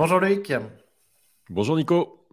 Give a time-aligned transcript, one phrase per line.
[0.00, 0.54] Bonjour Loïc.
[1.50, 2.26] Bonjour Nico.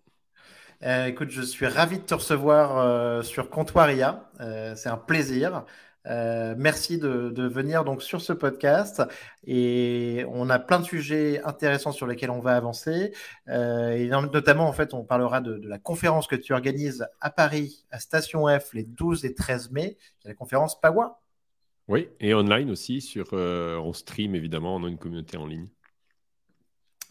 [0.84, 4.32] Euh, écoute, je suis ravi de te recevoir euh, sur Comptoiria.
[4.40, 5.66] Euh, c'est un plaisir.
[6.06, 9.04] merci de, venir donc sur ce podcast
[9.46, 13.12] et on a plein de sujets intéressants sur lesquels on va avancer
[13.48, 17.86] et notamment en fait on parlera de, de, la conférence que tu organises à Paris
[17.92, 21.20] à Station F les 12 et 13 mai, qui est la conférence PAWA.
[21.90, 25.68] Oui, et online aussi sur on stream évidemment, on a une communauté en ligne.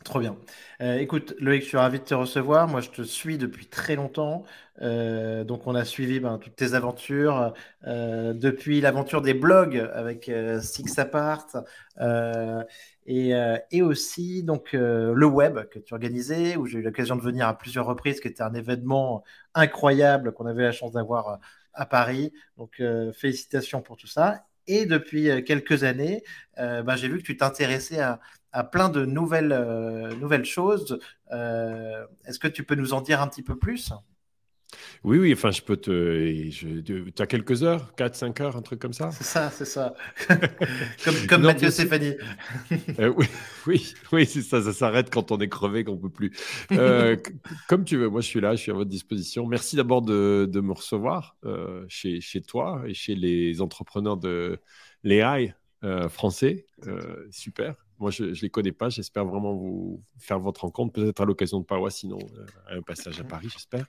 [0.06, 0.36] Trop bien.
[0.82, 2.68] Euh, écoute, Loïc, je suis ravi de te recevoir.
[2.68, 4.44] Moi, je te suis depuis très longtemps.
[4.80, 7.52] Euh, donc, on a suivi ben, toutes tes aventures,
[7.88, 11.48] euh, depuis l'aventure des blogs avec Six Apart,
[13.08, 17.58] et, aussi donc le web que tu organisais, où j'ai eu l'occasion de venir à
[17.58, 21.40] plusieurs reprises, qui était un événement incroyable qu'on avait la chance d'avoir
[21.74, 22.32] à Paris.
[22.58, 22.80] Donc,
[23.12, 24.44] félicitations pour tout ça.
[24.68, 26.22] Et depuis quelques années,
[26.56, 28.20] ben, j'ai vu que tu t'intéressais à,
[28.56, 30.98] à plein de nouvelles, euh, nouvelles choses.
[31.30, 33.92] Euh, est-ce que tu peux nous en dire un petit peu plus?
[35.04, 36.48] Oui, oui, enfin, je peux te.
[36.50, 39.10] tu as quelques heures 4, 5 heures, un truc comme ça?
[39.12, 39.94] C'est ça, c'est ça.
[41.04, 42.14] comme comme Mathieu Stéphanie.
[42.98, 43.26] Euh, oui,
[43.66, 46.32] oui, oui c'est ça, ça s'arrête quand on est crevé, qu'on ne peut plus.
[47.68, 49.46] comme tu veux, moi je suis là, je suis à votre disposition.
[49.46, 51.36] Merci d'abord de, de, me recevoir
[51.88, 54.58] chez, chez toi et chez les entrepreneurs de
[55.04, 55.54] l'AI
[56.08, 56.64] français.
[57.30, 57.85] super.
[57.98, 58.90] Moi, je ne les connais pas.
[58.90, 62.18] J'espère vraiment vous faire votre rencontre, peut-être à l'occasion de Parois, sinon
[62.66, 63.86] à euh, un passage à Paris, j'espère.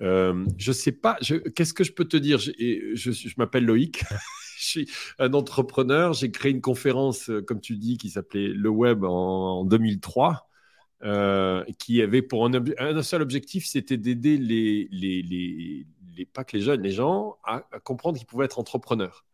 [0.00, 1.18] Euh, je ne sais pas.
[1.54, 2.38] Qu'est-ce que je peux te dire?
[2.38, 2.52] Je,
[2.94, 4.04] je, m'appelle Loïc.
[4.58, 6.12] je suis un entrepreneur.
[6.12, 10.48] J'ai créé une conférence, euh, comme tu dis, qui s'appelait Le Web en, 2003.
[11.78, 16.82] qui avait pour un, seul objectif, c'était d'aider les, les, les, pas que les jeunes,
[16.82, 19.24] les gens à, à comprendre qu'ils pouvaient être entrepreneurs.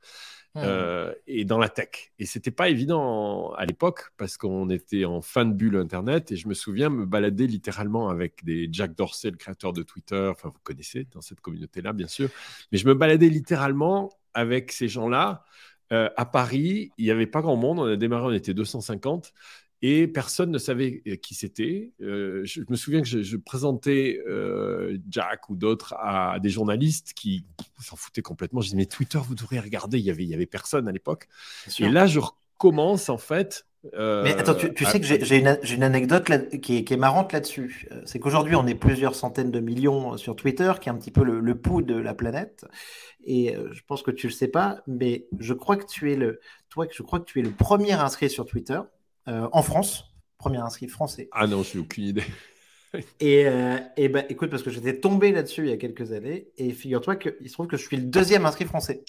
[0.55, 0.61] Mmh.
[0.65, 2.11] Euh, et dans la tech.
[2.19, 6.37] Et c'était pas évident à l'époque parce qu'on était en fin de bulle Internet et
[6.37, 10.49] je me souviens me balader littéralement avec des Jack Dorsey, le créateur de Twitter, enfin
[10.49, 12.31] vous connaissez dans cette communauté-là bien sûr,
[12.73, 15.45] mais je me baladais littéralement avec ces gens-là.
[15.93, 19.33] Euh, à Paris, il n'y avait pas grand monde, on a démarré, on était 250
[19.81, 21.93] et personne ne savait euh, qui c'était.
[22.01, 27.45] Euh, je, me souviens que je, présentais euh, Jack ou d'autres à, des journalistes qui
[27.81, 28.61] s'en foutaient complètement.
[28.61, 30.93] Je disais, mais Twitter, vous devriez regarder, il n'y avait, il y avait personne à
[30.93, 31.29] l'époque.
[31.79, 33.67] Et là, je recommence en fait.
[33.95, 36.25] mais attends, tu, sais que j'ai une, une, anecdote
[36.61, 37.89] qui, est, qui, est, marrante là-dessus.
[38.05, 41.23] C'est qu'aujourd'hui, on est plusieurs centaines de millions sur Twitter, qui est un petit peu
[41.23, 42.67] le, le pouls de la planète.
[43.25, 46.41] Et je pense que tu le sais pas, mais je crois que tu es le,
[46.69, 48.81] toi, je crois que tu es le premier inscrit sur Twitter.
[49.29, 50.05] Euh, en France,
[50.39, 51.29] premier inscrit français.
[51.33, 52.25] Ah non, je n'ai aucune idée.
[53.21, 56.49] et, euh, et ben, écoute, parce que j'étais tombé là-dessus il y a quelques années,
[56.57, 59.05] et figure-toi qu'il se trouve que je suis le deuxième inscrit français.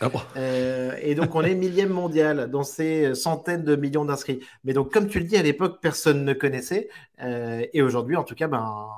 [0.00, 0.20] Ah bon?
[0.36, 4.40] Euh, et donc, on est millième mondial dans ces centaines de millions d'inscrits.
[4.64, 6.88] Mais donc, comme tu le dis, à l'époque, personne ne connaissait.
[7.20, 8.88] et aujourd'hui, en tout cas, ben,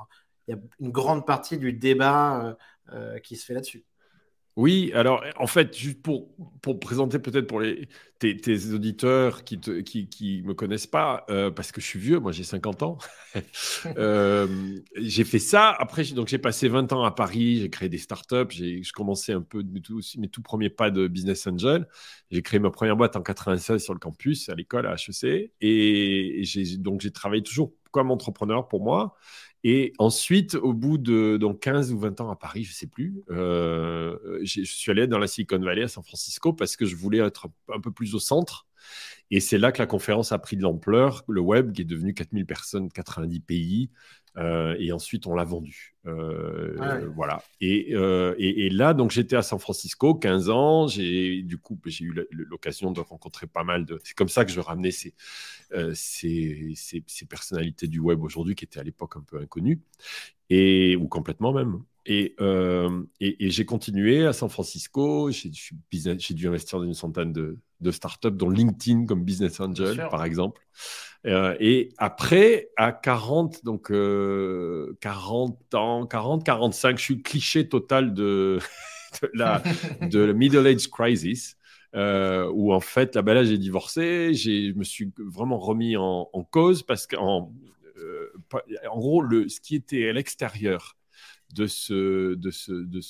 [0.47, 2.57] il y a une grande partie du débat
[3.23, 3.83] qui se fait là-dessus.
[4.55, 6.29] Oui, alors en fait, juste pour,
[6.61, 7.89] pour présenter peut-être pour les,
[8.19, 12.19] tes, auditeurs qui ne qui, qui me connaissent pas, euh, parce que je suis vieux,
[12.19, 12.97] moi j'ai 50 ans,
[13.97, 14.47] euh,
[14.95, 15.71] j'ai fait ça.
[15.71, 19.41] Après, donc j'ai passé 20 ans à Paris, j'ai créé des startups, j'ai commencé un
[19.41, 21.85] peu mes tout, mes tout premiers pas de business angel.
[22.31, 25.51] J'ai créé ma première boîte en 96 sur le campus, à l'école, à HEC.
[25.59, 29.15] Et, et donc j'ai travaillé toujours comme entrepreneur pour moi.
[29.67, 32.85] Et ensuite, au bout de donc 15 ou 20 ans à Paris, je ne sais
[32.85, 36.95] plus, euh, je suis allé dans la Silicon Valley à San Francisco parce que je
[36.95, 38.67] voulais être un peu plus au centre.
[39.31, 41.23] Et c'est là que la conférence a pris de l'ampleur.
[41.27, 43.89] Le web, qui est devenu 4000 personnes, 90 pays,
[44.37, 45.95] euh, et ensuite, on l'a vendu.
[46.05, 47.41] Euh, ah voilà.
[47.63, 50.87] Euh, et, et, là, donc, j'étais à San Francisco, 15 ans.
[50.87, 53.99] J'ai, du coup, j'ai eu l'occasion de rencontrer pas mal de.
[54.03, 55.13] C'est comme ça que je ramenais ces,
[55.93, 59.81] ces, ces, personnalités du web aujourd'hui qui étaient à l'époque un peu inconnues,
[60.49, 61.81] et, ou complètement même.
[62.07, 62.35] Et,
[63.19, 65.31] et, j'ai continué à San Francisco.
[65.31, 70.07] J'ai, j'ai dû investir dans une centaine de, de startups, dont LinkedIn comme business angel,
[70.11, 70.61] par exemple.
[71.25, 74.95] Euh, et après, à 40, donc 40 euh,
[75.73, 78.59] ans, 40, 45, je suis le cliché total de,
[79.33, 79.61] la
[80.01, 81.57] de middle age crisis.
[81.95, 86.25] Euh, où en fait, là, ben là j'ai divorcé, je me suis vraiment remis en,
[86.51, 87.53] cause parce qu'en
[88.91, 90.94] en gros, le, ce qui était à l'extérieur
[91.55, 93.01] de, ce, de, ce, de,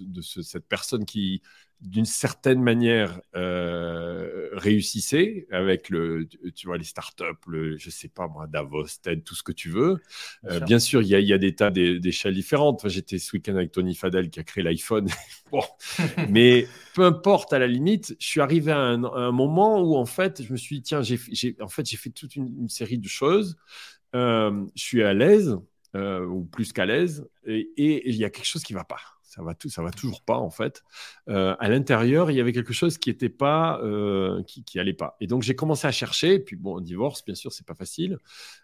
[0.00, 1.42] de, cette personne qui,
[1.80, 8.28] d'une certaine manière, euh, réussissait avec le, tu vois, les startups, le, je sais pas
[8.28, 9.96] moi, Davos, TED, tout ce que tu veux.
[10.42, 12.86] Bien, euh, sûr, il y a, y a, des tas d'échelles différentes.
[12.88, 15.08] J'étais ce week-end avec Tony Fadel qui a créé l'iPhone.
[15.50, 15.62] bon.
[16.28, 20.42] Mais peu importe, à la limite, je suis arrivé à un, moment où, en fait,
[20.42, 21.18] je me suis dit, tiens, j'ai,
[21.60, 23.56] en fait, j'ai fait toute une, série de choses
[24.14, 25.58] je suis à l'aise,
[25.94, 28.98] ou plus qu'à l'aise, et il y a quelque chose qui ne va pas
[29.34, 30.82] ça va tout, ça va toujours pas en fait.
[31.28, 35.16] Euh, à l'intérieur, il y avait quelque chose qui était pas, euh, qui, allait pas.
[35.20, 36.38] Et donc j'ai commencé à chercher.
[36.38, 38.18] puis bon, divorce, bien sûr, c'est pas facile.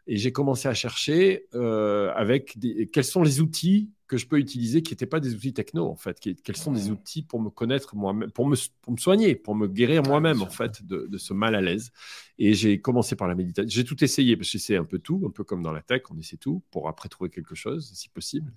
[0.06, 2.56] Et j'ai commencé à chercher euh, avec
[2.92, 5.94] quels sont les outils que je peux utiliser qui n'étaient pas des outils techno en
[5.94, 6.18] fait.
[6.18, 9.68] quels sont des outils pour me connaître moi-même, pour me, pour me soigner, pour me
[9.68, 11.92] guérir moi-même en fait de, de, ce mal à l'aise.
[12.36, 13.68] Et j'ai commencé par la méditation.
[13.70, 16.02] J'ai tout essayé parce que j'essaie un peu tout, un peu comme dans la tech,
[16.10, 18.52] on essaie tout pour après trouver quelque chose si possible.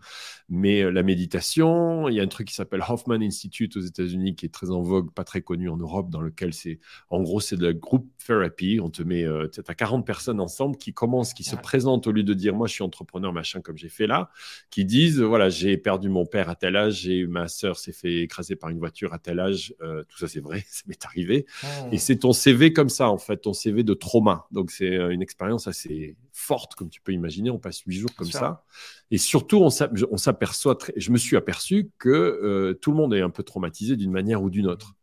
[0.50, 4.34] Mais euh, la méditation, il y a un truc qui s'appelle Hoffman Institute aux États-Unis
[4.34, 6.80] qui est très en vogue, pas très connu en Europe, dans lequel c'est
[7.12, 8.80] en gros c'est de la group therapy.
[8.82, 12.12] On te met, euh, tu as 40 personnes ensemble qui commencent, qui se présentent au
[12.12, 14.32] lieu de dire moi je suis entrepreneur machin comme j'ai fait là,
[14.72, 18.22] qui disent voilà j'ai perdu mon père à tel âge, j'ai ma sœur s'est fait
[18.22, 19.74] écraser par une voiture à tel âge.
[19.82, 21.46] Euh, tout ça, c'est vrai, ça m'est arrivé.
[21.92, 24.48] Et c'est ton CV comme ça, en fait, ton CV de trauma.
[24.52, 27.50] Donc, c'est euh, une expérience assez forte, comme tu peux imaginer.
[27.50, 28.64] On passe huit jours comme ça.
[29.12, 33.30] Et surtout, on s'aperçoit, je me suis aperçu que euh, tout le monde est un
[33.30, 34.96] peu traumatisé d'une manière ou d'une autre.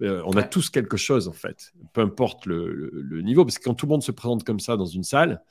[0.00, 3.86] on a tous quelque chose, en fait, peu importe le, niveau, parce que quand tout
[3.86, 5.42] le monde se présente comme ça dans une salle,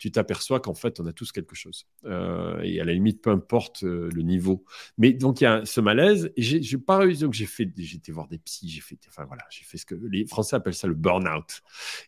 [0.00, 1.86] tu t'aperçois qu'en fait, on a tous quelque chose.
[2.06, 4.64] Euh, et à la limite, peu importe euh, le niveau.
[4.96, 6.32] Mais donc, il y a ce malaise.
[6.36, 7.20] Et j'ai pas réussi.
[7.20, 8.70] Donc, j'ai fait, été voir des psys.
[8.70, 11.60] J'ai fait, enfin voilà, j'ai fait ce que les Français appellent ça le burn-out.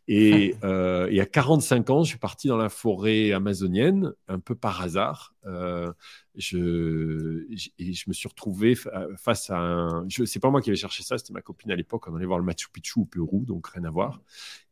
[0.08, 4.54] Et, euh, et, à 45 ans, je suis parti dans la forêt amazonienne, un peu
[4.54, 5.34] par hasard.
[5.44, 5.92] Euh,
[6.34, 7.44] je,
[7.78, 8.74] et je me suis retrouvé
[9.18, 10.08] face à un.
[10.08, 12.08] C'est pas moi qui avais cherché ça, c'était ma copine à l'époque.
[12.08, 14.22] On allait voir le Machu Picchu au Pérou, donc rien à voir.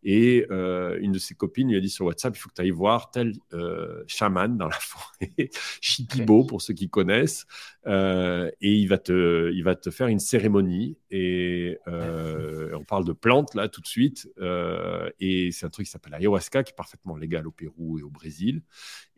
[0.02, 2.62] Et euh, une de ses copines lui a dit sur WhatsApp il faut que tu
[2.62, 5.50] ailles voir tel euh, chaman dans la forêt,
[5.80, 7.46] Shipibo pour ceux qui connaissent,
[7.86, 10.96] euh, et il va, te, il va te faire une cérémonie.
[11.10, 14.28] Et on parle de plantes là tout de suite,
[15.20, 18.10] et c'est un truc qui s'appelle ayahuasca qui est parfaitement légal au Pérou et au
[18.10, 18.62] Brésil,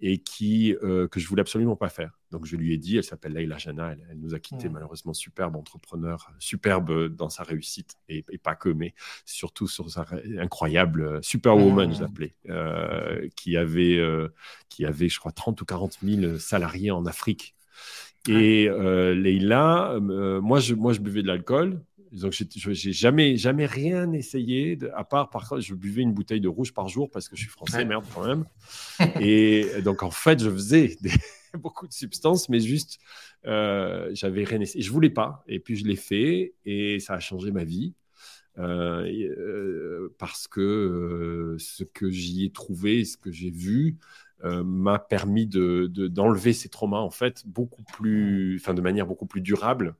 [0.01, 2.22] et qui, que je voulais absolument pas faire.
[2.33, 5.55] Donc je lui ai dit, elle s'appelle Leila Jana, elle, nous a quitté malheureusement, superbe
[5.55, 8.95] entrepreneur, superbe dans sa réussite, et, pas que, mais
[9.27, 10.07] surtout sur sa
[10.39, 14.29] incroyable euh, superwoman, je l'appelais, euh, qui, avait, euh,
[14.71, 17.55] qui avait, je crois, 30 ou 40 000 salariés en Afrique.
[18.29, 21.83] Et Leila, moi, je, moi, je buvais de l'alcool,
[22.13, 26.49] donc, j'ai jamais, jamais rien essayé, à part, par contre, je buvais une bouteille de
[26.49, 28.45] rouge par jour parce que je suis français, merde, quand même.
[29.21, 30.97] Et donc, en fait, je faisais
[31.59, 32.99] beaucoup de substances, mais juste,
[33.47, 34.83] euh, j'avais rien essayé.
[34.83, 35.43] Je voulais pas.
[35.49, 37.95] Et puis, je l'ai fait et ça a changé ma vie.
[38.59, 43.99] Euh, euh, parce que ce que j'y ai trouvé, ce que j'ai vu,
[44.45, 49.41] m'a permis de, d'enlever ces traumas en fait beaucoup plus, enfin de manière beaucoup plus
[49.41, 49.95] durable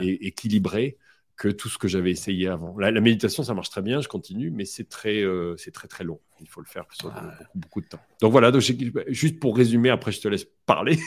[0.00, 0.98] et équilibrée
[1.36, 2.78] que tout ce que j'avais essayé avant.
[2.78, 6.02] La, méditation, ça marche très bien, je continue, mais c'est très, euh, c'est très très
[6.02, 6.20] long.
[6.40, 8.00] Il faut le faire sur beaucoup, beaucoup, de temps.
[8.22, 8.62] Donc voilà, donc
[9.08, 10.98] juste pour résumer, après je te laisse parler.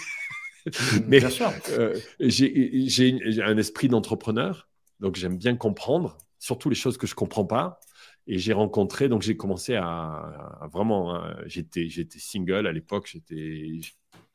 [1.08, 1.52] mais bien sûr.
[1.72, 7.46] Euh, j'ai un esprit d'entrepreneur, donc j'aime bien comprendre, surtout les choses que je comprends
[7.46, 7.80] pas.
[8.28, 13.10] Et j'ai rencontré, donc j'ai commencé à, à vraiment, hein, j'étais, j'étais single à l'époque,
[13.12, 13.80] j'étais,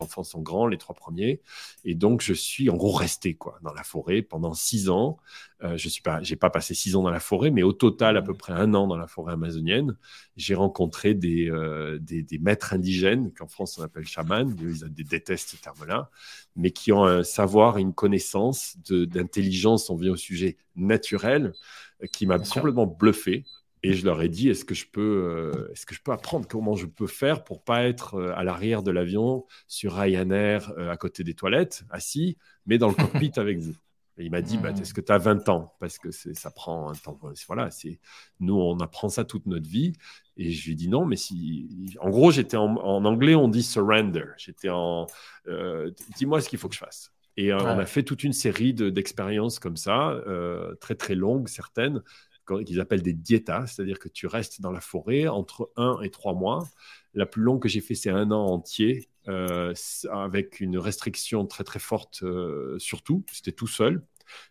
[0.00, 1.40] enfants sont grands, les trois premiers.
[1.84, 5.18] Et donc, je suis en gros resté quoi, dans la forêt pendant six ans.
[5.62, 8.22] Euh, je n'ai pas, pas passé six ans dans la forêt, mais au total, à
[8.22, 9.96] peu près un an dans la forêt amazonienne.
[10.36, 15.56] J'ai rencontré des, euh, des, maîtres indigènes, qu'en France on appelle chamans, ils détestent ce
[15.56, 16.10] terme-là,
[16.56, 21.54] mais qui ont un savoir et une connaissance d'intelligence, on vient au sujet naturel,
[22.12, 23.44] qui m'a complètement bluffé.
[23.84, 26.48] Et je leur ai dit, est-ce que je peux, euh, est-ce que je peux apprendre
[26.48, 30.90] comment je peux faire pour pas être euh, à l'arrière de l'avion sur Ryanair euh,
[30.90, 33.74] à côté des toilettes, assis, mais dans le cockpit avec vous?
[34.16, 34.80] Et il m'a dit, bah, mmh.
[34.80, 35.74] est-ce que tu as 20 ans?
[35.80, 37.20] Parce que ça prend un temps.
[37.46, 38.00] Voilà, c'est
[38.40, 39.92] nous, on apprend ça toute notre vie.
[40.38, 41.94] Et je lui ai dit non, mais si.
[42.00, 44.24] En gros, j'étais en, anglais, on dit surrender.
[44.38, 45.08] J'étais en.
[46.16, 47.12] Dis-moi ce qu'il faut que je fasse.
[47.36, 50.16] Et on a fait toute une série d'expériences comme ça,
[50.80, 52.00] très très longues, certaines,
[52.46, 56.34] qu'ils appellent des diétas, c'est-à-dire que tu restes dans la forêt entre un et trois
[56.34, 56.66] mois.
[57.14, 59.72] La plus longue que j'ai fait, c'est un an entier, euh,
[60.10, 63.24] avec une restriction très très forte euh, surtout.
[63.32, 64.04] C'était tout seul.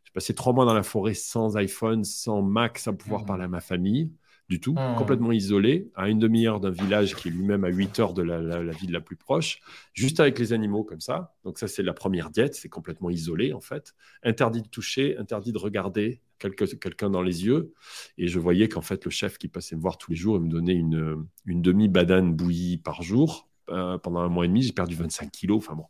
[0.04, 3.26] J'ai passé trois mois dans la forêt sans iPhone, sans Mac, sans pouvoir mmh.
[3.26, 4.12] parler à ma famille
[4.50, 4.96] du tout, mmh.
[4.98, 8.40] complètement isolé, à une demi-heure d'un village qui est lui-même à 8 heures de la,
[8.42, 9.60] la, ville la plus proche,
[9.94, 11.34] juste avec les animaux comme ça.
[11.44, 13.96] Donc ça, c'est la première diète, c'est complètement isolé en fait.
[14.22, 17.74] Interdit de toucher, interdit de regarder, quelqu'un dans les yeux.
[18.18, 20.44] Et je voyais qu'en fait, le chef qui passait me voir tous les jours, il
[20.44, 23.50] me donnait une, une demi-badane bouillie par jour.
[23.70, 25.58] Euh, pendant un mois et demi, j'ai perdu 25 kilos.
[25.58, 25.86] Enfin bon,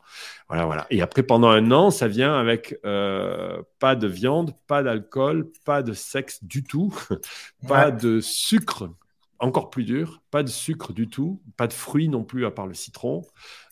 [0.47, 0.87] voilà, voilà.
[0.89, 5.81] Et après, pendant un an, ça vient avec euh, pas de viande, pas d'alcool, pas
[5.81, 6.93] de sexe du tout,
[7.67, 8.89] pas de sucre,
[9.39, 12.67] encore plus dur, pas de sucre du tout, pas de fruits non plus à part
[12.67, 13.23] le citron,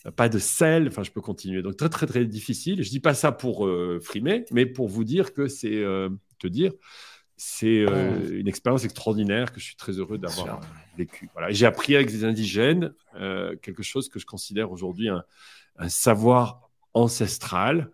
[0.05, 1.61] euh, pas de sel, enfin je peux continuer.
[1.61, 2.83] Donc très très très difficile.
[2.83, 5.83] Je dis pas ça pour euh, frimer, mais pour vous dire que c'est
[6.39, 6.71] te dire
[7.43, 10.61] c'est une expérience extraordinaire que je suis très heureux d'avoir
[10.97, 11.27] vécu.
[11.33, 11.51] Voilà.
[11.51, 15.23] J'ai appris avec des indigènes quelque chose que je considère aujourd'hui un,
[15.77, 17.89] un, savoir ancestral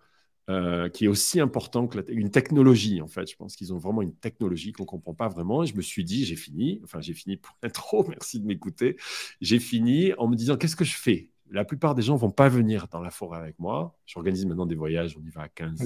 [0.50, 3.30] euh, qui est aussi important que une technologie, en fait.
[3.30, 5.63] Je pense qu'ils ont vraiment une technologie qu'on ne comprend pas vraiment.
[5.63, 8.96] Et je me suis dit, j'ai fini, enfin, j'ai fini pour trop merci de m'écouter.
[9.42, 11.32] J'ai fini en me disant, qu'est-ce que je fais?
[11.51, 13.96] La plupart des gens ne vont pas venir dans la forêt avec moi.
[14.06, 15.80] J'organise maintenant des voyages, on y va à 15,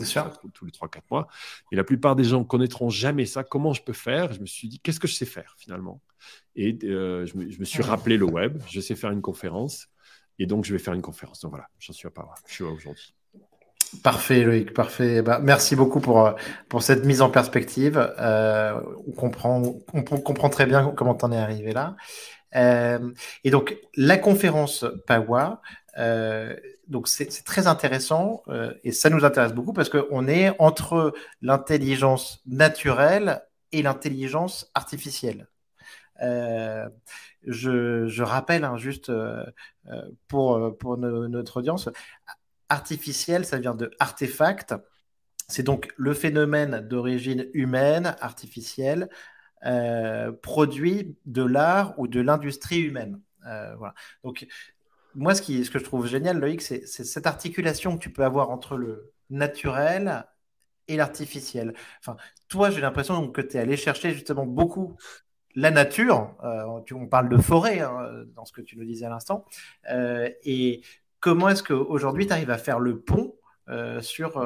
[0.54, 1.28] tous les 3-4 mois.
[1.72, 3.44] Et la plupart des gens ne connaîtront jamais ça.
[3.44, 4.34] Comment je peux faire?
[4.34, 6.02] Je me suis dit, qu'est-ce que je sais faire finalement?
[6.56, 8.62] Et euh, je, me, je, me, suis rappelé le web.
[8.70, 9.88] Je sais faire une conférence.
[10.40, 11.42] Et donc, je vais faire une conférence.
[11.42, 12.34] Donc voilà, j'en suis à pas.
[12.48, 13.14] Je suis là aujourd'hui.
[14.04, 15.22] Parfait, Loïc, parfait.
[15.22, 16.32] Bah, merci beaucoup pour, euh,
[16.70, 17.98] pour cette mise en perspective.
[18.20, 19.62] Euh, on, comprend,
[19.94, 21.96] on comprend très bien comment tu en es arrivé là.
[22.56, 23.12] Euh,
[23.44, 25.62] et donc, la conférence PAWA,
[25.98, 26.56] euh,
[26.88, 32.42] donc c'est très intéressant euh, et ça nous intéresse beaucoup parce qu'on est entre l'intelligence
[32.46, 33.42] naturelle
[33.72, 35.48] et l'intelligence artificielle.
[37.44, 39.12] Je, rappelle hein, juste
[40.28, 41.90] pour, pour notre audience,
[42.70, 44.76] artificiel, ça vient de artefact.
[45.48, 49.10] C'est donc le phénomène d'origine humaine, artificielle,
[49.66, 53.22] euh, produit de l'art ou de l'industrie humaine.
[53.46, 53.94] Euh, voilà.
[54.24, 54.48] Donc,
[55.14, 58.24] moi, ce, qui, ce que je trouve génial, Loïc, c'est cette articulation que tu peux
[58.24, 60.26] avoir entre le naturel
[60.88, 61.74] et l'artificiel.
[62.00, 64.96] Enfin, toi, j'ai l'impression que tu es allé chercher justement beaucoup
[65.54, 66.36] la nature.
[66.44, 69.46] Euh, on parle de forêt hein, dans ce que tu nous disais à l'instant.
[69.88, 70.82] et
[71.20, 73.36] Comment est-ce qu'aujourd'hui, tu arrives à faire le pont
[74.02, 74.40] sur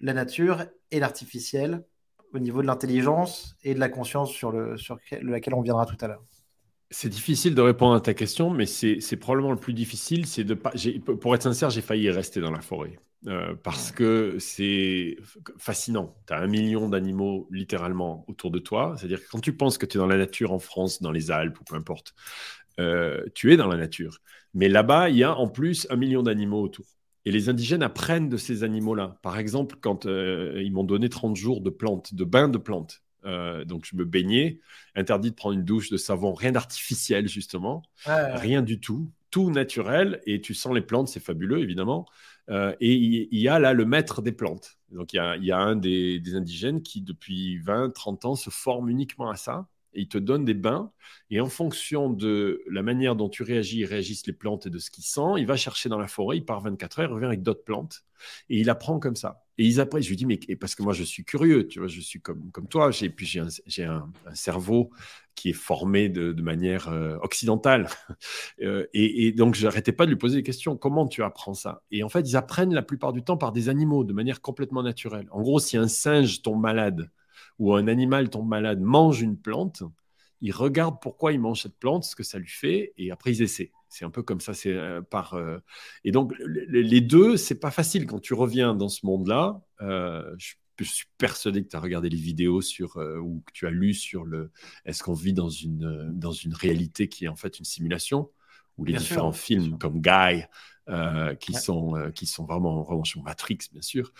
[0.00, 1.84] la nature et l'artificiel
[2.32, 5.96] au niveau de l'intelligence et de la conscience sur, le, sur laquelle on viendra tout
[6.00, 6.22] à l'heure
[6.92, 10.26] c'est difficile de répondre à ta question, mais c'est probablement le plus difficile.
[10.26, 10.72] C'est de pas.
[11.20, 15.16] Pour être sincère, j'ai failli rester dans la forêt euh, parce que c'est
[15.56, 16.14] fascinant.
[16.26, 18.94] Tu as un million d'animaux littéralement autour de toi.
[18.96, 21.30] C'est-à-dire que quand tu penses que tu es dans la nature en France, dans les
[21.30, 22.14] Alpes ou peu importe,
[23.34, 24.18] tu es dans la nature.
[24.52, 26.84] Mais là-bas, il y a en plus un million d'animaux autour.
[27.24, 29.18] Et les indigènes apprennent de ces animaux-là.
[29.22, 33.02] Par exemple, quand euh, ils m'ont donné 30 jours de plantes, de bains de plantes.
[33.24, 34.60] Euh, donc je me baignais,
[34.96, 40.20] interdit de prendre une douche de savon, rien d'artificiel justement, rien du tout, tout naturel.
[40.26, 42.06] Et tu sens les plantes, c'est fabuleux évidemment.
[42.50, 44.78] Euh, et il y, a là le maître des plantes.
[44.90, 48.88] Donc il y a, un des, des, indigènes qui depuis 20, 30 ans se forme
[48.88, 50.90] uniquement à ça il te donne des bains.
[51.30, 54.90] Et en fonction de la manière dont tu réagis, réagissent les plantes et de ce
[54.90, 57.42] qu'il sent, il va chercher dans la forêt, il part 24 heures, il revient avec
[57.42, 58.04] d'autres plantes.
[58.48, 59.42] Et il apprend comme ça.
[59.58, 60.02] Et ils apprennent.
[60.02, 62.50] Je lui dis, mais parce que moi, je suis curieux, tu vois, je suis comme,
[62.52, 62.90] comme toi.
[63.02, 64.90] Et puis, j'ai un, cerveau
[65.34, 67.88] qui est formé de, manière euh, occidentale.
[68.60, 70.76] Euh, et, et, donc, j'arrêtais pas de lui poser des questions.
[70.76, 71.82] Comment tu apprends ça?
[71.90, 74.82] Et en fait, ils apprennent la plupart du temps par des animaux, de manière complètement
[74.84, 75.26] naturelle.
[75.32, 77.10] En gros, si un singe tombe malade,
[77.62, 79.84] ou un animal tombe malade, mange une plante,
[80.40, 83.40] il regarde pourquoi il mange cette plante, ce que ça lui fait, et après ils
[83.40, 83.70] essaient.
[83.88, 85.34] C'est un peu comme ça, c'est euh, par.
[85.34, 85.58] Euh,
[86.02, 89.62] et donc les deux, c'est pas facile quand tu reviens dans ce monde-là.
[89.80, 93.70] Euh, je, suis persuadé que tu as regardé les vidéos sur ou que tu as
[93.70, 94.50] lu sur le.
[94.84, 98.28] Est-ce qu'on vit dans une dans une réalité qui est en fait une simulation
[98.78, 100.44] ou les différents films comme Guy
[100.88, 104.12] euh, qui, sont, euh, qui sont vraiment, vraiment sur Matrix, bien sûr.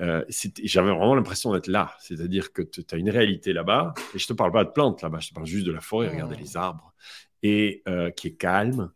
[0.00, 0.22] Euh,
[0.64, 1.94] J'avais vraiment l'impression d'être là.
[2.00, 5.00] C'est-à-dire que tu as une réalité là-bas, et je ne te parle pas de plantes
[5.02, 6.92] là-bas, je te parle juste de la forêt, regarder les arbres,
[7.42, 8.90] et euh, qui est calme,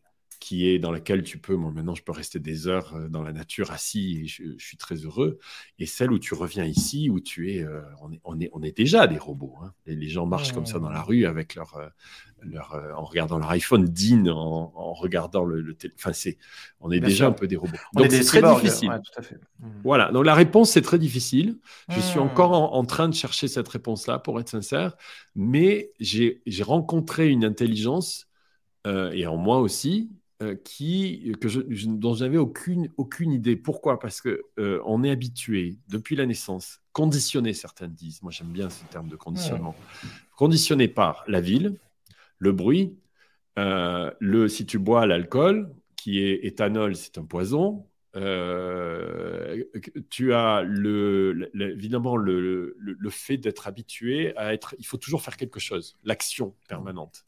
[0.45, 3.33] qui est dans laquelle tu peux, moi maintenant je peux rester des heures dans la
[3.33, 5.39] nature assis et je, suis très heureux,
[5.79, 7.67] et celle où tu reviens ici, où tu es,
[8.03, 9.55] on, est on, est, on est déjà des robots.
[9.63, 9.73] Hein.
[9.87, 11.79] Les, gens marchent comme ça dans la rue avec leur,
[12.53, 16.37] euh, en regardant leur iPhone, DIN en, regardant le, le Enfin, c'est,
[16.81, 17.73] on est déjà un peu des robots.
[17.95, 18.91] donc c'est très difficile.
[19.59, 19.69] Hmm.
[19.83, 20.13] Voilà.
[20.13, 21.59] Donc la réponse c'est très difficile.
[21.89, 22.25] Je suis hmm.
[22.25, 24.95] encore en, train de chercher cette réponse-là, pour être sincère.
[25.35, 28.29] Mais j'ai rencontré une intelligence
[28.87, 30.11] euh, et en moi aussi
[30.45, 33.57] euh, qui que je, je, dont j'avais aucune aucune idée.
[33.57, 33.99] Pourquoi?
[33.99, 34.43] Parce que
[34.85, 38.23] on est habitué depuis la naissance, conditionné, certains disent.
[38.23, 39.75] Moi j'aime bien ce terme de conditionnement.
[40.37, 41.79] Conditionné par la ville,
[42.39, 42.97] le bruit,
[43.59, 47.87] euh, le, si tu bois l'alcool, qui est éthanol, c'est un poison.
[48.17, 49.65] Euh,
[50.09, 52.77] tu as le, évidemment le,
[53.11, 54.75] fait d'être habitué à être.
[54.79, 57.27] Il faut toujours faire quelque chose, l'action permanente.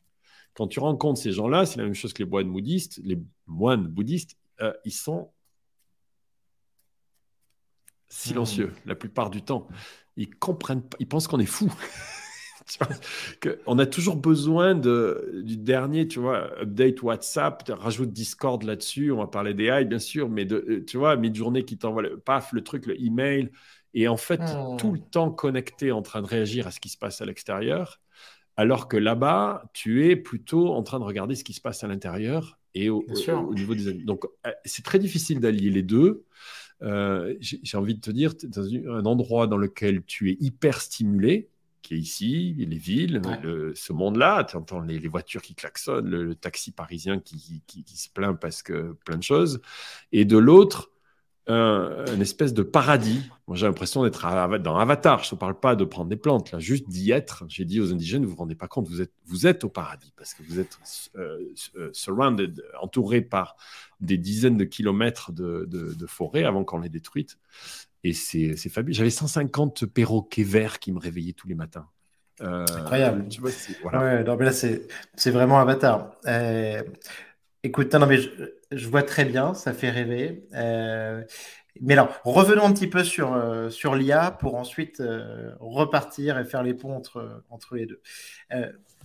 [0.56, 2.98] Quand tu rencontres ces gens-là, c'est la même chose que les moines bouddhistes.
[3.04, 5.30] Les moines bouddhistes, euh, ils sont
[8.08, 9.68] silencieux la plupart du temps.
[10.16, 11.70] Ils comprennent, ils pensent qu'on est fou.
[13.66, 19.18] on a toujours besoin de, du dernier, tu vois, update WhatsApp, rajoute Discord là-dessus, on
[19.18, 22.18] va parler des AI bien sûr, mais de, euh, tu vois, mid-journée qui t'envoie le
[22.18, 23.50] paf, le truc, le email,
[23.92, 24.78] et en fait, hmm.
[24.78, 28.00] tout le temps connecté en train de réagir à ce qui se passe à l'extérieur,
[28.56, 31.88] alors que là-bas, tu es plutôt en train de regarder ce qui se passe à
[31.88, 33.04] l'intérieur et au,
[33.54, 34.04] niveau des amis.
[34.04, 36.24] Donc, euh, c'est très difficile d'allier les deux.
[36.82, 41.48] Euh, j'ai envie de te dire, dans un endroit dans lequel tu es hyper stimulé,
[41.80, 43.22] qui est ici, les villes,
[43.74, 48.38] ce monde-là, tu entends les, voitures qui klaxonnent, le, taxi parisien qui, qui, se plaint
[48.38, 49.60] parce que plein de choses,
[50.12, 50.90] et de l'autre,
[51.48, 53.22] un, une espèce de paradis.
[53.46, 55.22] Moi, j'ai l'impression d'être dans Avatar.
[55.22, 57.44] Je ne parle pas de prendre des plantes, là, juste d'y être.
[57.48, 60.12] J'ai dit aux indigènes, vous vous rendez pas compte, vous êtes, vous êtes au paradis
[60.16, 60.78] parce que vous êtes
[61.16, 61.38] euh,
[61.76, 63.56] euh, surrounded, entouré par
[64.00, 67.38] des dizaines de kilomètres de, de, forêt avant qu'on les détruite.
[68.02, 68.94] Et c'est fabuleux.
[68.94, 71.88] J'avais 150 perroquets verts qui me réveillaient tous les matins.
[72.42, 73.28] Euh, Incroyable.
[73.28, 76.10] Tu vois, ouais, non, mais là, c'est vraiment Avatar.
[77.66, 78.18] Écoute, non, mais
[78.70, 80.46] je, vois très bien, ça fait rêver.
[80.54, 81.24] Euh,
[81.80, 86.44] mais alors, revenons un petit peu sur, euh, sur l'IA pour ensuite euh, repartir et
[86.44, 88.00] faire les ponts entre, entre les deux.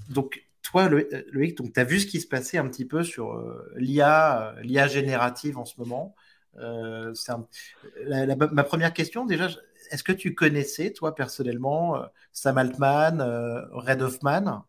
[0.09, 3.35] donc, toi, Loïc, tu as vu ce qui se passait un petit peu sur
[3.77, 6.13] l'IA, l'IA générative en ce moment?
[6.55, 9.49] ma première question, déjà,
[9.89, 11.99] est-ce que tu connaissais, toi, personnellement,
[12.31, 13.23] Sam Altman,
[13.71, 14.65] Red Hoffman?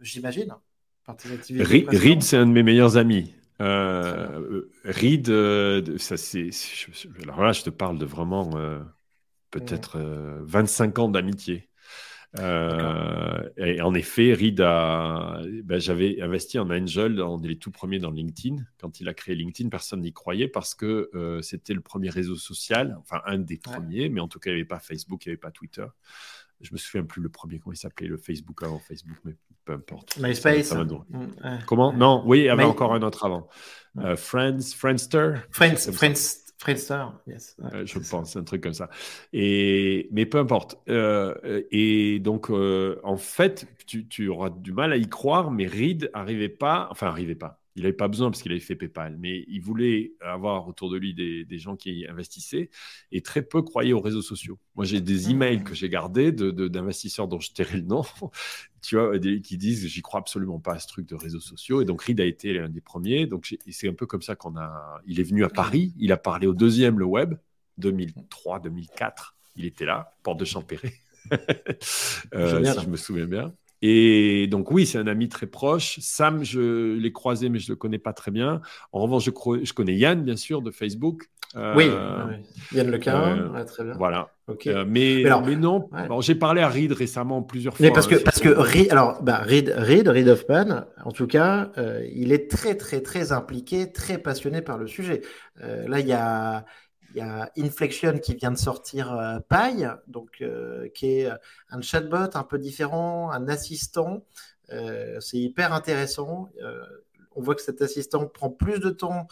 [0.00, 0.54] J'imagine.
[1.08, 3.34] Reed, c'est un de mes meilleurs amis.
[3.60, 6.50] Euh, Reed, euh, ça c'est.
[7.22, 8.80] Alors là, je te parle de vraiment euh,
[9.50, 9.98] peut-être
[10.42, 11.68] 25 ans d'amitié.
[12.38, 15.42] et en effet, Reed a.
[15.64, 18.56] Ben, J'avais investi en Angel, on est les tout premiers dans LinkedIn.
[18.78, 21.10] Quand il a créé LinkedIn, personne n'y croyait parce que
[21.42, 24.60] c'était le premier réseau social, enfin un des premiers, mais en tout cas, il n'y
[24.60, 25.86] avait pas Facebook, il n'y avait pas Twitter
[26.62, 29.74] je me souviens plus le premier, comment il s'appelait, le Facebook avant Facebook, mais peu
[29.74, 30.18] importe.
[30.18, 30.72] MySpace.
[30.72, 31.92] Mm, comment?
[31.92, 33.48] Non, oui, il y avait encore un autre avant.
[33.98, 35.34] Euh, Friends, Friendster?
[35.50, 35.88] Friends,
[36.58, 37.56] Friendster, yes.
[37.84, 38.88] je pense, un truc comme ça.
[39.32, 40.78] Et, mais peu importe.
[40.88, 45.66] Euh, et donc, euh, en fait, tu, tu, auras du mal à y croire, mais
[45.66, 49.16] Reed n'arrivait pas, enfin, n'arrivait pas il n'avait pas besoin parce qu'il avait fait PayPal,
[49.18, 52.70] mais il voulait avoir autour de lui des, gens qui investissaient
[53.12, 54.58] et très peu croyaient aux réseaux sociaux.
[54.74, 58.02] Moi, j'ai des emails que j'ai gardés d'investisseurs dont je tairai le nom,
[58.82, 61.80] tu vois, qui disent j'y crois absolument pas à ce truc de réseaux sociaux.
[61.80, 63.26] Et donc Reed a été l'un des premiers.
[63.26, 65.00] Donc c'est un peu comme ça qu'on a.
[65.06, 67.34] Il est venu à Paris, il a parlé au deuxième le web,
[67.78, 69.36] 2003, 2004.
[69.56, 70.94] Il était là, porte de Champéret,
[72.34, 73.54] euh, si je me souviens bien.
[73.82, 75.98] Et donc oui, c'est un ami très proche.
[76.00, 78.60] Sam, je l'ai croisé, mais je ne le connais pas très bien.
[78.92, 79.30] En revanche, je,
[79.64, 81.28] je connais Yann, bien sûr, de Facebook.
[81.54, 81.90] Euh, oui,
[82.72, 83.92] Yann Lequin, euh, très bien.
[83.98, 84.30] Voilà.
[84.66, 85.88] Euh, mais, mais, non,
[86.20, 87.84] j'ai parlé à Reed récemment plusieurs fois.
[87.84, 91.70] Mais parce que, parce que Reed, alors, bah, Reed, Reed, Reed Hoffman, en tout cas,
[92.14, 95.22] il est très, très, très impliqué, très passionné par le sujet.
[95.60, 96.64] là, il y a,
[97.14, 101.30] il y a Inflection qui vient de sortir euh, Pi, donc, euh, qui est
[101.70, 104.24] un chatbot un peu différent, un assistant.
[104.70, 106.48] Euh, c'est hyper intéressant.
[107.34, 109.26] on voit que cet assistant prend plus de temps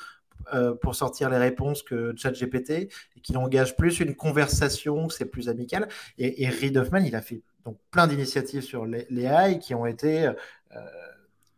[0.81, 5.87] pour sortir les réponses que ChatGPT et qu'il engage plus une conversation, c'est plus amical.
[6.17, 9.85] Et, et Reid Hoffman, il a fait donc plein d'initiatives sur les, AI qui ont
[9.85, 10.31] été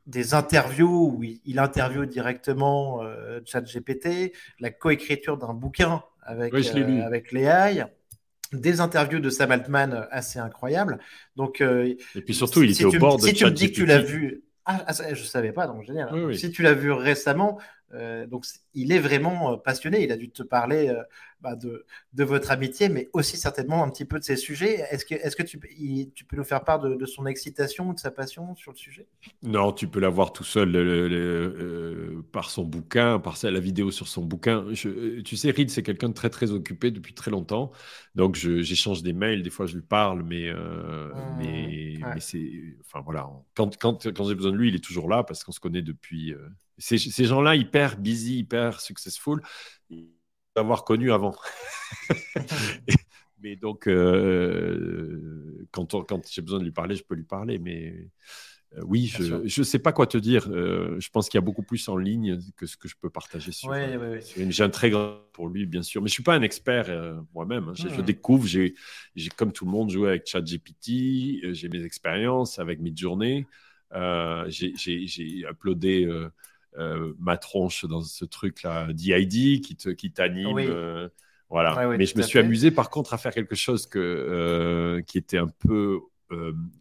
[0.06, 3.00] des interviews où il, interviewe directement
[3.44, 7.84] ChatGPT, la coécriture d'un bouquin avec, euh, avec les
[8.52, 10.98] des interviews de Sam Altman assez incroyables.
[11.36, 13.76] Donc, euh, et puis surtout, il était au bord de Si tu me dis que
[13.76, 16.34] tu l'as vu, ah, ah je savais pas, donc génial.
[16.36, 17.58] Si tu l'as vu récemment,
[17.94, 20.04] euh, donc il est vraiment passionné.
[20.04, 20.94] Il a dû te parler
[21.42, 24.84] bah, de, de, votre amitié, mais aussi certainement un petit peu de ses sujets.
[24.90, 25.58] Est-ce que, est que tu,
[26.14, 29.08] tu, peux nous faire part de, son excitation ou de sa passion sur le sujet?
[29.42, 34.22] Non, tu peux l'avoir tout seul euh, par son bouquin, par la vidéo sur son
[34.22, 34.66] bouquin.
[34.72, 37.72] tu sais, Reed, c'est quelqu'un de très très occupé depuis très longtemps.
[38.14, 42.52] Donc j'échange des mails, des fois je lui parle, mais, euh, mmh, mais, mais c'est.
[42.82, 45.52] Enfin voilà, quand, quand, quand j'ai besoin de lui, il est toujours là parce qu'on
[45.52, 46.32] se connaît depuis.
[46.32, 49.40] Euh, ces, ces gens-là, hyper busy, hyper successful
[50.60, 51.34] avoir connu avant.
[53.42, 57.58] mais donc, euh, quand, quand j'ai besoin de lui parler, je peux lui parler.
[57.58, 58.08] Mais
[58.76, 60.48] euh, oui, je ne sais pas quoi te dire.
[60.50, 63.10] Euh, je pense qu'il y a beaucoup plus en ligne que ce que je peux
[63.10, 63.72] partager sur.
[64.36, 66.02] j'ai un très grand pour lui, bien sûr.
[66.02, 66.86] Mais je ne suis pas un expert
[67.34, 67.68] moi-même.
[67.68, 67.74] Hein.
[67.74, 68.02] Je mmh.
[68.02, 68.46] découvre.
[68.46, 68.74] J'ai,
[69.36, 71.52] comme tout le monde, joué avec ChatGPT.
[71.52, 73.46] J'ai mes expériences avec Midjourney.
[74.48, 76.08] j'ai uploadé
[76.78, 80.58] euh, ma tronche dans ce truc-là, DID, qui te, qui t'anime.
[80.58, 81.08] Euh,
[81.50, 81.96] voilà.
[81.96, 85.38] Mais je me suis amusé par contre à faire quelque chose que, euh, qui était
[85.38, 86.00] un peu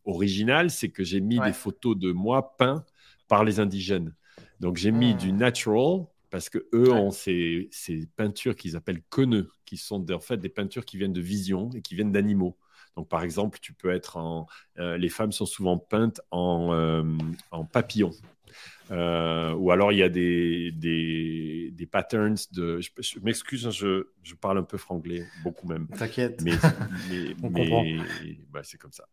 [0.06, 2.86] original, c'est que j'ai mis des photos de moi peints
[3.28, 4.16] par les indigènes.
[4.62, 5.38] Donc j'ai mis du hmm.
[5.38, 10.38] natural parce que eux ont ces, ces peintures qu'ils appellent queneux, qui sont en fait
[10.38, 12.58] des peintures qui viennent de vision et qui viennent d'animaux.
[12.96, 14.48] Donc, par exemple, tu peux être en.
[14.80, 17.04] Euh, les femmes sont souvent peintes en, euh,
[17.52, 18.12] en papillon.
[18.92, 22.80] Euh, ou alors il y a des, des, des patterns de.
[22.82, 25.88] Je, m'excuse, hein, je, je, parle un peu franglais, beaucoup même.
[25.88, 26.42] T'inquiète.
[26.42, 26.52] Mais,
[27.50, 27.98] mais,
[28.50, 29.08] bah, c'est comme ça.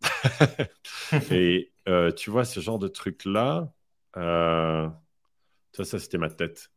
[1.31, 1.73] Et
[2.17, 3.73] tu vois, ce genre de truc-là,
[4.15, 6.71] ça, ça c'était ma tête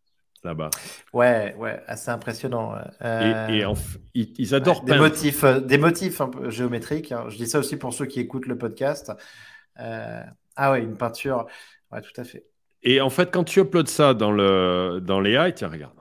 [0.43, 0.69] là-bas.
[1.13, 2.75] Ouais, ouais, assez impressionnant.
[2.75, 3.73] Et, euh,
[4.13, 7.11] ils, adorent des motifs, euh, des motifs un peu géométriques.
[7.11, 7.25] Hein.
[7.29, 9.11] Je dis ça aussi pour ceux qui écoutent le podcast.
[9.79, 10.23] Euh,
[10.55, 11.47] ah ouais, une peinture.
[11.91, 12.45] Ouais, tout à fait.
[12.83, 15.21] Et en fait, quand tu uploads ça dans, le, dans
[15.53, 15.93] tiens, regarde.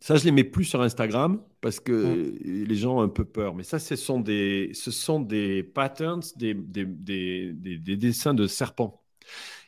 [0.00, 2.64] Ça, je les mets plus sur Instagram parce que mm.
[2.66, 3.54] les gens ont un peu peur.
[3.54, 8.46] Mais ça, ce sont des, ce sont des patterns, des, des, des, des dessins de
[8.46, 9.02] serpents.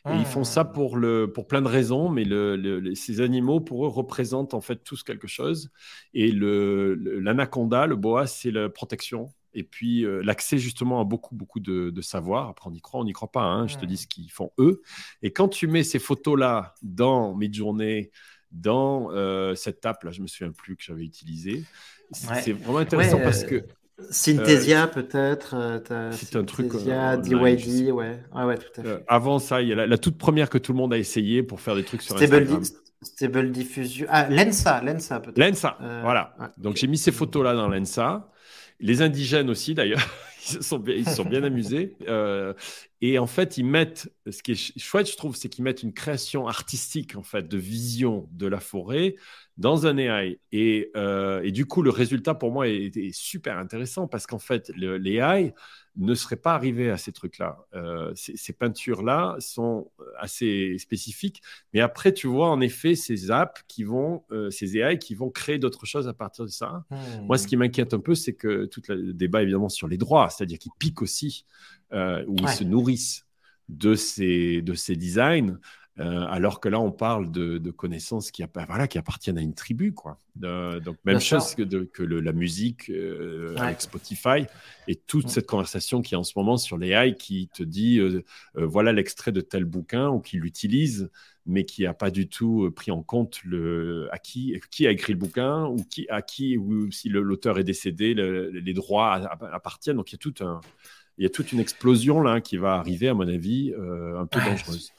[0.09, 0.65] Et ils font ça ah.
[0.65, 4.77] pour, le, pour plein de raisons, mais le, ces animaux, pour eux, représentent en fait
[4.77, 5.69] tous quelque chose.
[6.15, 9.29] Et l'anaconda, le, boa, c'est la protection.
[9.53, 12.49] Et puis euh, l'accès justement à beaucoup, beaucoup de, savoir.
[12.49, 13.43] Après, on y croit, on n'y croit pas.
[13.43, 13.67] Hein.
[13.67, 14.81] Je te dis ce qu'ils font eux.
[15.21, 18.11] Et quand tu mets ces photos-là dans Midjourney,
[18.51, 21.63] dans euh, cette app, là, je me souviens plus que j'avais utilisé,
[22.11, 23.63] c'est vraiment intéressant parce que
[24.09, 25.55] Synthesia, euh, peut-être.
[25.55, 26.71] Euh, c'est un truc.
[26.71, 28.19] Synthesia, DYD, ouais.
[28.33, 29.03] ouais, tout à fait.
[29.07, 31.61] Avant ça, il y a la, toute première que tout le monde a essayé pour
[31.61, 32.63] faire des trucs sur Stable Instagram.
[33.03, 34.07] Stable Diffusion.
[34.09, 35.37] Ah, Lensa, Lensa peut-être.
[35.37, 36.35] Lensa, voilà.
[36.57, 38.27] Donc j'ai mis ces photos-là dans Lensa.
[38.81, 40.05] Les indigènes aussi, d'ailleurs.
[40.45, 41.95] ils se sont bien, ils sont bien amusés.
[43.01, 45.93] et en fait, ils mettent, ce qui est chouette, je trouve, c'est qu'ils mettent une
[45.93, 49.15] création artistique, en fait, de vision de la forêt
[49.57, 50.39] dans un AI.
[50.53, 55.53] Euh, et, du coup, le résultat pour moi est, super intéressant parce qu'en fait, l'AI
[55.97, 57.57] ne serait pas arrivé à ces trucs-là.
[57.73, 61.41] Euh, ces, peintures-là sont assez spécifiques.
[61.73, 65.29] Mais après, tu vois, en effet, ces apps qui vont, euh, ces AI qui vont
[65.29, 66.85] créer d'autres choses à partir de ça.
[66.89, 67.25] Hmm.
[67.25, 70.29] Moi, ce qui m'inquiète un peu, c'est que tout le débat, évidemment, sur les droits,
[70.29, 71.45] c'est-à-dire qu'ils piquent aussi
[71.91, 73.25] ou ils se nourrissent
[73.67, 75.57] de ces, de ces designs.
[75.99, 79.93] Euh, alors que là, on parle de, connaissances qui, voilà, qui appartiennent à une tribu.
[79.93, 80.17] Quoi.
[80.35, 84.45] donc, même chose que, que la musique euh, avec Spotify
[84.87, 88.23] et toute cette conversation qui est en ce moment sur l'AI qui te dit euh,
[88.55, 91.09] voilà l'extrait de tel bouquin ou qui l'utilise,
[91.45, 95.13] mais qui n'a pas du tout pris en compte le, à qui, qui a écrit
[95.13, 99.15] le bouquin ou qui, à qui, ou si l'auteur est décédé, les droits
[99.51, 99.97] appartiennent.
[99.97, 100.61] Donc, il y a tout un.
[101.17, 104.39] Il y a toute une explosion là qui va arriver, à mon avis, un peu
[104.39, 104.91] dangereuse.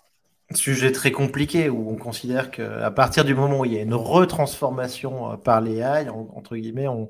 [0.57, 3.95] Sujet très compliqué où on considère qu'à partir du moment où il y a une
[3.95, 7.09] retransformation euh, par les AI, entre guillemets, on,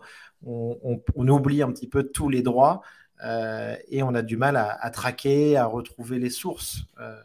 [1.17, 2.83] oublie un petit peu tous les droits
[3.25, 6.83] euh, et on a du mal à, traquer, à retrouver les sources.
[7.01, 7.17] Euh,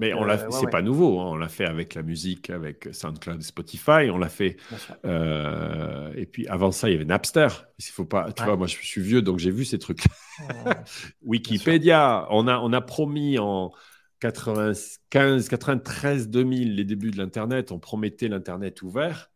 [0.00, 1.18] mais on l'a, c'est pas nouveau.
[1.20, 1.30] Hein.
[1.32, 4.10] On l'a fait avec la musique, avec SoundCloud, Spotify.
[4.12, 4.56] On l'a fait.
[5.04, 7.48] et puis avant ça, il y avait Napster.
[7.78, 8.32] Il faut pas.
[8.32, 10.04] Tu vois, moi, je suis vieux, donc j'ai vu ces trucs.
[11.22, 12.28] Wikipédia.
[12.30, 13.72] On a, on a promis en
[14.20, 19.30] 95, 93, 2000, les débuts de l'Internet, on promettait l'Internet ouvert.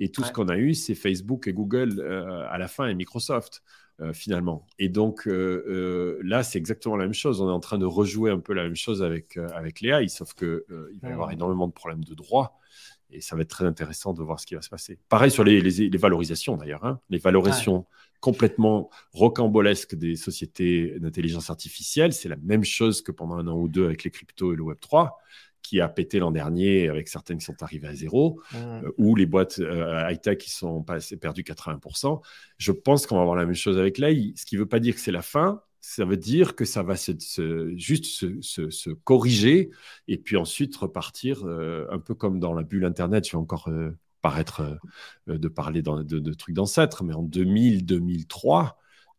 [0.00, 2.94] Et tout ce qu'on a eu, c'est Facebook et Google euh, à la fin et
[2.94, 3.62] Microsoft,
[4.00, 4.64] euh, finalement.
[4.78, 7.40] Et donc euh, là, c'est exactement la même chose.
[7.40, 10.34] On est en train de rejouer un peu la même chose avec, avec les sauf
[10.34, 10.62] qu'il
[11.02, 12.60] va y avoir énormément de problèmes de droit.
[13.10, 14.98] Et ça va être très intéressant de voir ce qui va se passer.
[15.08, 16.84] Pareil sur les, les, valorisations, d'ailleurs.
[16.84, 17.00] Hein.
[17.08, 17.86] Les valorisations
[18.20, 22.12] complètement rocambolesque des sociétés d'intelligence artificielle.
[22.12, 24.62] C'est la même chose que pendant un an ou deux avec les cryptos et le
[24.62, 25.18] Web 3
[25.62, 28.56] qui a pété l'an dernier avec certaines qui sont arrivées à zéro, mmh.
[28.56, 32.22] euh, ou les boîtes euh, high-tech qui sont passées, perdues 80%.
[32.56, 34.80] Je pense qu'on va avoir la même chose avec l'AI, ce qui ne veut pas
[34.80, 38.06] dire que c'est la fin, ça veut dire que ça va se, juste
[38.40, 39.70] se, corriger
[40.06, 43.26] et puis ensuite repartir euh, un peu comme dans la bulle Internet.
[43.26, 43.70] Je vais encore
[44.28, 44.78] paraître
[45.28, 48.72] euh, de parler de, trucs d'ancêtre, mais en 2000-2003,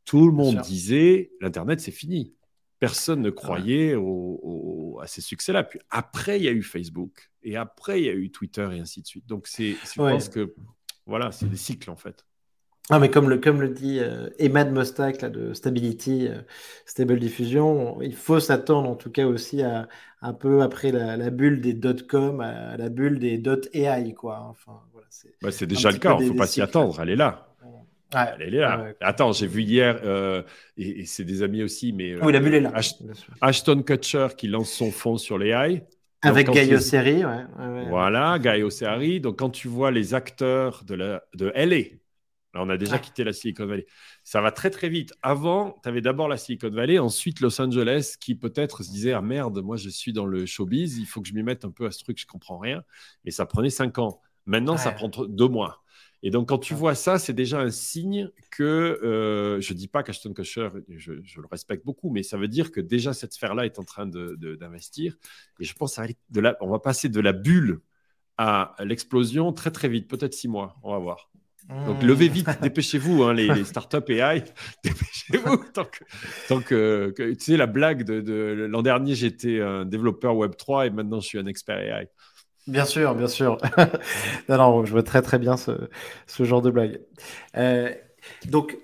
[0.06, 2.36] tout le monde disait l'Internet, c'est fini.
[2.78, 5.64] Personne ne croyait à ces succès-là.
[5.64, 8.80] Puis après, il y a eu Facebook, et après, il y a eu Twitter, et
[8.80, 9.26] ainsi de suite.
[9.26, 10.54] Donc, c'est, je pense que
[11.08, 12.24] voilà, c'est des cycles en fait.
[12.92, 16.42] Ah, mais comme le, comme le dit euh, Emad Mostak là, de Stability, euh,
[16.88, 19.88] Stable Diffusion, il faut s'attendre en tout cas aussi à
[20.22, 24.16] un peu après la, bulle des dot-com, à la bulle des dot-AI.
[24.16, 24.40] Quoi.
[24.50, 27.16] Enfin, voilà, c'est, bah, déjà le cas, il ne faut pas s'y attendre, elle est
[27.16, 27.56] là.
[28.14, 28.94] elle est là.
[29.02, 30.44] Attends, j'ai vu hier, euh,
[30.78, 32.22] et, c'est des amis aussi, mais.
[32.22, 32.74] oui, la bulle est là.
[33.42, 35.84] Ashton Kutcher qui lance son fonds sur l'AI.
[36.22, 37.46] Avec Guy Osseri, ouais,
[37.90, 39.22] Voilà, Guy Osseri.
[39.22, 41.98] Donc, quand tu vois les acteurs de, la, de LA,
[42.54, 43.86] Là, on a déjà quitté la Silicon Valley.
[44.24, 45.14] Ça va très très vite.
[45.22, 49.22] Avant, tu avais d'abord la Silicon Valley, ensuite Los Angeles, qui peut-être se disait ah
[49.22, 51.86] merde, moi je suis dans le showbiz, il faut que je m'y mette un peu
[51.86, 52.84] à ce truc, je comprends rien.
[53.24, 54.20] Et ça prenait cinq ans.
[54.46, 55.84] Maintenant, ça prend deux mois.
[56.22, 59.88] Et donc, quand tu vois ça, c'est déjà un signe que, euh, je ne dis
[59.88, 63.66] pas qu'Ashton Kutcher, je, le respecte beaucoup, mais ça veut dire que déjà cette sphère-là
[63.66, 65.16] est en train d'investir.
[65.60, 67.80] et je pense qu'on va passer de la bulle
[68.38, 71.30] à l'explosion très très vite, peut-être six mois, on va voir.
[71.86, 74.44] Donc levez vite, dépêchez-vous, hein, les, startups AI,
[74.84, 75.64] dépêchez-vous.
[76.48, 81.20] Tant que, tu sais, la blague de, l'an dernier, j'étais un développeur Web3 et maintenant
[81.20, 82.10] je suis un expert AI.
[82.70, 83.58] Bien sûr, bien sûr.
[84.50, 85.74] non, non, je vois très très bien ce,
[86.40, 87.02] genre de blague.
[87.58, 87.94] Euh,
[88.46, 88.78] donc,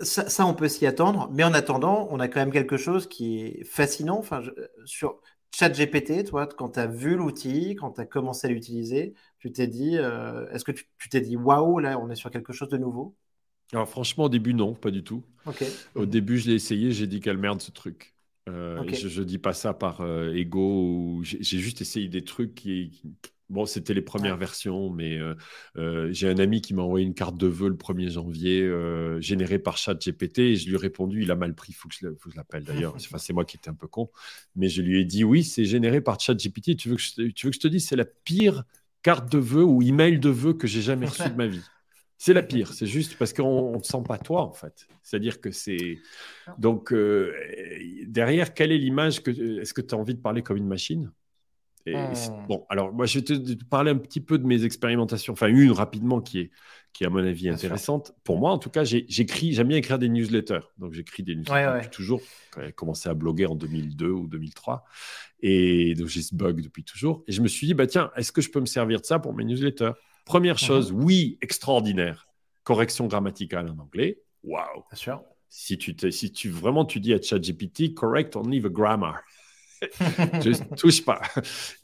[0.00, 3.08] ça, ça, on peut s'y attendre, mais en attendant, on a quand même quelque chose
[3.08, 4.18] qui est fascinant.
[4.18, 4.42] Enfin,
[4.84, 5.20] sur
[5.54, 9.68] ChatGPT, toi, quand tu as vu l'outil, quand tu as commencé à l'utiliser, tu t'es
[9.68, 12.78] dit, euh, est-ce que tu t'es dit, waouh, là, on est sur quelque chose de
[12.78, 13.14] nouveau?
[13.72, 15.22] Alors, franchement, au début, non, pas du tout.
[15.94, 18.14] Au début, je l'ai essayé, j'ai dit quelle merde ce truc.
[18.48, 23.02] Euh, je ne dis pas ça par euh, ego, j'ai juste essayé des trucs qui,
[23.50, 25.20] Bon, c'était les premières versions, mais
[25.76, 28.66] euh, j'ai un ami qui m'a envoyé une carte de vœux le 1er janvier,
[29.20, 31.94] générée par ChatGPT, et je lui ai répondu, il a mal pris, il faut que
[31.94, 32.94] je, l'appelle d'ailleurs.
[32.96, 34.08] enfin, c'est moi qui étais un peu con,
[34.56, 36.76] mais je lui ai dit, oui, c'est généré par ChatGPT.
[36.76, 38.64] Tu veux que je, tu veux que je te dise, c'est la pire
[39.02, 41.62] carte de vœux ou email de vœux que j'ai jamais reçu de ma vie.
[42.24, 44.86] C'est la pire, c'est juste parce qu'on ne sent pas toi en fait.
[45.02, 45.98] C'est-à-dire que c'est.
[46.56, 46.94] Donc,
[48.06, 49.60] derrière, quelle est l'image que.
[49.60, 51.10] Est-ce que tu as envie de parler comme une machine?
[51.84, 52.46] Hmm.
[52.46, 55.72] Bon, alors moi je vais te, parler un petit peu de mes expérimentations, enfin une
[55.72, 56.50] rapidement qui est,
[56.92, 58.14] qui est à mon avis intéressante.
[58.22, 60.60] Pour moi, en tout cas, j'écris, j'aime bien écrire des newsletters.
[60.78, 62.20] Donc j'écris des newsletters depuis toujours.
[62.56, 64.84] J'ai commencé à bloguer en 2002 ou 2003.
[65.40, 67.24] Et donc j'ai ce bug depuis toujours.
[67.26, 69.18] Et je me suis dit, bah tiens, est-ce que je peux me servir de ça
[69.18, 69.94] pour mes newsletters?
[70.24, 70.66] Première mhm.
[70.66, 72.28] chose, oui, extraordinaire.
[72.64, 74.22] Correction grammaticale en anglais.
[74.44, 74.84] Waouh.
[74.90, 75.22] Bien sûr.
[75.48, 79.20] Si tu, si tu vraiment tu dis à ChatGPT, correct only the grammar
[80.00, 81.20] je touche pas.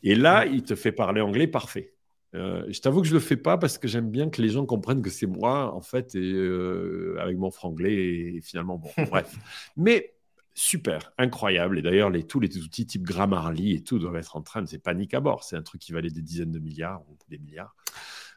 [0.03, 1.95] Et là, il te fait parler anglais parfait.
[2.35, 4.67] Euh, je t'avoue que je le fais pas parce que j'aime bien que les gens
[4.67, 9.35] comprennent que c'est moi, en fait, et, euh, avec mon franglais, et finalement, bon, bref.
[9.77, 10.15] Mais
[10.55, 11.79] super, incroyable.
[11.79, 14.69] Et d'ailleurs, les, tous les outils type Grammarly et tout doivent être en train de.
[14.69, 15.45] C'est panique à bord.
[15.45, 17.75] C'est un truc qui valait des dizaines de milliards ou des milliards.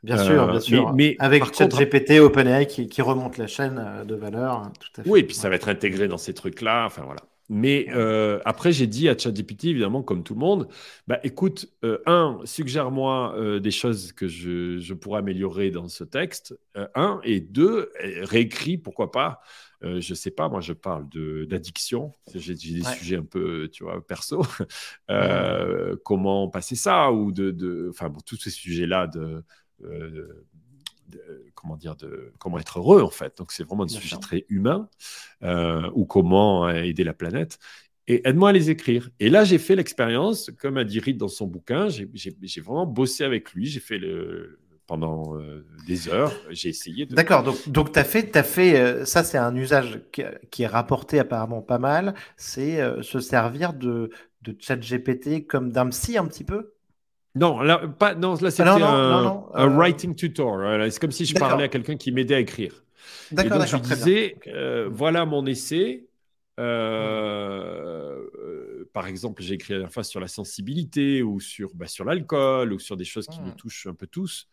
[0.03, 0.93] Bien sûr, bien euh, sûr.
[0.93, 4.53] Mais, avec ChatGPT, OpenAI qui, qui remonte la chaîne de valeur.
[4.53, 5.09] Hein, tout à fait.
[5.09, 6.85] Oui, et puis ça va être intégré dans ces trucs-là.
[6.85, 7.21] Enfin voilà.
[7.53, 10.69] Mais euh, après, j'ai dit à ChatGPT, évidemment, comme tout le monde,
[11.05, 16.57] bah, écoute, euh, un, suggère-moi euh, des choses que je, pourrais améliorer dans ce texte.
[16.95, 19.41] un, et deux, réécris, pourquoi pas.
[19.81, 21.09] je ne sais pas, moi, je parle
[21.45, 22.13] d'addiction.
[22.33, 24.45] J'ai des sujets un peu, tu vois, perso.
[26.05, 29.43] comment passer ça ou de, enfin, tous ces sujets-là de
[31.55, 33.37] comment dire, de comment être heureux en fait.
[33.37, 34.89] Donc c'est vraiment un sujet très humain
[35.43, 37.59] euh, ou comment euh, aider la planète.
[38.07, 39.09] Et aide-moi à les écrire.
[39.19, 43.23] Et là, j'ai fait l'expérience, comme a dit Reed dans son bouquin, j'ai vraiment bossé
[43.23, 43.67] avec lui.
[43.67, 46.33] J'ai fait le, pendant euh, des heures.
[46.49, 47.15] J'ai essayé de.
[47.15, 47.43] D'accord.
[47.43, 51.61] Donc, donc tu as fait, as fait ça, c'est un usage qui, est rapporté apparemment
[51.61, 52.15] pas mal.
[52.37, 54.09] C'est se servir de,
[54.41, 56.73] de GPT comme d'un psy un petit peu?
[57.35, 60.59] Non, là, pas, non, là c'était un, euh, writing tutor.
[60.91, 62.83] C'est comme si je parlais à quelqu'un qui m'aidait à écrire.
[63.31, 66.05] Et donc je disais, euh, voilà mon essai.
[66.59, 68.19] Euh,
[68.93, 72.73] par exemple, j'ai écrit la dernière fois sur la sensibilité ou sur, bah, sur l'alcool
[72.73, 73.55] ou sur des choses qui nous hmm.
[73.55, 74.49] touchent un peu tous.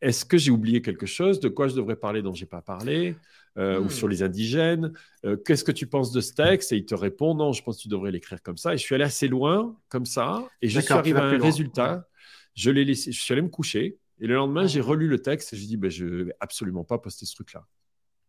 [0.00, 1.40] Est-ce que j'ai oublié quelque chose?
[1.40, 3.16] De quoi je devrais parler dont j'ai pas parlé?
[3.58, 3.90] Euh, ou hmm.
[3.90, 4.92] sur les indigènes.
[5.24, 6.72] Euh, qu'est-ce que tu penses de ce texte?
[6.72, 8.74] Et il te répond non, je pense que tu devrais l'écrire comme ça.
[8.74, 12.06] Et je suis allé assez loin comme ça, et je suis arrivé à un résultat.
[12.54, 15.52] Je l'ai laissé, je suis allé me coucher, et le lendemain j'ai relu le texte
[15.52, 17.64] et je dis ben, je vais absolument pas poster ce truc-là.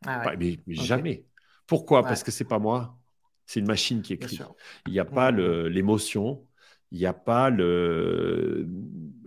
[0.05, 1.25] Ah mais, jamais.
[1.67, 2.03] Pourquoi?
[2.03, 2.97] Parce que c'est pas moi.
[3.45, 4.39] C'est une machine qui écrit.
[4.87, 6.45] Il n'y a pas l'émotion,
[6.91, 8.67] il n'y a pas le.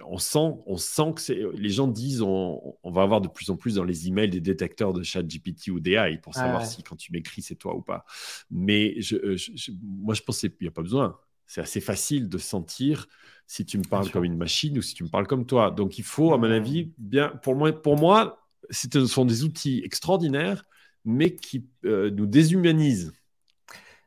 [0.07, 1.41] On sent, on sent que c'est.
[1.55, 4.93] Les gens disent on, va avoir de plus en plus dans les emails des détecteurs
[4.93, 8.05] de chat GPT ou d'AI pour savoir si quand tu m'écris c'est toi ou pas.
[8.51, 9.17] Mais je,
[9.83, 11.19] moi je pense qu'il n'y a pas besoin.
[11.47, 13.07] C'est assez facile de sentir
[13.47, 15.71] si tu me parles comme une machine ou si tu me parles comme toi.
[15.71, 17.29] Donc il faut, à mon avis, bien.
[17.43, 20.65] Pour moi, pour moi ce sont des outils extraordinaires,
[21.05, 23.13] mais qui euh, nous déshumanisent.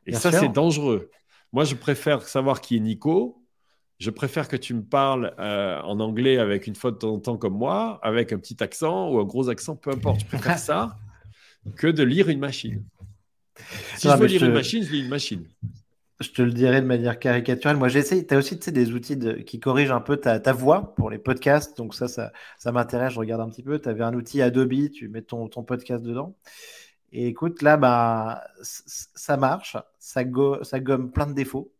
[0.06, 1.10] Et ça, c'est dangereux.
[1.52, 3.44] Moi, je préfère savoir qui est Nico
[3.98, 7.18] je préfère que tu me parles euh, en anglais avec une faute de temps en
[7.18, 10.20] temps comme moi, avec un petit accent ou un gros accent, peu importe.
[10.20, 10.96] Je préfère ça
[11.76, 12.84] que de lire une machine.
[13.96, 15.44] Si je veux lire une machine, je lis une machine.
[16.20, 17.76] je te le dirai de manière caricaturale.
[17.76, 18.24] Moi, j'essaie.
[18.24, 21.76] Tu as aussi des outils qui corrigent un peu ta, voix pour les podcasts.
[21.76, 23.14] Donc, ça, ça, ça m'intéresse.
[23.14, 23.80] Je regarde un petit peu.
[23.80, 26.36] Tu avais un outil Adobe, tu mets ton, ton podcast dedans.
[27.10, 29.76] Et écoute, là, bah, ça marche.
[29.98, 30.22] Ça,
[30.62, 31.72] ça gomme plein de défauts.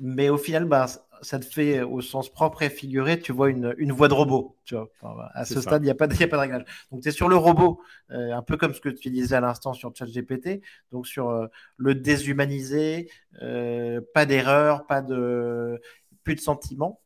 [0.00, 0.86] Mais au final, bah,
[1.22, 4.56] ça te fait au sens propre et figuré, tu vois une, une voix de robot.
[4.64, 4.88] Tu vois.
[5.34, 6.64] à ce stade, il n'y a, a pas de réglage.
[6.90, 9.40] Donc, tu es sur le robot, euh, un peu comme ce que tu disais à
[9.40, 10.62] l'instant sur ChatGPT.
[10.92, 13.10] Donc, sur euh, le déshumanisé,
[13.42, 15.80] euh, pas d'erreur, pas de,
[16.24, 17.00] plus de sentiments.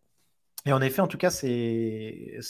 [0.66, 2.40] Et en effet, en tout cas, c'est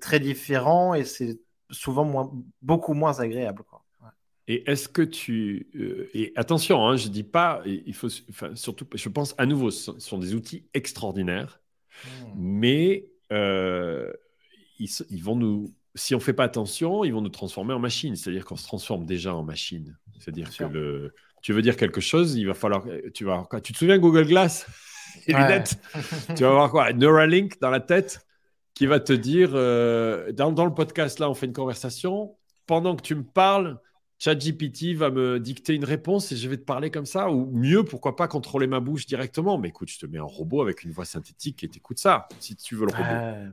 [0.00, 2.30] très différent et c'est souvent moins,
[2.62, 3.62] beaucoup moins agréable.
[3.64, 3.83] Quoi.
[4.46, 5.68] Et est-ce que tu.
[5.74, 9.46] Euh, et attention, hein, je ne dis pas, il faut, enfin, surtout, je pense à
[9.46, 11.60] nouveau, ce sont des outils extraordinaires,
[12.04, 12.08] hmm.
[12.36, 14.12] mais euh,
[14.78, 15.74] ils, ils, vont nous.
[15.94, 18.16] Si on ne fait pas attention, ils vont nous transformer en machine.
[18.16, 19.96] C'est-à-dire qu'on se transforme déjà en machine.
[20.18, 22.84] C'est-à-dire que le, tu veux dire quelque chose, il va falloir.
[23.14, 24.66] Tu, vas, tu te souviens Google Glass?
[25.26, 25.78] Les lunettes?
[26.36, 26.92] Tu vas avoir quoi?
[26.92, 28.26] Neuralink dans la tête
[28.74, 32.36] qui va te dire euh, dans, dans le podcast, là, on fait une conversation.
[32.66, 33.78] Pendant que tu me parles,
[34.24, 37.84] ChatGPT va me dicter une réponse et je vais te parler comme ça, ou mieux,
[37.84, 39.58] pourquoi pas contrôler ma bouche directement.
[39.58, 42.56] Mais écoute, je te mets un robot avec une voix synthétique et t'écoutes ça, si
[42.56, 43.52] tu veux le robot.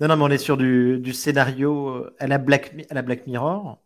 [0.00, 3.78] Non, non, mais on est sur du, scénario à la Black, à la Black Mirror.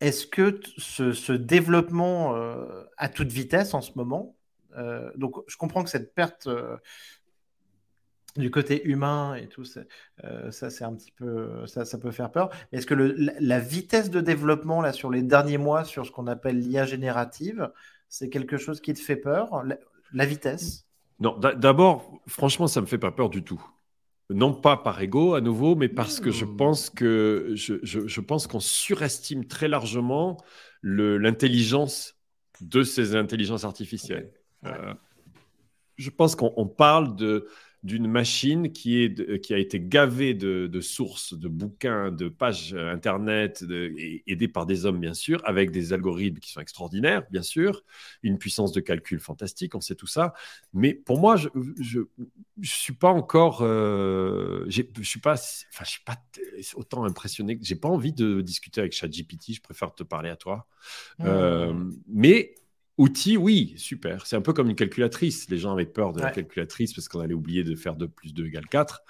[0.00, 4.36] Est-ce que ce, développement euh, à toute vitesse en ce moment,
[4.76, 6.76] euh, donc je comprends que cette perte euh,
[8.38, 9.64] du côté humain et tout,
[10.24, 12.50] euh, ça c'est un petit peu, ça, ça peut faire peur.
[12.72, 16.26] Est-ce que le, la, vitesse de développement là sur les derniers mois sur ce qu'on
[16.26, 17.70] appelle l'IA générative,
[18.08, 19.62] c'est quelque chose qui te fait peur
[20.12, 20.86] la, vitesse?
[21.20, 23.64] Non, d'abord, franchement, ça me fait pas peur du tout.
[24.28, 26.56] Non pas par ego à nouveau, mais parce que je mmh.
[26.56, 30.36] pense que je, je, pense qu'on surestime très largement
[30.82, 32.16] l'intelligence
[32.60, 34.32] de ces intelligences artificielles.
[34.64, 34.94] Euh,
[35.96, 37.48] je pense qu'on parle de
[37.86, 43.64] d'une machine qui, est, qui a été gavée de, sources, de bouquins, de pages Internet,
[44.26, 47.84] aidées par des hommes, bien sûr, avec des algorithmes qui sont extraordinaires, bien sûr,
[48.24, 50.34] une puissance de calcul fantastique, on sait tout ça.
[50.74, 53.60] Mais pour moi, je ne suis pas encore...
[53.62, 56.20] Euh, je ne suis, pas, enfin, je suis pas
[56.74, 57.58] autant impressionné.
[57.62, 60.66] Je n'ai pas envie de discuter avec ChatGPT, je préfère te parler à toi.
[61.20, 61.24] Mmh.
[61.26, 62.54] Euh, mais
[62.98, 64.26] Outil, oui, super.
[64.26, 65.50] C'est un peu comme une calculatrice.
[65.50, 68.32] Les gens avaient peur de la calculatrice parce qu'on allait oublier de faire 2 plus
[68.32, 69.02] 2 égale 4.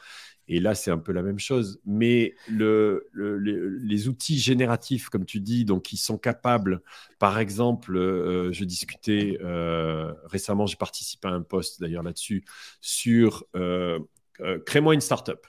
[0.48, 1.80] Et là, c'est un peu la même chose.
[1.84, 6.82] Mais le, les outils génératifs, comme tu dis, donc qui sont capables,
[7.18, 12.44] par exemple, euh, je discutais euh, récemment, j'ai participé à un post d'ailleurs là-dessus,
[12.80, 13.98] sur euh,
[14.66, 15.46] crée-moi une startup.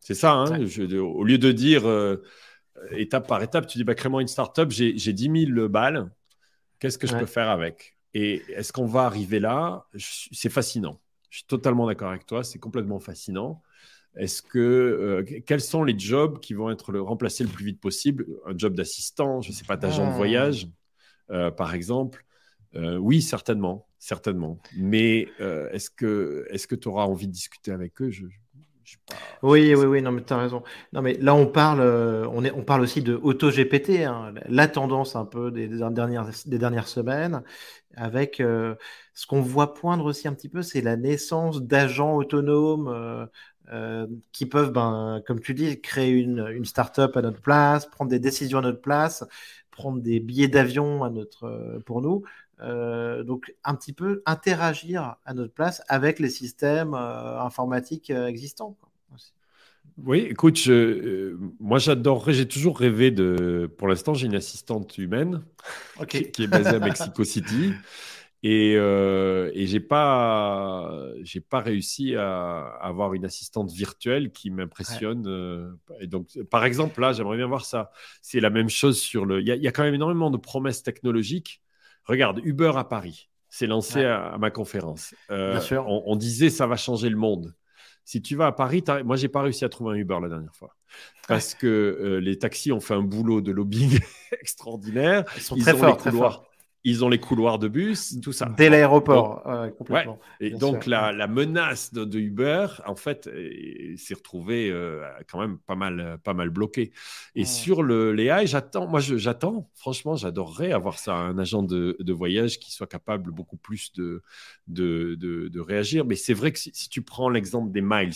[0.00, 0.58] C'est ça, hein
[0.98, 1.84] au lieu de dire
[2.90, 6.10] étape par étape, tu dis bah, crée-moi une startup, j'ai 10 000 balles
[6.84, 7.96] Qu'est-ce que je peux faire avec?
[8.12, 9.86] Et est-ce qu'on va arriver là?
[9.96, 11.00] C'est fascinant.
[11.30, 12.44] Je suis totalement d'accord avec toi.
[12.44, 13.62] C'est complètement fascinant.
[14.16, 17.80] Est-ce que euh, quels sont les jobs qui vont être le, remplacés le plus vite
[17.80, 18.26] possible?
[18.44, 20.16] Un job d'assistant, je ne sais pas, d'agent de ah.
[20.16, 20.68] voyage,
[21.30, 22.26] euh, par exemple.
[22.74, 24.60] Euh, oui, certainement, certainement.
[24.76, 28.10] Mais est-ce que est-ce que tu auras envie de discuter avec eux?
[28.10, 28.26] Je,
[29.42, 30.62] oui, oui, oui, non, mais tu as raison.
[30.92, 34.34] Non, mais là, on parle, euh, on, parle aussi de auto-GPT, hein.
[34.48, 37.42] la tendance un peu des, dernières, semaines,
[37.96, 38.74] avec euh,
[39.12, 43.28] ce qu'on voit poindre aussi un petit peu, c'est la naissance d'agents autonomes
[43.72, 48.10] euh, qui peuvent, ben, comme tu dis, créer une, une start-up à notre place, prendre
[48.10, 49.24] des décisions à notre place,
[49.70, 51.12] prendre des billets d'avion
[51.84, 52.22] pour nous.
[53.24, 58.76] Donc un petit peu interagir à notre place avec les systèmes informatiques existants.
[60.02, 63.70] Oui, écoute, euh, moi j'adorerais, j'ai toujours rêvé de.
[63.78, 65.44] Pour l'instant, j'ai une assistante humaine
[66.08, 67.72] qui, est basée à Mexico City.
[68.42, 70.90] Et, euh, et j'ai pas,
[71.22, 75.24] j'ai pas réussi à, avoir une assistante virtuelle qui m'impressionne.
[75.26, 77.90] Euh, et donc, par exemple, là, j'aimerais bien voir ça.
[78.20, 79.40] C'est la même chose sur le.
[79.40, 81.62] Il y, a quand même énormément de promesses technologiques.
[82.04, 85.14] Regarde, Uber à Paris, c'est lancé à, ma conférence.
[85.28, 85.86] bien sûr.
[85.88, 87.54] On, on, disait ça va changer le monde.
[88.04, 90.54] Si tu vas à Paris, moi, j'ai pas réussi à trouver un Uber la dernière
[90.54, 90.76] fois.
[91.26, 93.98] Parce que euh, les taxis ont fait un boulot de lobbying
[94.40, 95.24] extraordinaire.
[95.36, 96.44] Ils sont très forts, très forts
[96.84, 98.52] ils ont les couloirs de bus, tout ça.
[98.56, 99.42] Dès l'aéroport,
[99.78, 100.20] complètement.
[100.40, 103.28] Et donc la, menace de, Uber, en fait,
[103.96, 106.92] s'est retrouvée euh, quand même pas mal, pas mal bloquée.
[107.34, 112.12] Et sur le, les AI, j'attends, moi j'attends, franchement, j'adorerais avoir ça, un agent de,
[112.12, 114.22] voyage qui soit capable beaucoup plus de,
[114.68, 116.04] de, réagir.
[116.04, 118.12] Mais c'est vrai que si, tu prends l'exemple des miles,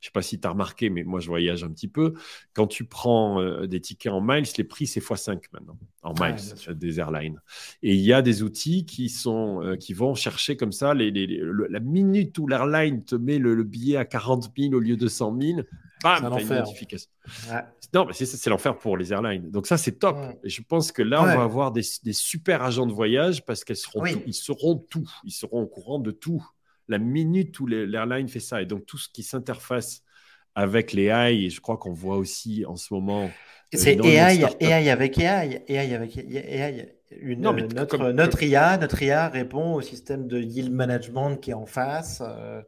[0.00, 2.14] je ne sais pas si tu as remarqué, mais moi je voyage un petit peu.
[2.52, 6.36] Quand tu prends euh, des tickets en miles, les prix c'est x5 maintenant, en miles
[6.76, 7.40] des airlines.
[7.82, 11.10] Et il y a des outils qui, sont, euh, qui vont chercher comme ça, les,
[11.68, 15.40] la minute où l'airline te met le, billet à 40 000 au lieu de 100
[15.40, 15.60] 000,
[16.02, 17.10] bam, tu une notification.
[17.94, 19.50] Non, mais c'est l'enfer pour les airlines.
[19.50, 20.18] Donc ça, c'est top.
[20.44, 23.76] Et je pense que là, on va avoir des, super agents de voyage parce qu'ils
[23.76, 25.10] seront, ils seront tout.
[25.24, 26.46] Ils seront au courant de tout
[26.88, 28.62] la minute où l'airline fait ça.
[28.62, 30.02] Et donc, tout ce qui s'interface
[30.54, 33.24] avec les AI, et je crois qu'on voit aussi en ce moment.
[33.24, 33.28] Euh,
[33.72, 36.94] c'est AI, AI avec AI, AI avec AI.
[37.10, 41.50] Une, non, mais notre, notre, IA, notre IA répond au système de yield management qui
[41.50, 42.22] est en face.
[42.22, 42.60] Euh,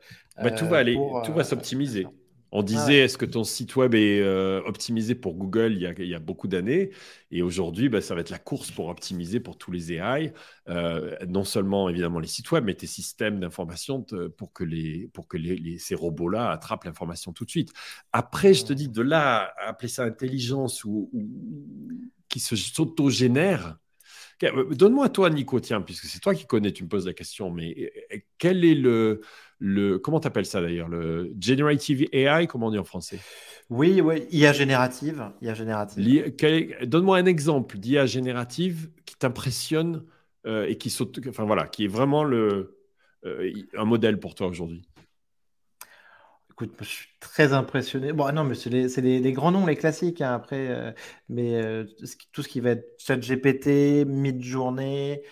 [0.43, 0.95] bah, tout va aller,
[1.25, 2.07] tout va s'optimiser.
[2.53, 6.19] On disait, est-ce que ton site web est euh, optimisé pour Google il y a,
[6.19, 6.91] beaucoup d'années?
[7.31, 10.33] Et aujourd'hui, bah, ça va être la course pour optimiser pour tous les AI,
[10.69, 14.05] euh, non seulement évidemment les sites web, mais tes systèmes d'information
[14.37, 17.73] pour que, les, pour que les, ces robots-là attrapent l'information tout de suite.
[18.13, 21.11] Après, je te dis, de là à appeler ça intelligence ou,
[22.29, 23.79] qui se s'autogénère,
[24.43, 27.51] euh, Donne-moi toi, Nico, tiens, puisque c'est toi qui connais, tu me poses la question,
[27.51, 27.93] mais
[28.39, 29.21] quel est le,
[29.61, 33.21] le comment t'appelles ça d'ailleurs le generative AI comment on dit en français?
[33.69, 36.35] Oui oui IA générative IA générative
[36.83, 40.05] donne-moi un exemple d'IA générative qui t'impressionne
[40.47, 42.79] euh, et qui saute enfin voilà qui est vraiment le
[43.27, 44.83] euh, un modèle pour toi aujourd'hui
[46.53, 48.13] Écoute, je suis très impressionné.
[48.13, 50.69] Bon, non, mais c'est les, grands noms, les classiques, hein, après.
[50.69, 50.93] Euh,
[51.31, 51.59] mais
[52.33, 55.23] tout ce qui va être ChatGPT, Midjourney,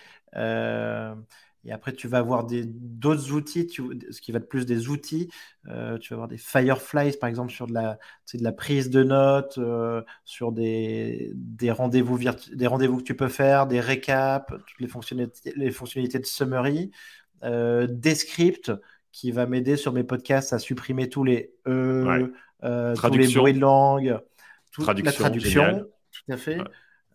[1.65, 5.29] et après, tu vas avoir d'autres outils, ce qui va être plus des outils.
[5.69, 7.99] Euh, tu vas avoir des Fireflies, par exemple, sur de la,
[8.33, 12.19] de la prise de notes, euh, sur des, des rendez-vous
[12.63, 16.91] rendez-vous que tu peux faire, des récaps, toutes les fonctionnalités, les fonctionnalités de summary,
[17.43, 18.73] euh, des scripts
[19.11, 22.33] qui va m'aider sur mes podcasts à supprimer tous les E,
[22.95, 24.19] tous les bruits de langue,
[24.71, 25.87] toute la traduction.
[26.13, 26.59] Tout à fait.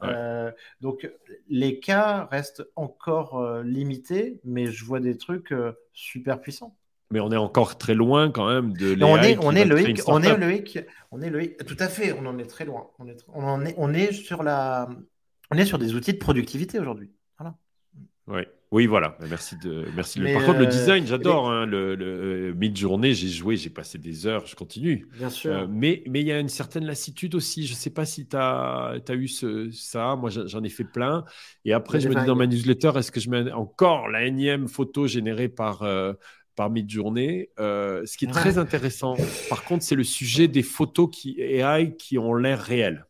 [0.02, 1.10] Euh, donc
[1.48, 6.76] les cas restent encore euh, limités, mais je vois des trucs euh, super puissants.
[7.12, 10.22] Mais on est encore très loin quand même de on est, on est Loïc, on
[10.24, 10.80] est Loïc,
[11.12, 11.64] on est Loïc.
[11.66, 12.90] Tout à fait, on en est très loin.
[12.98, 14.90] On est, on est, on est sur la,
[15.52, 17.12] on est sur des outils de productivité aujourd'hui.
[17.38, 17.56] Voilà.
[18.28, 18.42] Oui.
[18.74, 19.16] Oui, voilà.
[19.30, 19.86] Merci de.
[19.96, 20.20] Merci.
[20.20, 21.48] Par contre, le design, j'adore.
[21.48, 25.08] Hein, le, le mid-journée, j'ai joué, j'ai passé des heures, je continue.
[25.16, 25.68] Bien sûr.
[25.70, 27.68] mais mais il y a une certaine lassitude aussi.
[27.68, 30.16] Je ne sais pas si tu as, as, eu ce, ça.
[30.16, 31.24] Moi, j'en ai fait plein.
[31.66, 34.68] Et après, je me dis dans ma newsletter, est-ce que je mets encore la énième
[34.68, 35.86] photo générée par.
[36.56, 37.52] par mid-journée?
[37.60, 39.16] ce qui est très intéressant,
[39.52, 43.06] par contre, c'est le sujet des photos qui, AI qui ont l'air réelles.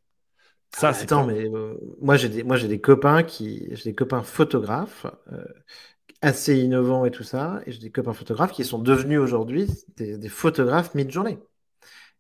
[0.76, 3.96] Ça, ah, Attends, mais euh, moi j'ai des, moi j'ai des copains qui, j'ai des
[3.96, 5.46] copains photographes euh,
[6.22, 10.30] assez innovants et tout ça, et j'ai des copains photographes qui sont devenus aujourd'hui des,
[10.30, 11.38] photographes mid-journée.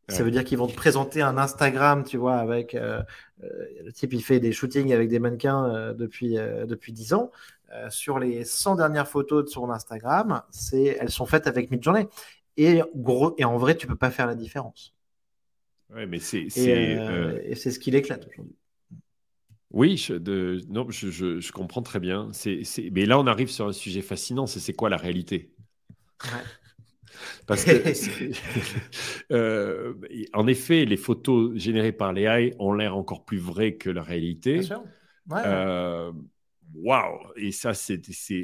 [0.09, 3.01] Ça veut dire qu'ils vont te présenter un Instagram, tu vois, avec euh,
[3.39, 7.31] le type il fait des shootings avec des mannequins depuis depuis 10 ans.
[7.89, 12.07] sur les 100 dernières photos de son Instagram, c'est elles sont faites avec mid-journée.
[12.57, 14.93] Et gros et en vrai, tu peux pas faire la différence.
[15.95, 16.47] Ouais, mais c'est.
[16.57, 18.55] Euh, et, c'est ce qui l'éclate aujourd'hui.
[19.71, 22.29] Oui, je, de, non, je, je, comprends très bien.
[22.31, 25.51] C'est, mais là, on arrive sur un sujet fascinant c'est c'est quoi la réalité?
[27.47, 27.71] Parce que,
[29.31, 29.93] euh,
[30.33, 34.03] en effet, les photos générées par les AI ont l'air encore plus vraies que la
[34.03, 34.53] réalité.
[34.53, 34.83] Bien sûr.
[35.31, 36.11] Euh,
[36.75, 38.01] waouh Et ça, c'est,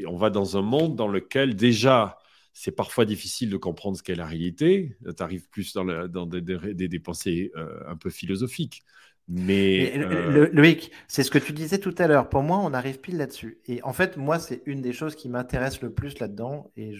[0.07, 2.18] on va dans un monde dans lequel déjà
[2.53, 4.97] c'est parfois difficile de comprendre ce qu'est la réalité.
[5.05, 8.83] Tu arrives plus dans, dans des, des, pensées euh, un peu philosophiques.
[9.31, 12.29] Mais, euh, Loïc, c'est ce que tu disais tout à l'heure.
[12.29, 13.59] Pour moi, on arrive pile là-dessus.
[13.67, 16.71] Et en fait, moi, c'est une des choses qui m'intéresse le plus là-dedans.
[16.75, 16.93] Et,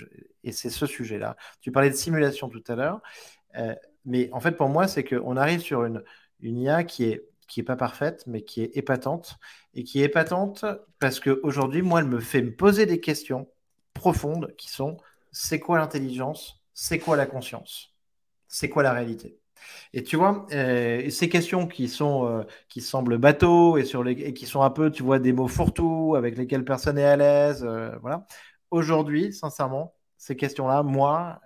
[0.43, 1.35] et c'est ce sujet-là.
[1.59, 3.01] Tu parlais de simulation tout à l'heure.
[3.57, 3.73] Euh,
[4.05, 6.03] mais en fait, pour moi, c'est qu'on arrive sur une,
[6.39, 9.39] une IA qui est qui est pas parfaite, mais qui est épatante.
[9.73, 10.65] Et qui est épatante
[10.99, 13.49] parce qu'aujourd'hui, moi, elle me fait me poser des questions
[13.95, 14.97] profondes qui sont
[15.31, 17.95] c'est quoi l'intelligence, c'est quoi la conscience,
[18.47, 19.37] c'est quoi la réalité?
[19.93, 24.13] Et tu vois, euh, ces questions qui sont euh, qui semblent bateaux et sur les
[24.13, 27.17] et qui sont un peu, tu vois, des mots fourre-tout avec lesquels personne n'est à
[27.17, 28.25] l'aise, euh, voilà.
[28.71, 31.41] Aujourd'hui, sincèrement, ces questions-là, moi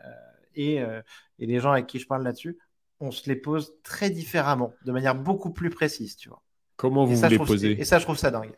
[0.55, 2.59] et, et les gens avec qui je parle là-dessus,
[2.99, 6.41] on se les pose très différemment, de manière beaucoup plus précise, tu vois.
[6.75, 7.79] Comment vous les posez?
[7.79, 8.53] Et ça, je trouve ça dingue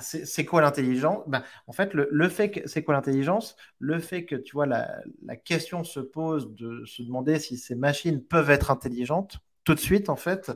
[0.00, 1.22] c'est quoi l'intelligence?
[1.26, 3.56] Ben, En fait, le, fait que c'est quoi l'intelligence?
[3.78, 5.02] Le fait que tu vois la,
[5.44, 10.08] question se pose de se demander si ces machines peuvent être intelligentes, tout de suite,
[10.08, 10.52] en fait,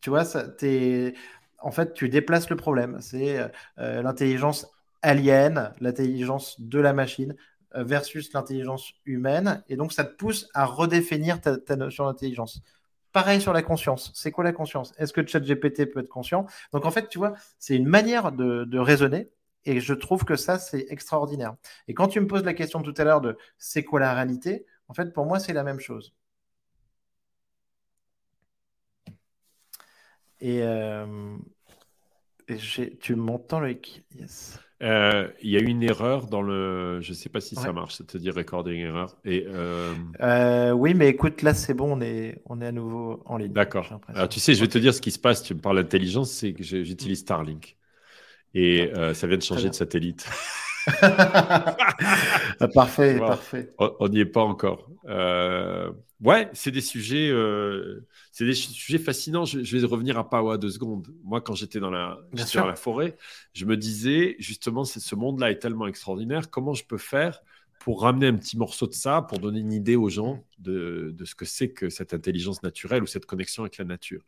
[0.00, 0.24] tu vois,
[1.58, 2.98] en fait, tu déplaces le problème.
[3.00, 3.38] C'est
[3.78, 4.70] euh, l'intelligence
[5.02, 7.34] alien, l'intelligence de la machine
[7.74, 9.62] versus l'intelligence humaine.
[9.68, 12.62] Et donc, ça te pousse à redéfinir ta notion d'intelligence.
[13.12, 14.12] Pareil sur la conscience.
[14.14, 14.92] C'est quoi la conscience?
[14.98, 16.46] Est-ce que ChatGPT peut être conscient?
[16.72, 19.30] Donc, en fait, tu vois, c'est une manière de, raisonner.
[19.64, 21.54] Et je trouve que ça, c'est extraordinaire.
[21.88, 24.64] Et quand tu me poses la question tout à l'heure de c'est quoi la réalité,
[24.88, 26.14] en fait, pour moi, c'est la même chose.
[30.40, 31.36] Et, euh,
[33.00, 34.04] tu m'entends, Loïc?
[34.14, 34.58] Yes.
[34.82, 37.00] Euh, il y a une erreur dans le.
[37.02, 39.16] Je ne sais pas si ça marche, c'est-à-dire recording error.
[39.24, 43.36] Et, euh, oui, mais écoute, là, c'est bon, on est, on est à nouveau en
[43.36, 43.52] ligne.
[43.52, 44.00] D'accord.
[44.08, 45.42] Alors, tu sais, je vais te dire ce qui se passe.
[45.42, 47.76] Tu me parles d'intelligence, c'est que j'utilise Starlink.
[48.54, 50.26] Et ça vient de changer de satellite.
[52.74, 53.72] parfait, parfait.
[53.78, 54.90] On n'y est pas encore.
[55.06, 55.90] Euh,
[56.22, 59.44] ouais, c'est des sujets, euh, c'est des sujets fascinants.
[59.44, 61.08] Je, vais revenir à Pawa deux secondes.
[61.24, 62.18] Moi, quand j'étais dans la,
[62.54, 63.16] dans la forêt,
[63.52, 66.50] je me disais justement, ce monde-là est tellement extraordinaire.
[66.50, 67.40] Comment je peux faire
[67.80, 71.24] pour ramener un petit morceau de ça, pour donner une idée aux gens de, de
[71.24, 74.22] ce que c'est que cette intelligence naturelle ou cette connexion avec la nature?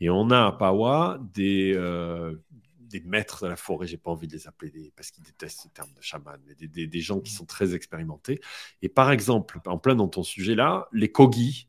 [0.00, 2.34] Et on a à Pawa des, euh,
[2.92, 5.62] des maîtres de la forêt, j'ai pas envie de les appeler des, parce qu'ils détestent
[5.62, 8.40] ce terme de chaman, mais des, des, gens qui sont très expérimentés.
[8.82, 11.68] Et par exemple, en plein dans ton sujet là, les Kogi.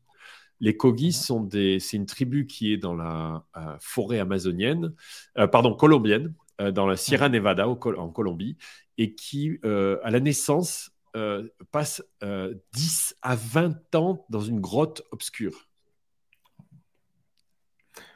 [0.60, 4.94] Les Kogi sont des, c'est une tribu qui est dans la euh, forêt amazonienne,
[5.38, 8.56] euh, pardon, colombienne, euh, dans la Sierra Nevada en Colombie,
[8.96, 10.92] et qui, à la naissance,
[11.72, 15.68] passe 10 à 20 ans dans une grotte obscure.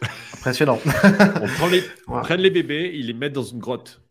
[0.34, 0.78] Impressionnant.
[0.84, 4.02] on prend les, bébés, ils les mettent dans une grotte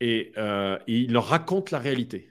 [0.00, 2.30] et, euh, ils leur racontent la réalité.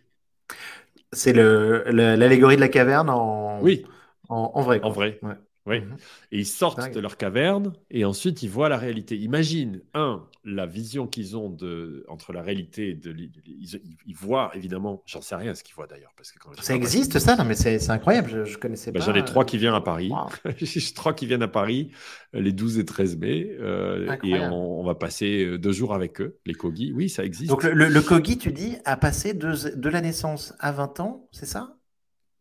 [1.12, 3.86] C'est l'allégorie de la caverne en, oui.
[4.30, 4.80] en, vrai.
[4.84, 5.20] En vrai.
[5.66, 5.80] Oui.
[5.80, 5.96] Mhm.
[6.32, 9.18] Et ils sortent de leur caverne et ensuite ils voient la réalité.
[9.18, 13.16] Imagine, un, la vision qu'ils ont de, entre la réalité et de.
[13.16, 16.12] Ils, voient évidemment, j'en sais rien ce qu'ils voient d'ailleurs.
[16.18, 17.38] parce que Ça existe ça?
[17.38, 19.06] Non, mais c'est incroyable, je, je connaissais bah, pas.
[19.06, 20.12] J'en ai trois qui viennent à Paris.
[20.58, 21.92] J'ai trois qui viennent à Paris
[22.34, 23.56] les 12 et 13 mai.
[23.60, 26.92] Euh, et on, va passer euh, deux jours avec eux, les Kogi.
[26.94, 27.50] Oui, ça existe.
[27.50, 31.30] Donc le, le, Kogi, tu dis, a passé de, de la naissance à 20 ans,
[31.32, 31.78] c'est ça?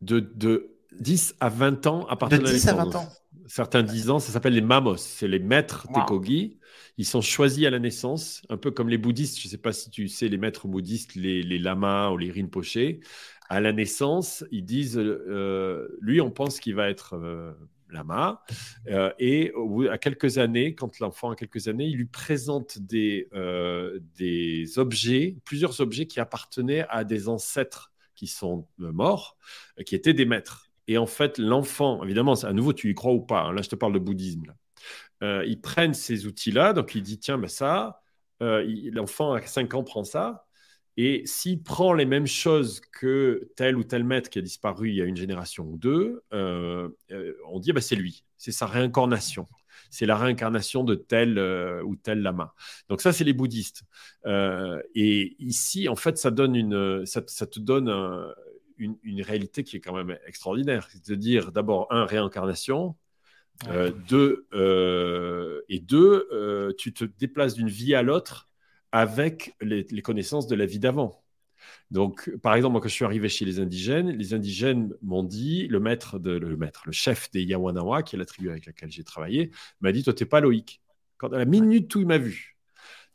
[0.01, 3.09] De, de 10 à 20 ans à partir de, 10 à 20 ans.
[3.47, 6.59] Certains 10 ans, ça s'appelle les mamos, c'est les maîtres des Kogi.
[6.97, 9.39] Ils sont choisis à la naissance, un peu comme les bouddhistes.
[9.39, 12.31] Je ne sais pas si tu sais, les maîtres bouddhistes, les, les lamas ou les
[12.31, 12.99] rinpoché.
[13.49, 17.51] À la naissance, ils disent, euh, lui, on pense qu'il va être euh,
[17.89, 18.43] lama.
[18.87, 19.51] Euh, et
[19.91, 23.29] à quelques années, quand l'enfant a quelques années, il lui présente des,
[24.17, 29.37] des objets, plusieurs objets qui appartenaient à des ancêtres qui sont morts,
[29.85, 30.69] qui étaient des maîtres.
[30.87, 33.69] Et en fait, l'enfant, évidemment, à nouveau, tu y crois ou pas, hein, là je
[33.69, 34.53] te parle de bouddhisme,
[35.21, 38.01] euh, ils prennent ces outils-là, donc il dit, tiens, ben ça,
[38.41, 40.45] euh, l'enfant à 5 ans prend ça,
[40.97, 44.95] et s'il prend les mêmes choses que tel ou tel maître qui a disparu il
[44.95, 46.89] y a une génération ou deux, euh,
[47.47, 49.47] on dit, ben, c'est lui, c'est sa réincarnation.
[49.89, 51.39] C'est la réincarnation de tel
[51.83, 52.53] ou tel lama.
[52.89, 53.83] Donc ça, c'est les bouddhistes.
[54.25, 58.33] et ici, en fait, ça donne une, ça, ça te donne un,
[58.77, 60.87] une, réalité qui est quand même extraordinaire.
[60.91, 62.95] C'est-à-dire, d'abord, un, réincarnation.
[63.67, 68.49] Euh, deux, euh, et deux, euh, tu te déplaces d'une vie à l'autre
[68.91, 71.23] avec les, connaissances de la vie d'avant.
[71.91, 75.67] Donc, par exemple, moi, quand je suis arrivé chez les indigènes, les indigènes m'ont dit,
[75.67, 78.91] le maître, de, le maître, le chef des Yawanawa, qui est la tribu avec laquelle
[78.91, 79.51] j'ai travaillé,
[79.81, 80.81] m'a dit, toi, t'es pas Loïc.
[81.17, 82.57] Quand à la minute où il m'a vu,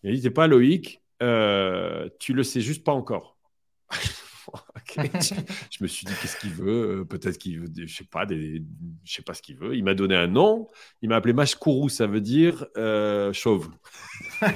[0.03, 3.37] il m'a dit, t'es pas Loïc, tu le sais juste pas encore.
[4.97, 8.63] je me suis dit, qu'est-ce qu'il veut euh, Peut-être qu'il veut, je sais pas, des,
[9.05, 9.77] je sais pas ce qu'il veut.
[9.77, 10.69] Il m'a donné un nom.
[11.03, 13.69] Il m'a appelé Mashkuru, ça veut dire euh, chauve.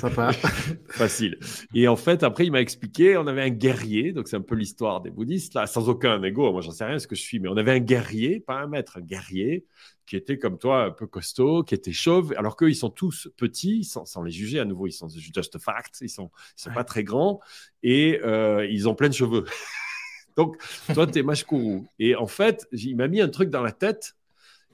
[0.00, 0.32] Sympa.
[0.90, 1.38] Facile.
[1.74, 4.54] Et en fait, après, il m'a expliqué, on avait un guerrier, donc c'est un peu
[4.54, 6.52] l'histoire des bouddhistes, là, sans aucun ego.
[6.52, 8.66] Moi, j'en sais rien ce que je suis, mais on avait un guerrier, pas un
[8.66, 9.64] maître, un guerrier
[10.08, 13.28] qui était comme toi, un peu costaud, qui était chauve, alors qu'eux, ils sont tous
[13.36, 16.84] petits, sans, les juger à nouveau, ils sont just fact, ils sont, ils sont pas
[16.84, 17.40] très grands,
[17.82, 19.44] et euh, ils ont plein de cheveux.
[20.36, 20.56] Donc,
[20.94, 21.82] toi, tu es Mashkuru.
[21.98, 24.16] Et en fait, il m'a mis un truc dans la tête,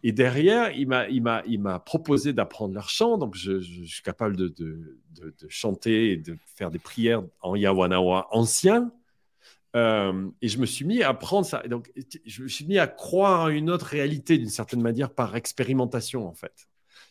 [0.05, 4.03] et derrière, il m'a, il m'a, il m'a proposé d'apprendre leur chant, donc je, suis
[4.03, 8.93] capable de, de, de, de, chanter et de faire des prières en Yawanawa ancien,
[9.75, 11.62] euh, et je me suis mis à apprendre ça.
[11.68, 11.91] Donc,
[12.25, 16.27] je me suis mis à croire à une autre réalité d'une certaine manière par expérimentation,
[16.27, 16.68] en fait.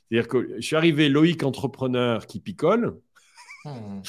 [0.09, 2.99] C'est-à-dire que je suis arrivé Loïc entrepreneur qui picole.
[3.65, 4.01] Hmm.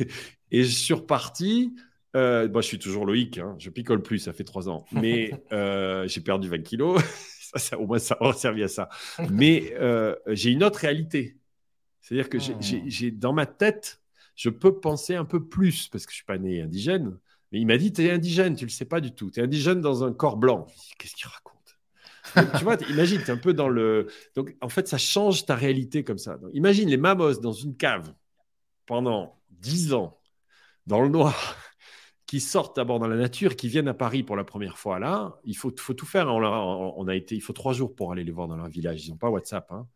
[0.50, 1.74] et je suis reparti.
[2.14, 4.84] Euh, moi, je suis toujours Loïc, hein, je picole plus, ça fait trois ans.
[4.92, 7.02] Mais euh, j'ai perdu 20 kilos.
[7.56, 8.88] ça, au moins, ça aura servi à ça.
[9.30, 11.36] Mais euh, j'ai une autre réalité.
[12.00, 13.18] C'est-à-dire que j'ai, hmm.
[13.18, 14.02] dans ma tête,
[14.34, 17.16] je peux penser un peu plus, parce que je ne suis pas né indigène,
[17.52, 19.30] Mais il m'a dit, tu es indigène, tu le sais pas du tout.
[19.30, 20.66] Tu es indigène dans un corps blanc.
[20.98, 21.52] Qu'est-ce qu'il raconte?
[22.58, 24.08] Tu vois, imagine, tu es un peu dans le.
[24.34, 26.38] Donc, en fait, ça change ta réalité comme ça.
[26.54, 28.14] imagine les mamos dans une cave
[28.86, 30.18] pendant 10 ans,
[30.86, 31.56] dans le noir,
[32.26, 35.38] qui sortent d'abord dans la nature, qui viennent à Paris pour la première fois là.
[35.44, 36.28] Il faut, tout faire.
[36.28, 38.68] On a, on a, été, il faut trois jours pour aller les voir dans leur
[38.68, 39.06] village.
[39.06, 39.70] Ils n'ont pas WhatsApp.
[39.70, 39.86] Hein.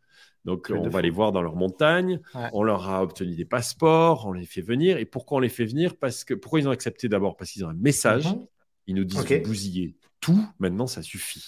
[0.47, 2.21] Donc, on va les voir dans leur montagne.
[2.53, 4.25] On leur a obtenu des passeports.
[4.25, 4.97] On les fait venir.
[4.97, 5.97] Et pourquoi on les fait venir?
[5.97, 7.09] Parce que pourquoi ils ont accepté?
[7.09, 8.27] D'abord Parce qu'ils ont un message.
[8.27, 8.45] Mhm.
[8.87, 9.39] Ils nous disent okay.
[9.39, 10.41] bousiller tout.
[10.59, 11.43] Maintenant, ça suffit.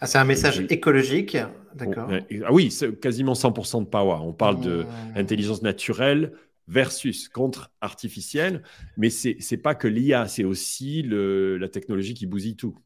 [0.00, 1.36] Ah, c'est un message écologique,
[1.74, 2.10] d'accord.
[2.44, 4.18] Ah oui, c'est quasiment 100% de power.
[4.22, 5.64] On parle de d'intelligence mmh.
[5.64, 6.32] naturelle
[6.68, 8.62] versus contre artificielle,
[8.96, 12.76] mais c'est n'est pas que l'IA, c'est aussi le, la technologie qui bousille tout.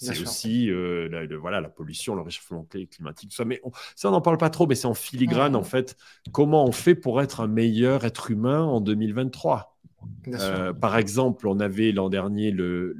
[0.00, 3.44] C'est aussi euh, la, voilà, la pollution, le réchauffement climatique, tout ça.
[3.44, 3.60] Mais
[3.96, 5.96] ça, on n'en parle pas trop, mais c'est en filigrane, en fait,
[6.32, 9.76] comment on fait pour être un meilleur être humain en 2023
[10.28, 12.94] euh, par exemple, on avait l'an dernier le,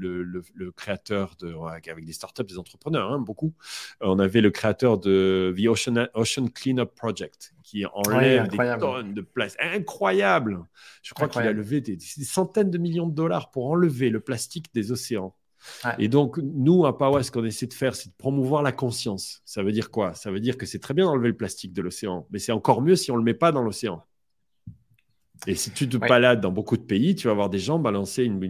[0.76, 1.54] créateur de,
[1.88, 3.54] avec des startups, des entrepreneurs, hein, beaucoup.
[4.00, 9.20] On avait le créateur de The Ocean, Ocean Cleanup Project qui enlève des tonnes de
[9.20, 9.60] plastique.
[9.62, 10.60] Incroyable
[11.02, 14.66] Je crois qu'il a levé des, centaines de millions de dollars pour enlever le plastique
[14.74, 15.34] des océans.
[15.98, 19.42] Et donc, nous, à Pawa, ce qu'on essaie de faire, c'est de promouvoir la conscience.
[19.44, 20.14] Ça veut dire quoi?
[20.14, 22.82] Ça veut dire que c'est très bien d'enlever le plastique de l'océan, mais c'est encore
[22.82, 24.02] mieux si on ne le met pas dans l'océan.
[25.46, 28.24] Et si tu te balades dans beaucoup de pays, tu vas voir des gens balancer
[28.24, 28.42] une,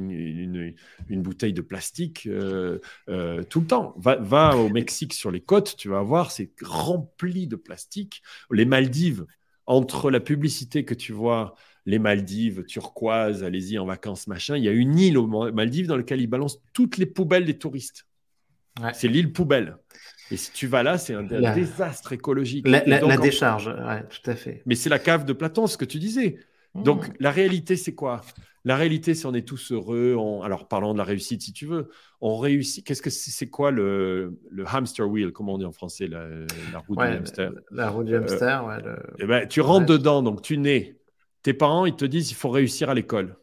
[1.08, 3.94] une, bouteille de plastique euh, euh, tout le temps.
[3.96, 8.22] Va, va, au Mexique sur les côtes, tu vas voir, c'est rempli de plastique.
[8.50, 9.24] Les Maldives,
[9.66, 11.54] entre la publicité que tu vois,
[11.86, 15.96] les Maldives, turquoise, allez-y en vacances, machin, il y a une île aux Maldives dans
[15.96, 18.06] laquelle ils balancent toutes les poubelles des touristes.
[18.92, 19.76] C'est l'île poubelle.
[20.30, 22.66] Et si tu vas là, c'est un, désastre écologique.
[22.66, 22.80] La,
[23.16, 24.62] décharge, ouais, tout à fait.
[24.64, 26.38] Mais c'est la cave de Platon, ce que tu disais.
[26.74, 27.12] Donc, mmh.
[27.18, 28.20] la réalité, c'est quoi?
[28.64, 30.16] La réalité, c'est on est tous heureux.
[30.44, 31.88] Alors, parlons de la réussite, si tu veux.
[32.20, 32.86] On réussit.
[32.86, 34.38] Qu'est-ce que c'est quoi le...
[34.66, 36.28] hamster wheel Comment on dit en français la,
[36.86, 37.52] roue du hamster?
[37.70, 38.76] La roue du hamster, ouais.
[39.18, 40.99] Eh ben, tu rentres dedans, donc tu nais.
[41.42, 43.36] Tes parents, ils te disent il faut réussir à l'école.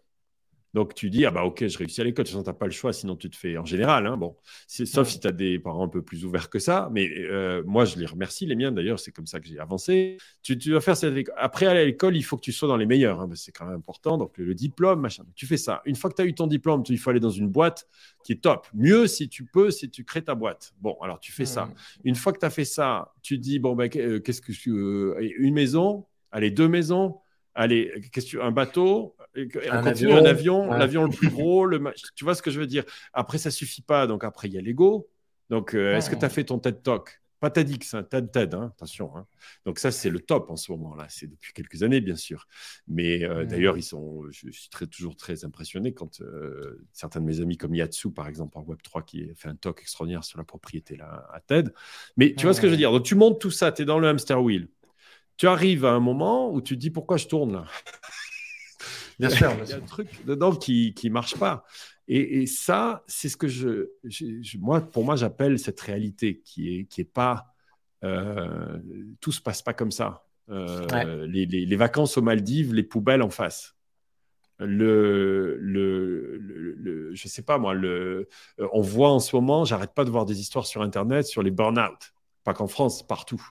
[0.77, 2.53] Donc tu dis, ah bah ok, je réussis à l'école, de toute façon, tu n'as
[2.53, 4.05] pas le choix, sinon tu te fais en général.
[4.05, 4.35] Hein, bon,
[4.67, 6.89] sauf si tu as des parents un peu plus ouverts que ça.
[6.91, 10.17] Mais euh, moi, je les remercie, les miens d'ailleurs, c'est comme ça que j'ai avancé.
[10.43, 13.21] Tu, vas faire cette Après, à l'école, il faut que tu sois dans les meilleurs,
[13.21, 14.19] hein, c'est quand même important.
[14.19, 15.23] Donc le, diplôme, machin.
[15.35, 15.81] Tu fais ça.
[15.85, 17.87] Une fois que tu as eu ton diplôme, il faut aller dans une boîte
[18.23, 18.67] qui est top.
[18.75, 20.75] Mieux si tu peux, si tu crées ta boîte.
[20.79, 21.71] Bon, alors tu fais ça.
[22.03, 24.69] Une fois que tu as fait ça, tu dis, bon, ben, qu'est-ce que je.
[24.69, 27.15] Euh, une maison, allez, deux maisons
[27.57, 27.91] allez,
[28.39, 31.83] un bateau, un avion, un avion, l'avion le plus gros, le,
[32.15, 32.83] tu vois ce que je veux dire?
[33.13, 35.09] Après, ça suffit pas, donc après, il y a l'ego.
[35.49, 37.21] Donc, euh, est-ce que tu as fait ton TED Talk?
[37.39, 39.15] Pas TEDx, hein, TED TED, hein, attention.
[39.15, 39.27] Hein.
[39.65, 41.05] Donc ça, c'est le top en ce moment-là.
[41.07, 42.47] C'est depuis quelques années, bien sûr.
[42.87, 47.25] Mais euh, d'ailleurs, ils sont, je suis très, toujours très impressionné quand euh, certains de
[47.25, 50.39] mes amis comme Yatsu, par exemple, en Web3, qui a fait un talk extraordinaire sur
[50.39, 51.73] la propriété là, à TED.
[52.17, 52.91] Mais tu vois ce que je veux dire?
[52.91, 54.67] Donc tu montes tout ça, tu es dans le hamster wheel
[55.37, 57.65] tu arrives à un moment où tu te dis pourquoi je tourne là?
[59.19, 59.51] Bien sûr.
[59.63, 61.63] Il y a un truc dedans qui ne marche pas.
[62.07, 63.89] Et, ça, c'est ce que je,
[64.59, 67.53] moi, pour moi, j'appelle cette réalité qui est, qui est pas.
[68.03, 68.79] Euh,
[69.19, 70.25] tout se passe pas comme ça.
[70.49, 73.75] Euh, les, les, vacances aux Maldives, les poubelles en face.
[74.59, 78.27] Le, le, le, je sais pas moi, le,
[78.71, 81.51] on voit en ce moment, j'arrête pas de voir des histoires sur Internet sur les
[81.51, 82.13] burn-out.
[82.43, 83.45] Pas qu'en France, partout.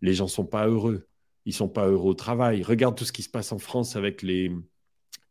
[0.00, 1.06] Les gens sont pas heureux
[1.44, 2.62] ils sont pas heureux au travail.
[2.62, 4.50] Regarde tout ce qui se passe en France avec les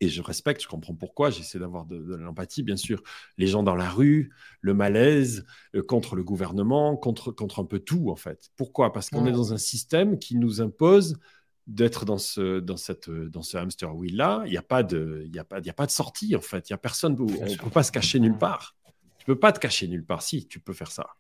[0.02, 3.04] et je respecte, je comprends pourquoi, j'essaie d'avoir de, l'empathie, bien sûr.
[3.38, 5.46] Les gens dans la rue, le malaise
[5.76, 8.50] euh, contre le gouvernement, contre, contre un peu tout, en fait.
[8.56, 8.94] Pourquoi?
[8.94, 11.20] Parce qu'on est dans un système qui nous impose
[11.68, 14.42] d'être dans ce, dans, cette, dans ce hamster wheel-là.
[14.48, 16.68] Il n'y a, pas de, y a, pas, y a pas de sortie, en fait.
[16.68, 18.76] Il n'y a personne, on ne peut pas se cacher nulle part.
[19.20, 20.24] Tu ne peux pas te cacher nulle part.
[20.24, 21.12] Si, tu peux faire ça.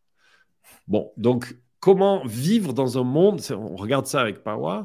[0.88, 4.84] Bon, donc comment vivre dans un monde, on regarde ça avec Power,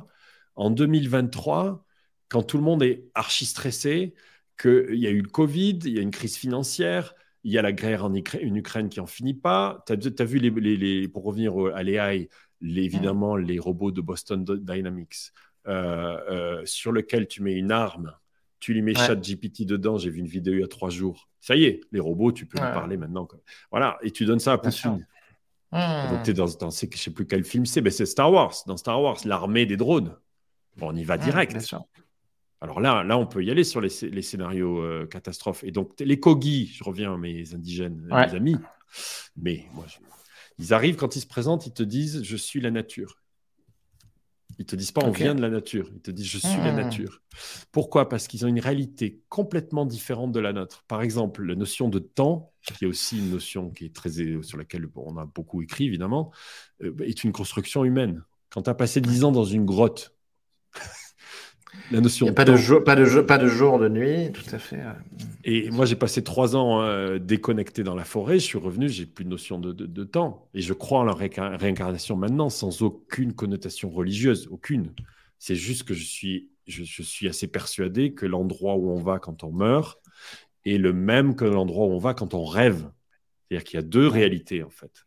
[0.57, 1.85] en 2023,
[2.29, 4.15] quand tout le monde est archi stressé,
[4.61, 7.63] qu'il y a eu le Covid, il y a une crise financière, il y a
[7.63, 9.85] la guerre en Ukraine, qui n'en finit pas.
[9.87, 12.29] Tu as, vu, les, pour revenir à l'AI,
[12.63, 15.33] évidemment, les robots de Boston Dynamics,
[15.69, 18.15] euh, euh, sur lequel tu mets une arme,
[18.59, 19.99] tu lui mets chat GPT dedans.
[19.99, 21.29] J'ai vu une vidéo il y a trois jours.
[21.41, 23.29] Ça y est, les robots, tu peux lui parler maintenant.
[23.71, 25.07] Voilà, et tu donnes ça à Poutine.
[25.73, 26.11] Hmm.
[26.11, 28.33] Donc, tu es dans, dans je ne sais plus quel film c'est, mais c'est Star
[28.33, 28.55] Wars.
[28.67, 30.17] Dans Star Wars, l'armée des drones.
[30.77, 31.75] Bon, on y va hmm, direct.
[32.61, 35.65] Alors là, là, on peut y aller sur les, les scénarios euh, catastrophes.
[35.65, 38.57] Et donc, les Kogi, je reviens à mes indigènes, mes amis,
[39.37, 39.85] mais moi,
[40.59, 43.19] ils arrivent quand ils se présentent, ils te disent Je suis la nature.
[44.59, 45.91] Ils te disent pas on vient de la nature.
[45.95, 47.23] Ils te disent je suis la nature.
[47.73, 48.09] Pourquoi?
[48.09, 50.85] Parce qu'ils ont une réalité complètement différente de la nôtre.
[50.89, 54.11] Par exemple, la notion de temps, qui est aussi une notion qui est très
[54.43, 56.33] sur laquelle on a beaucoup écrit évidemment,
[56.83, 58.25] euh, est une construction humaine.
[58.51, 60.15] Quand tu as passé dix ans dans une grotte,
[61.91, 62.33] la notion.
[62.33, 64.81] pas, de jour, pas, de pas de jour, de nuit, tout à fait.
[65.45, 68.39] Et moi, j'ai passé trois ans euh, déconnecté dans la forêt.
[68.39, 70.49] Je suis revenu, j'ai plus de notion de, de, temps.
[70.55, 74.93] Et je crois en la réincarnation maintenant, sans aucune connotation religieuse, aucune.
[75.39, 79.19] C'est juste que je suis, je, je suis assez persuadé que l'endroit où on va
[79.19, 80.01] quand on meurt
[80.65, 82.91] est le même que l'endroit où on va quand on rêve.
[83.49, 85.07] C'est-à-dire qu'il y a deux réalités, en fait.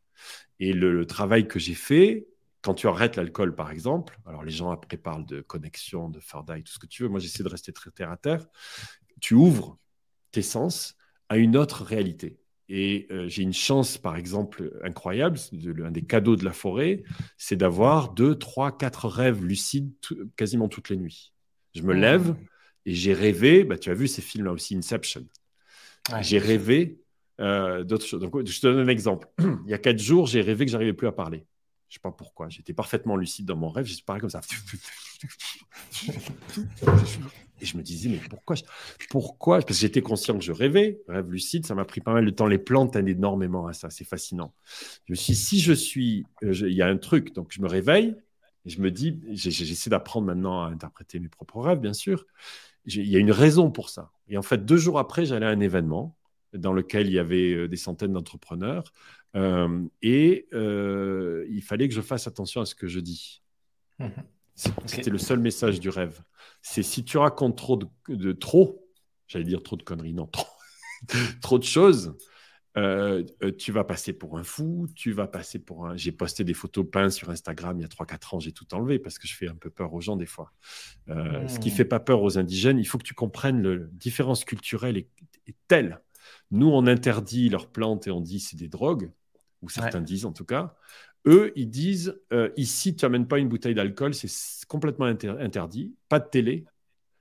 [0.61, 2.28] Et le travail que j'ai fait,
[2.61, 6.63] quand tu arrêtes l'alcool, par exemple, alors les gens après parlent de connexion, de third
[6.63, 7.09] tout ce que tu veux.
[7.09, 8.47] Moi, j'essaie de rester très terre à terre.
[9.21, 9.77] Tu ouvres
[10.31, 10.95] tes sens
[11.29, 12.39] à une autre réalité.
[12.67, 15.39] Et euh, j'ai une chance, par exemple, incroyable,
[15.83, 17.03] un des cadeaux de la forêt,
[17.37, 19.91] c'est d'avoir deux, trois, quatre rêves lucides
[20.35, 21.33] quasiment toutes les nuits.
[21.73, 22.35] Je me lève
[22.85, 25.25] et j'ai rêvé, bah, tu as vu ces films-là aussi, Inception.
[26.21, 26.99] j'ai rêvé
[27.39, 28.21] euh, d'autres choses.
[28.21, 29.27] Donc, je te donne un exemple.
[29.39, 31.45] Il y a quatre jours, j'ai rêvé que j'arrivais plus à parler.
[31.89, 32.49] Je sais pas pourquoi.
[32.49, 33.85] J'étais parfaitement lucide dans mon rêve.
[33.85, 34.41] J'étais pareil comme ça.
[37.61, 38.55] Et je me disais, mais pourquoi
[39.09, 39.57] Pourquoi?
[39.57, 41.01] Parce que j'étais conscient que je rêvais.
[41.07, 42.45] Rêve lucide, ça m'a pris pas mal de temps.
[42.45, 43.89] Les plantes aident énormément à ça.
[43.89, 44.53] C'est fascinant.
[45.05, 46.25] Je me suis si je suis.
[46.43, 47.33] Euh, il y a un truc.
[47.33, 48.15] Donc, je me réveille
[48.65, 52.25] et je me dis, j'essaie d'apprendre maintenant à interpréter mes propres rêves, bien sûr.
[52.85, 54.11] Il y a une raison pour ça.
[54.27, 56.15] Et en fait, deux jours après, j'allais à un événement
[56.53, 58.91] dans lequel il y avait euh, des centaines d'entrepreneurs.
[59.35, 63.43] Euh, et euh, il fallait que je fasse attention à ce que je dis.
[63.99, 64.11] Mhm.
[64.85, 66.21] C'était le seul message du rêve.
[66.61, 68.85] C'est si tu racontes trop de, trop,
[69.27, 70.47] j'allais dire trop de conneries, non, trop,
[71.41, 72.17] trop de choses,
[72.75, 75.95] tu vas passer pour un fou, tu vas passer pour un.
[75.95, 78.99] J'ai posté des photos peintes sur Instagram il y a 3-4 ans, j'ai tout enlevé
[78.99, 80.51] parce que je fais un peu peur aux gens des fois.
[81.07, 81.77] Ce qui ne hmm.
[81.77, 85.07] fait pas peur aux indigènes, il faut que tu comprennes la différence culturelle est
[85.69, 86.01] telle
[86.51, 89.11] nous, on interdit leurs plantes et on dit c'est des drogues,
[89.61, 90.75] ou certains disent en tout cas.
[91.25, 96.19] Eux, ils disent euh, ici, tu n'amènes pas une bouteille d'alcool, c'est complètement interdit, pas
[96.19, 96.65] de télé.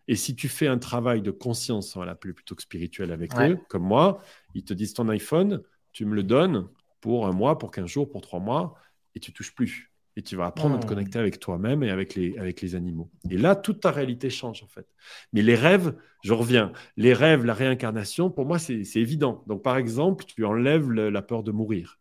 [0.06, 3.34] Et si tu fais un travail de conscience, on va l'appeler plutôt que spirituel avec
[3.38, 4.22] eux, comme moi,
[4.54, 5.62] ils te disent ton iPhone,
[5.92, 6.68] tu me le donnes
[7.00, 8.74] pour un mois, pour 15 jours, pour trois mois,
[9.14, 10.88] et tu touches plus et tu vas apprendre à te hmm.
[10.88, 13.08] connecter avec toi-même et avec les, avec les animaux.
[13.30, 14.84] Et là, toute ta réalité change en fait.
[15.32, 19.44] Mais les rêves, je reviens, les rêves, la réincarnation, pour moi, c'est évident.
[19.46, 21.97] Donc par exemple, tu enlèves la peur de mourir.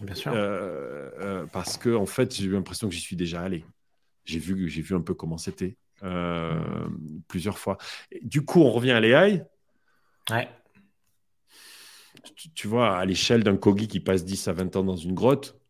[0.00, 0.32] Bien sûr.
[0.34, 3.64] Euh, euh, parce que en fait, j'ai eu l'impression que j'y suis déjà allé.
[4.24, 6.88] J'ai vu, j'ai vu un peu comment c'était euh,
[7.28, 7.78] plusieurs fois.
[8.22, 9.44] du coup, on revient à l'AI.
[10.30, 10.48] Ouais.
[12.36, 15.14] Tu, tu, vois, à l'échelle d'un Kogi qui passe 10 à 20 ans dans une
[15.14, 15.60] grotte,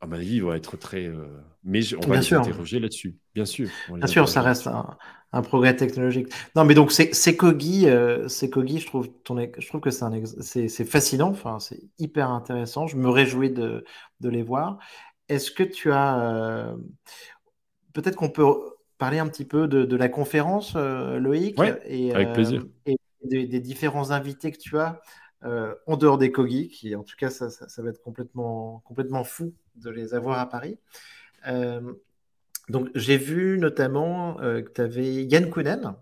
[0.00, 1.06] à mon avis, ils vont être très.
[1.06, 1.26] Euh,
[1.62, 3.68] mais on va les interroger là-dessus, bien sûr.
[3.90, 6.28] Bien sûr, ça reste un, progrès technologique.
[6.54, 9.36] Non, mais donc, c'est Kogi, euh, Kogi, je trouve, ton...
[9.38, 12.86] je trouve que c'est fascinant, enfin, c'est hyper intéressant.
[12.86, 13.84] Je me réjouis de,
[14.20, 14.78] de les voir.
[15.28, 16.20] Est-ce que tu as.
[16.20, 16.76] Euh,
[17.94, 18.44] peut-être qu'on peut
[18.98, 22.64] parler un petit peu de, de la conférence, Loïc et, avec plaisir.
[22.86, 25.00] Et des, des, différents invités que tu as.
[25.44, 29.24] En dehors des Kogi, qui en tout cas, ça, ça, ça, va être complètement, complètement
[29.24, 30.78] fou de les avoir à Paris.
[31.46, 31.92] Euh,
[32.68, 35.94] donc, j'ai vu notamment euh, que tu avais Yann Kounen,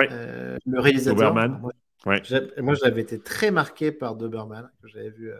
[0.00, 1.34] euh, le réalisateur.
[1.34, 1.72] Moi,
[2.58, 5.30] moi j'avais été très marqué par Doberman, que j'avais vu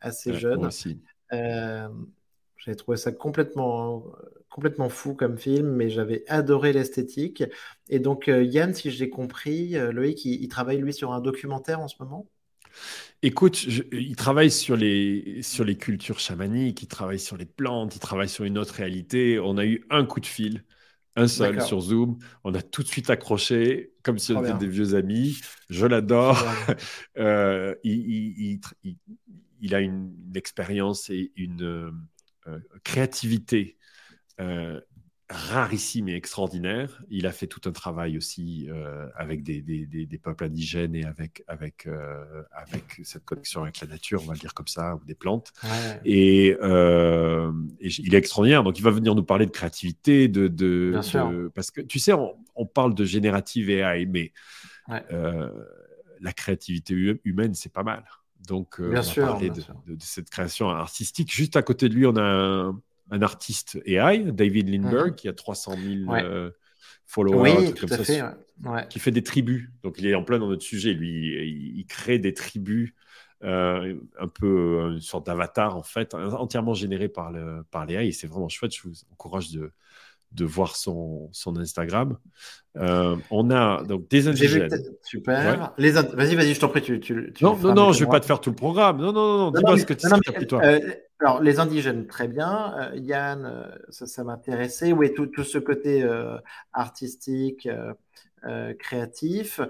[0.00, 0.68] assez jeune.
[1.30, 4.04] j'avais trouvé ça complètement,
[4.50, 7.42] complètement fou comme film, mais j'avais adoré l'esthétique.
[7.88, 11.96] Et donc, Yann, si j'ai compris, Loïc, il, travaille lui sur un documentaire en ce
[12.00, 12.26] moment?
[13.22, 17.98] Écoute, il travaille sur les, sur les cultures chamaniques, il travaille sur les plantes, il
[17.98, 19.38] travaille sur une autre réalité.
[19.38, 20.64] On a eu un coup de fil,
[21.16, 22.18] un seul sur Zoom.
[22.44, 25.38] On a tout de suite accroché, comme si on était des vieux amis.
[25.68, 26.38] Je l'adore.
[27.18, 28.60] Euh, il,
[29.60, 31.92] il, a une, expérience et une
[32.46, 33.76] euh, créativité
[34.40, 34.80] euh,
[35.30, 37.02] rarissime et extraordinaire.
[37.08, 41.04] Il a fait tout un travail aussi euh, avec des, des, des, peuples indigènes et
[41.04, 44.96] avec, avec, euh, avec cette connexion avec la nature, on va le dire comme ça,
[44.96, 45.52] ou des plantes.
[46.04, 48.64] Et, euh, il est extraordinaire.
[48.64, 51.00] Donc, il va venir nous parler de créativité, de, de,
[51.54, 54.32] parce que tu sais, on, parle de générative AI, mais
[54.88, 58.04] la créativité humaine, c'est pas mal.
[58.46, 61.32] Donc, on va parler de, de, cette création artistique.
[61.32, 62.80] Juste à côté de lui, on a un
[63.10, 65.16] un artiste AI, David Lindbergh, mhm.
[65.16, 66.50] qui a 300 000 euh,
[67.06, 68.36] followers, comme ça,
[68.88, 69.68] qui fait des tribus.
[69.82, 70.92] Donc il est en plein dans notre sujet.
[70.92, 72.94] Lui, il, crée des tribus,
[73.42, 78.08] euh, un peu euh, une sorte d'avatar en fait, entièrement généré par, le, par l'AI.
[78.08, 78.74] Et c'est vraiment chouette.
[78.74, 79.72] Je vous encourage de,
[80.32, 82.16] de voir son, son Instagram.
[82.76, 84.70] Euh, on a donc des indigènes.
[85.02, 85.72] super.
[85.76, 86.82] Les Vas-y, vas-y, je t'en prie.
[86.82, 88.98] Tu, tu, non, non, non, je ne vais pas te faire tout le programme.
[88.98, 90.64] Non, non, non, dis-moi ce que tu sais, toi.
[90.64, 90.78] Euh,
[91.18, 92.74] alors, les indigènes, très bien.
[92.78, 94.92] Euh, Yann, ça, ça m'intéressait.
[94.92, 96.08] Oui, tout, tout, ce côté
[96.72, 97.68] artistique,
[98.78, 99.60] créatif.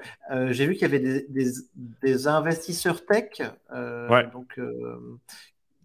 [0.49, 1.51] J'ai vu qu'il y avait des, des,
[2.03, 3.41] des investisseurs tech.
[3.73, 4.31] ouais.
[4.33, 4.61] Donc,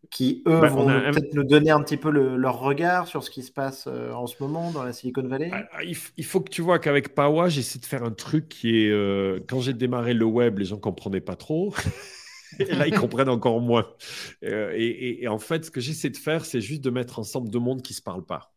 [0.09, 3.43] qui, eux, bah, vont peut-être nous donner un petit peu leur regard sur ce qui
[3.43, 6.49] se passe euh, en ce moment dans la Silicon Valley ah, ah, il, faut que
[6.49, 8.91] tu vois qu'avec Pawa, j'essaie de faire un truc qui est...
[8.91, 11.73] Euh, quand j'ai démarré le web, les gens ne comprenaient pas trop.
[12.59, 13.87] et là, ils comprennent encore moins.
[14.43, 17.49] Euh, et, et, en fait, ce que j'essaie de faire, c'est juste de mettre ensemble
[17.49, 18.54] deux mondes qui ne se parlent pas.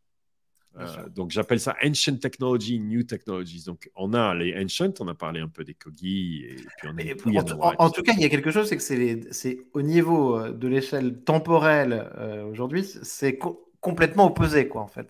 [0.76, 3.64] Euh, donc j'appelle ça Ancient Technology, New Technologies.
[3.66, 6.96] Donc on a les Ancient, on a parlé un peu des Kogi, et puis on
[6.96, 10.52] a en, tout cas, il y a quelque chose, c'est que c'est au niveau euh,
[10.52, 13.38] de l'échelle temporelle euh, aujourd'hui, c'est
[13.80, 15.08] complètement opposé, quoi, en fait.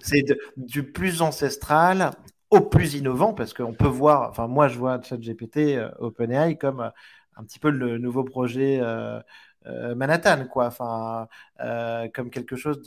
[0.00, 0.24] C'est
[0.56, 2.12] du plus ancestral
[2.50, 6.90] au plus innovant, parce qu'on peut voir, enfin moi je vois ChatGPT, OpenAI comme
[7.36, 9.20] un petit peu le nouveau projet euh,
[9.66, 10.66] Manhattan, quoi.
[10.66, 11.28] Enfin,
[11.60, 12.82] euh, comme quelque chose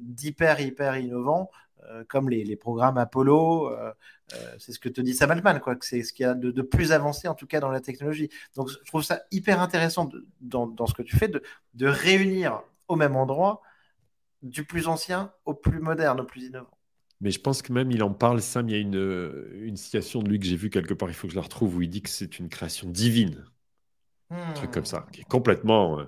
[0.00, 1.50] d'hyper hyper innovant,
[1.90, 3.72] euh, comme les, programmes Apollo.
[4.58, 5.76] c'est ce que te dit Sam Altman, quoi.
[5.76, 8.28] Que c'est ce qu'il y a de, plus avancé, en tout cas, dans la technologie.
[8.56, 10.08] Donc, je trouve ça hyper intéressant
[10.40, 11.42] dans, ce que tu fais, de,
[11.74, 13.62] de réunir au même endroit
[14.42, 16.68] du plus ancien au plus moderne, au plus innovant.
[17.20, 20.22] Mais je pense que même il en parle, Sam, il y a une, une citation
[20.22, 21.88] de lui que j'ai vue quelque part, il faut que je la retrouve, où il
[21.88, 23.46] dit que c'est une création divine.
[24.30, 26.00] Un truc comme ça, qui est complètement.
[26.00, 26.04] Euh,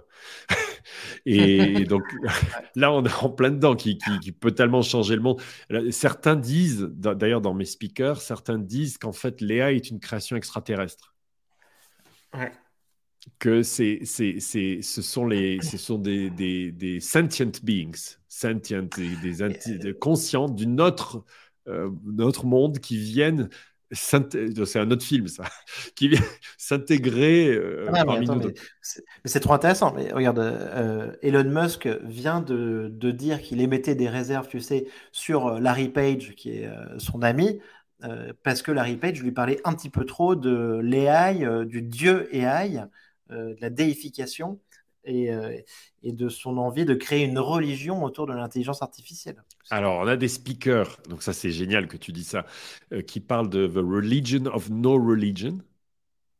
[1.26, 2.02] et donc
[2.74, 3.98] là, on est en plein dedans, qui,
[4.40, 5.40] peut tellement changer le monde.
[5.90, 11.14] Certains disent, d'ailleurs dans mes speakers, certains disent qu'en fait, Léa est une création extraterrestre.
[13.38, 19.94] Que c'est, c'est, ce sont, les, ce sont des, des, sentient beings, sentient, des, des,
[19.94, 21.24] conscients d'une autre,
[21.66, 23.48] euh, autre monde qui viennent
[23.92, 25.44] c'est un autre film, ça,
[25.94, 26.20] qui vient
[26.58, 28.52] s'intégrer euh, ah, parmi nous.
[29.24, 29.92] c'est trop intéressant.
[29.94, 34.86] Mais regarde, euh, Elon Musk vient de, de dire qu'il émettait des réserves, tu sais,
[35.12, 37.60] sur euh, Larry Page, qui est son ami,
[38.42, 42.84] parce que Larry Page lui parlait un petit peu trop de l'AI, du dieu AI,
[43.30, 44.60] de la déification.
[45.08, 45.30] Et,
[46.02, 49.40] et, de son envie de créer une religion autour de l'intelligence artificielle.
[49.70, 52.46] Alors, on a des speakers, donc ça c'est génial que tu dis ça,
[52.92, 55.58] euh, qui parlent de The Religion of No Religion.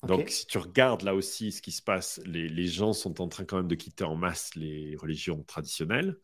[0.07, 3.27] Donc, si tu regardes là aussi ce qui se passe, les, les, gens sont en
[3.27, 6.17] train quand même de quitter en masse les religions traditionnelles,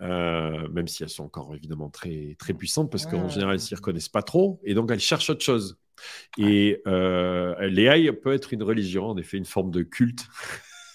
[0.00, 3.66] euh, même si elles sont encore évidemment très, très puissantes, parce qu'en général, elles ne
[3.66, 5.78] s'y reconnaissent pas trop, et donc elles cherchent autre chose.
[6.36, 10.26] Et euh, l'AI peut être une religion, en effet, une forme de culte.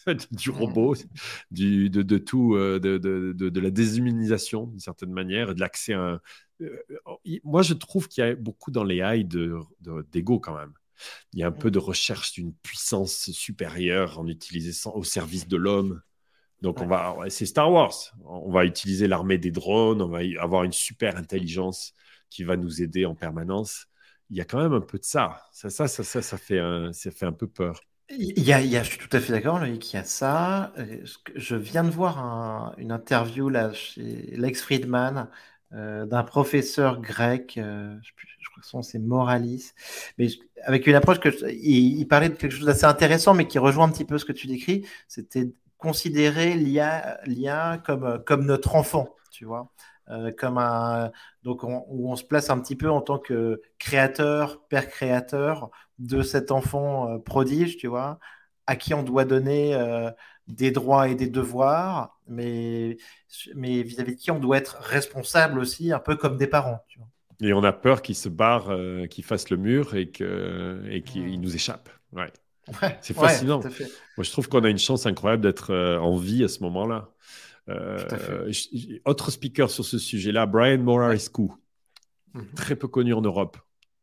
[0.32, 0.96] du robot,
[1.52, 5.94] du, de, de, tout, euh, de, de, de, la déshumanisation d'une certaine manière, de l'accès
[5.94, 6.22] à un...
[6.62, 6.84] Euh,
[7.44, 10.74] moi, je trouve qu'il y a beaucoup dans les AI d'ego quand même.
[11.34, 15.58] Il y a un peu de recherche d'une puissance supérieure en utilisant au service de
[15.58, 16.02] l'homme.
[16.62, 17.94] Donc, on va, c'est Star Wars.
[18.26, 21.94] On va utiliser l'armée des drones, on va avoir une super intelligence
[22.32, 23.86] qui va nous aider en permanence.
[24.32, 25.44] Il y a quand même un peu de ça.
[25.52, 27.82] Ça, ça, ça, ça, ça fait, un, ça fait un peu peur.
[28.10, 30.00] Il y a, il y a, je suis tout à fait d'accord, Loïc, il y
[30.00, 30.72] a ça.
[30.78, 31.04] Euh,
[31.36, 35.28] je viens de voir une interview là chez Lex Friedman
[35.74, 38.12] euh, d'un professeur grec, euh, je,
[38.50, 39.74] crois que son c'est Moralis,
[40.18, 40.28] mais
[40.64, 43.92] avec une approche que il, parlait de quelque chose d'assez intéressant, mais qui rejoint un
[43.92, 44.86] petit peu ce que tu décris.
[45.10, 49.72] C'était considérer l'IA, comme comme notre enfant, tu vois.
[50.38, 51.12] comme un
[51.44, 56.22] donc où on se place un petit peu en tant que créateur, père créateur de
[56.22, 58.20] cet enfant euh, prodige, tu vois,
[58.66, 60.12] à qui on doit donner euh,
[60.48, 62.98] des droits et des devoirs, mais,
[63.56, 66.84] mais vis-à-vis de qui on doit être responsable aussi, un peu comme des parents.
[66.88, 67.08] Tu vois.
[67.42, 71.04] Et on a peur qu'il se barre, euh, qu'il fasse le mur et qu'il et
[71.04, 71.90] qu'il nous échappe.
[72.12, 72.32] Ouais.
[73.02, 73.62] c'est fascinant.
[73.62, 77.10] Moi, je trouve qu'on a une chance incroyable d'être en vie à ce moment-là.
[79.06, 81.50] autre speaker sur ce sujet-là, Brian Morarescu,
[82.56, 83.58] très peu connu en Europe.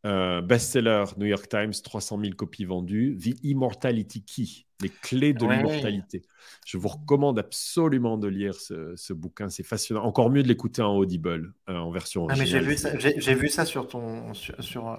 [0.07, 3.17] Euh, best-seller, New York Times, 300 000 copies vendues.
[3.17, 6.23] The Immortality Key, les clés de l'immortalité.
[6.67, 10.05] Je vous recommande absolument de lire ce, bouquin, c'est fascinant.
[10.05, 12.49] Encore mieux de l'écouter en Audible, euh, en version originale.
[12.49, 14.97] Ah, j'ai vu, ça sur ton, sur, euh,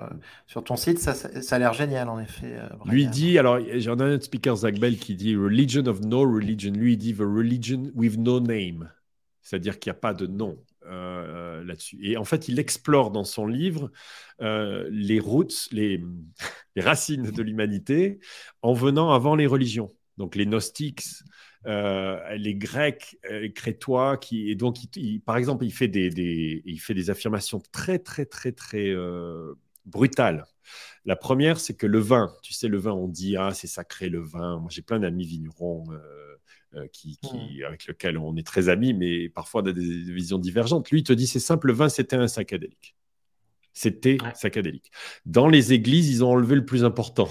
[0.47, 2.57] sur, ton site, ça, ça, a l'air génial en effet.
[2.85, 6.21] lui dit, alors j'en ai un autre speaker, Zach Bell, qui dit Religion of no
[6.21, 6.71] religion.
[6.71, 8.89] Lui, il dit The religion with no name.
[9.43, 10.57] C'est-à-dire qu'il n'y a pas de nom.
[10.87, 11.97] Euh, là-dessus.
[12.01, 13.91] Et en fait, il explore dans son livre
[14.41, 16.03] euh, les routes, les,
[16.77, 18.19] racines de l'humanité
[18.61, 19.91] en venant avant les religions.
[20.17, 21.03] donc les gnostiques,
[21.65, 24.77] euh, les Grecs, les Crétois, qui et donc
[25.25, 28.93] par exemple, il fait des, il fait des affirmations très très très très
[29.85, 30.45] brutales.
[31.05, 34.09] La première, c'est que le vin, tu sais, le vin, on dit ah c'est sacré
[34.09, 34.59] le vin.
[34.59, 35.85] Moi, j'ai plein d'amis vignerons.
[36.91, 40.89] Qui, qui, avec lesquels on est très amis, mais parfois on a des visions divergentes.
[40.91, 42.95] Lui, il te dit c'est simple, le vin, c'était un psychédélique.
[43.73, 44.91] C'était psychédélique.
[45.25, 47.27] Dans les églises, ils ont enlevé le plus important.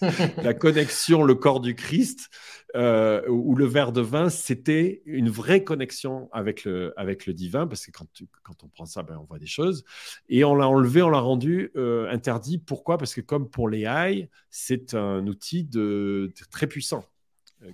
[0.42, 2.30] la connexion, le corps du Christ,
[2.76, 7.66] euh, ou le verre de vin, c'était une vraie connexion avec le, avec le divin,
[7.66, 8.06] parce que quand,
[8.42, 9.84] quand on prend ça, ben, on voit des choses.
[10.28, 12.58] Et on l'a enlevé, on l'a rendu euh, interdit.
[12.58, 12.96] Pourquoi?
[12.96, 17.19] Parce que comme pour les haies, c'est un outil de, très puissant euh,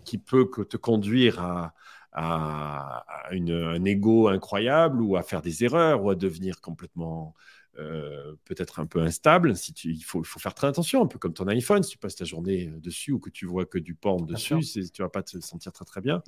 [0.05, 1.75] qui peut te conduire à,
[2.13, 7.35] à, un ego incroyable ou à faire des erreurs ou à devenir complètement
[7.79, 9.55] euh, peut-être un peu instable.
[9.55, 11.83] Si tu, il, faut, faire très attention, un peu comme ton iPhone.
[11.83, 14.61] Si tu passes ta journée euh, dessus ou que tu vois que du porn dessus,
[14.93, 16.23] tu vas pas te sentir très très bien.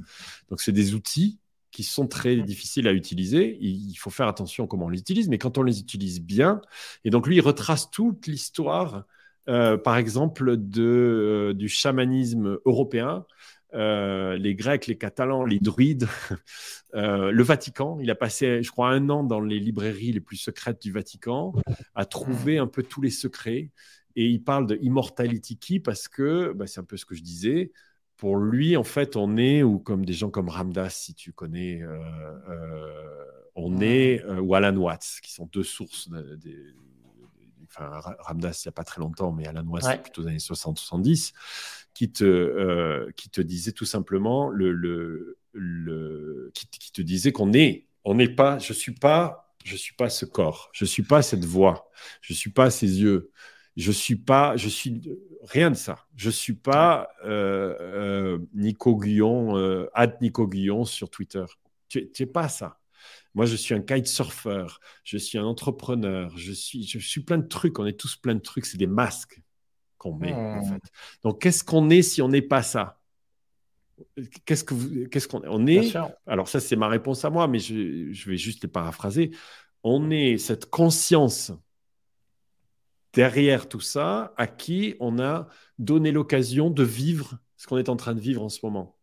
[0.50, 1.38] Donc, c'est des outils
[1.70, 3.56] qui sont très difficiles à utiliser.
[3.60, 6.60] Il faut faire attention comment on les utilise, mais quand on les utilise bien,
[7.04, 9.04] et donc lui, il retrace toute l'histoire,
[9.48, 13.24] euh, par exemple, de, du chamanisme européen
[13.74, 16.08] euh, les Grecs, les Catalans, les Druides,
[16.94, 17.98] euh, le Vatican.
[18.00, 21.52] Il a passé, je crois, un an dans les librairies les plus secrètes du Vatican,
[21.94, 23.70] à trouver un peu tous les secrets.
[24.16, 27.22] Et il parle de immortality key parce que, bah, c'est un peu ce que je
[27.22, 27.72] disais,
[28.16, 31.82] pour lui, en fait, on est, ou comme des gens comme Ramdas, si tu connais,
[31.82, 36.74] euh, on est, ou Alan Watts, qui sont deux sources des
[37.80, 40.38] enfin, Ramdas il n'y a pas très longtemps, mais Alan Watts, c'est plutôt aux années
[40.38, 41.32] 60-70,
[41.94, 47.52] qui te, euh, qui te disait tout simplement, le, le, le qui, te disait qu'on
[47.52, 51.22] est, on n'est pas, je suis pas, je suis pas ce corps, je suis pas
[51.22, 53.30] cette voix, je suis pas ces yeux,
[53.76, 55.00] je suis pas, je suis
[55.42, 56.06] rien de ça.
[56.16, 59.86] Je suis pas euh, euh, Nico Guillon, euh,
[60.20, 61.44] Nico Guillon sur Twitter.
[61.88, 62.77] Tu n'es pas ça.
[63.38, 64.66] Moi, je suis un kitesurfer,
[65.04, 67.78] je suis un entrepreneur, je suis, je suis plein de trucs.
[67.78, 68.66] On est tous plein de trucs.
[68.66, 69.40] C'est des masques
[69.96, 70.64] qu'on met, en hmm.
[70.64, 70.82] fait.
[71.22, 73.00] Donc, qu'est-ce qu'on est si on n'est pas ça?
[74.44, 77.60] Qu'est-ce que vous, qu'est-ce qu'on on est Alors ça, c'est ma réponse à moi, mais
[77.60, 79.30] je, je vais juste les paraphraser.
[79.84, 81.52] On est cette conscience
[83.12, 85.46] derrière tout ça à qui on a
[85.78, 88.97] donné l'occasion de vivre ce qu'on est en train de vivre en ce moment.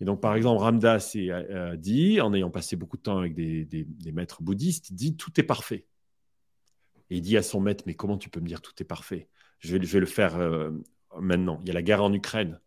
[0.00, 3.86] Et donc, par exemple, Ramdas a, dit, en ayant passé beaucoup de temps avec des,
[4.12, 5.86] maîtres bouddhistes, dit tout est parfait.
[7.10, 9.28] Et il dit à son maître, mais comment tu peux me dire tout est parfait?
[9.60, 10.70] Je vais, je vais, le faire euh,
[11.18, 11.58] maintenant.
[11.62, 12.60] Il y a la guerre en Ukraine,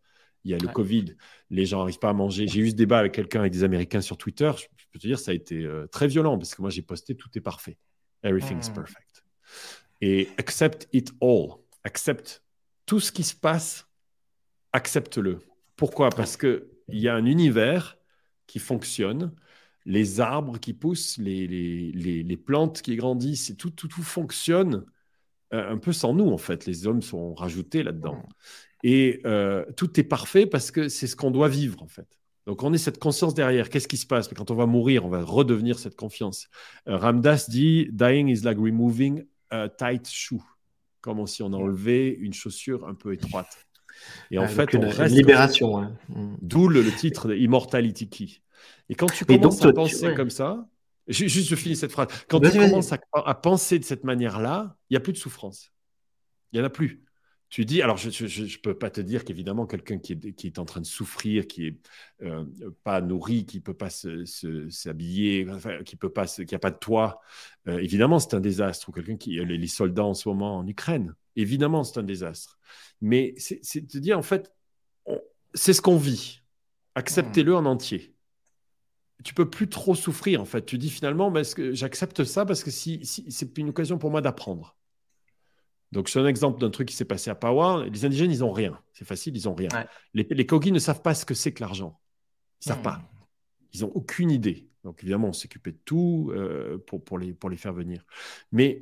[0.44, 1.16] il y a le Covid,
[1.50, 2.48] les gens n'arrivent pas à manger.
[2.48, 4.50] J'ai eu ce débat avec quelqu'un, avec des Américains sur Twitter.
[4.56, 7.14] Je, peux te dire, ça a été euh, très violent parce que moi, j'ai posté
[7.14, 7.78] tout est parfait.
[8.22, 8.74] Everything's is hmm.
[8.74, 9.24] perfect.
[10.00, 11.58] Et accept it all.
[11.84, 12.42] Accept
[12.86, 13.86] tout ce qui se passe,
[14.72, 15.40] accepte-le.
[15.76, 16.10] Pourquoi?
[16.10, 17.98] Parce que il y a un univers
[18.46, 19.32] qui fonctionne,
[19.84, 24.84] les arbres qui poussent, les, les, les, plantes qui grandissent, tout, tout, tout fonctionne
[25.52, 26.66] euh, un peu sans nous, en fait.
[26.66, 28.22] Les hommes sont rajoutés là-dedans.
[28.84, 32.18] Et euh, tout est parfait parce que c'est ce qu'on doit vivre, en fait.
[32.46, 33.70] Donc on est cette conscience derrière.
[33.70, 34.28] Qu'est-ce qui se passe?
[34.28, 36.48] Quand on va mourir, on va redevenir cette confiance.
[36.88, 40.42] Euh, Ramdas dit Dying is like removing a tight shoe.
[41.00, 43.66] Comme si on enlevait une chaussure un peu étroite.
[44.30, 45.14] Et en fait, on reste.
[45.14, 45.78] Libération.
[45.78, 45.92] Hein.
[46.40, 48.42] D'où le, titre de Immortality Key.
[48.88, 50.66] Et quand tu commences à penser comme ça,
[51.08, 52.08] juste je finis cette phrase.
[52.28, 55.72] Quand tu commences à, penser de cette manière-là, il n'y a plus de souffrance.
[56.52, 57.02] Il n'y en a plus.
[57.48, 60.58] Tu dis, alors je ne peux pas te dire qu'évidemment, quelqu'un qui est, qui est,
[60.58, 61.76] en train de souffrir, qui
[62.20, 62.46] n'est euh,
[62.82, 67.20] pas nourri, qui ne peut pas s'habiller, pas, qui n'a pas de toit,
[67.68, 68.88] euh, évidemment, c'est un désastre.
[68.88, 72.58] Ou quelqu'un qui, les soldats en ce moment en Ukraine, évidemment, c'est un désastre.
[73.00, 74.52] Mais c'est de dire, en fait,
[75.54, 76.40] c'est ce qu'on vit.
[76.94, 78.14] Acceptez-le en entier.
[79.24, 80.64] Tu peux plus trop souffrir, en fait.
[80.64, 81.32] Tu dis finalement,
[81.72, 84.76] j'accepte ça parce que si, c'est une occasion pour moi d'apprendre.
[85.92, 87.84] Donc, c'est un exemple d'un truc qui s'est passé à Pawa.
[87.86, 88.80] Les indigènes, ils n'ont rien.
[88.94, 89.68] C'est facile, ils n'ont rien.
[90.14, 92.00] Les, les ne savent pas ce que c'est que l'argent.
[92.64, 93.02] Ils ne savent pas.
[93.72, 94.68] Ils n'ont aucune idée.
[94.84, 98.04] Donc, évidemment, on s'occupait de tout euh, pour, pour, les, pour les faire venir.
[98.50, 98.80] Mais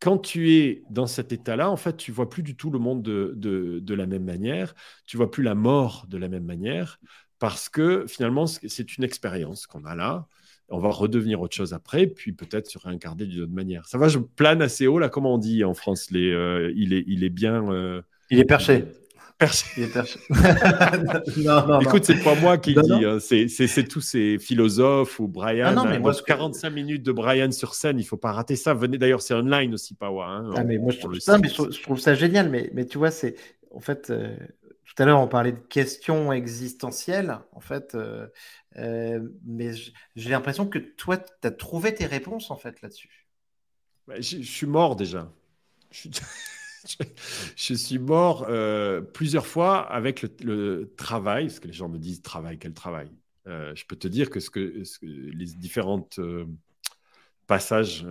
[0.00, 3.02] quand tu es dans cet état-là, en fait, tu vois plus du tout le monde
[3.02, 4.74] de, de, la même manière,
[5.06, 6.98] tu vois plus la mort de la même manière,
[7.38, 10.26] parce que finalement, c'est une expérience qu'on a là.
[10.70, 13.86] On va redevenir autre chose après, puis peut-être se réincarner d'une autre manière.
[13.86, 16.94] Ça va, je plane assez haut, là, comment on dit en France les, euh, il,
[16.94, 17.70] est, il est bien.
[17.70, 18.84] Euh, il est perché.
[21.80, 23.18] Écoute, c'est pas moi qui dis, hein.
[23.20, 25.72] c'est tous ces philosophes ou Brian.
[25.72, 28.74] Non, mais moi, 45 minutes de Brian sur scène, il faut pas rater ça.
[28.74, 30.26] Venez d'ailleurs, c'est online aussi, Pawa.
[30.26, 32.98] Hein, ah, mais moi, je trouve, ça, mais je, trouve, ça génial, mais, mais tu
[32.98, 33.36] vois, c'est
[33.70, 34.36] en fait, euh,
[34.84, 37.96] tout à l'heure, on parlait de questions existentielles, en fait,
[38.76, 39.72] mais
[40.16, 43.26] j'ai l'impression que toi, tu as trouvé tes réponses, en fait, là-dessus.
[44.06, 45.32] Bah, je, suis mort déjà.
[45.92, 46.10] Je, suis
[47.98, 48.46] mort
[49.12, 53.08] plusieurs fois avec le, travail, parce que les gens me disent travail, quel travail
[53.46, 56.20] Je peux te dire que, ce que, les différentes
[57.46, 58.06] passages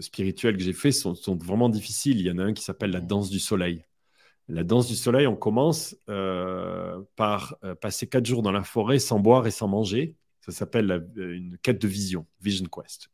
[0.00, 2.20] spirituels que j'ai faits sont, sont, vraiment difficiles.
[2.20, 3.84] Il y en a un qui s'appelle la danse du soleil.
[4.48, 8.98] La danse du soleil, on commence euh, par euh, passer quatre jours dans la forêt
[8.98, 10.16] sans boire et sans manger.
[10.40, 13.08] Ça s'appelle une quête de vision, Vision Quest.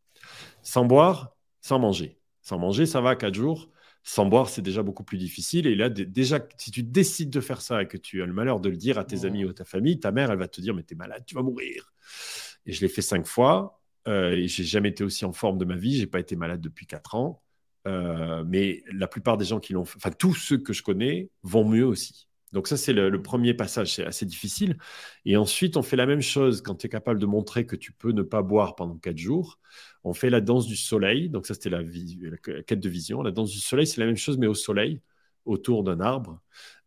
[0.62, 2.18] Sans boire, sans manger.
[2.40, 3.68] Sans manger, ça va quatre jours.
[4.08, 5.66] Sans boire, c'est déjà beaucoup plus difficile.
[5.66, 8.58] Et là, déjà, si tu décides de faire ça et que tu as le malheur
[8.58, 10.62] de le dire à tes amis ou à ta famille, ta mère, elle va te
[10.62, 11.92] dire, mais t'es malade, tu vas mourir.
[12.64, 13.82] Et je l'ai fait cinq fois.
[14.08, 15.98] Euh, et j'ai jamais été aussi en forme de ma vie.
[15.98, 17.42] J'ai pas été malade depuis quatre ans.
[17.86, 21.28] Euh, mais la plupart des gens qui l'ont fait, enfin tous ceux que je connais
[21.42, 22.27] vont mieux aussi.
[22.52, 24.78] Donc ça, c'est le, premier passage, c'est assez difficile.
[25.24, 27.92] Et ensuite, on fait la même chose quand tu es capable de montrer que tu
[27.92, 29.58] peux ne pas boire pendant quatre jours.
[30.04, 31.28] On fait la danse du soleil.
[31.28, 33.22] Donc ça, c'était la, la, quête de vision.
[33.22, 35.00] La danse du soleil, c'est la même chose, mais au soleil,
[35.44, 36.40] autour d'un arbre.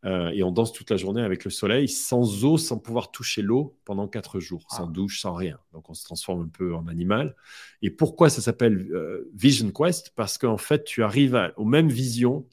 [0.03, 3.43] Euh, et on danse toute la journée avec le soleil, sans eau, sans pouvoir toucher
[3.43, 4.91] l'eau pendant quatre jours, sans ah.
[4.91, 5.59] douche, sans rien.
[5.74, 7.36] Donc on se transforme un peu en animal.
[7.84, 10.12] Et pourquoi ça s'appelle euh, Vision Quest?
[10.16, 12.47] Parce qu'en fait, tu arrives aux mêmes visions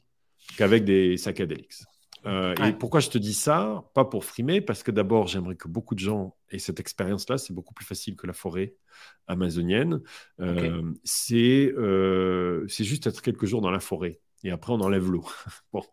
[0.57, 1.73] qu'avec des psychédéliques.
[2.25, 3.83] Euh, et pourquoi je te dis ça?
[3.93, 7.37] Pas pour frimer, parce que d'abord, j'aimerais que beaucoup de gens aient cette expérience-là.
[7.37, 8.75] C'est beaucoup plus facile que la forêt
[9.27, 10.01] amazonienne.
[11.03, 11.73] C'est
[12.69, 15.25] juste être quelques jours dans la forêt et après on enlève l'eau.
[15.73, 15.83] bon.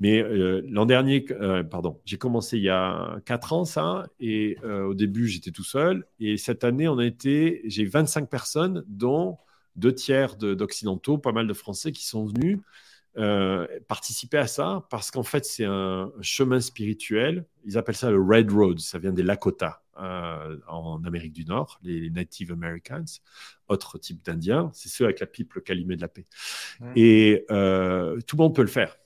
[0.00, 4.56] Mais euh, l'an dernier, euh, pardon, j'ai commencé il y a 4 ans ça, et
[4.64, 8.84] euh, au début j'étais tout seul, et cette année on a été, j'ai 25 personnes,
[8.88, 9.38] dont
[9.76, 12.60] deux tiers d'occidentaux, pas mal de Français qui sont venus
[13.86, 18.50] participer à ça, parce qu'en fait c'est un chemin spirituel, ils appellent ça le Red
[18.50, 19.84] Road, ça vient des Lakota.
[19.96, 23.04] Euh, en Amérique du Nord, les Native Americans,
[23.68, 26.26] autre type d'Indiens, c'est ceux avec la pipe, le calumet de la paix.
[26.96, 28.96] Et euh, tout le monde peut le faire.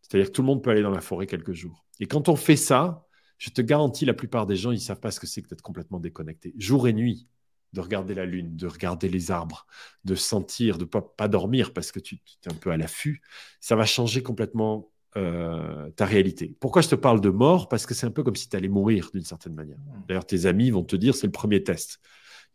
[0.00, 1.84] C'est-à-dire que tout le monde peut aller dans la forêt quelques jours.
[2.00, 3.06] Et quand on fait ça,
[3.38, 5.48] je te garantis, la plupart des gens, ils ne savent pas ce que c'est que
[5.48, 6.54] d'être complètement déconnecté.
[6.58, 7.28] Jour et nuit,
[7.72, 9.66] de regarder la lune, de regarder les arbres,
[10.04, 12.76] de sentir, de ne pas, pas dormir parce que tu, tu es un peu à
[12.76, 13.22] l'affût,
[13.60, 16.56] ça va changer complètement euh, ta réalité.
[16.58, 17.68] Pourquoi je te parle de mort?
[17.68, 19.76] Parce que c'est un peu comme si tu allais mourir d'une certaine manière.
[19.76, 20.02] Hmm.
[20.08, 22.00] D'ailleurs, tes amis vont te dire, c'est le premier test.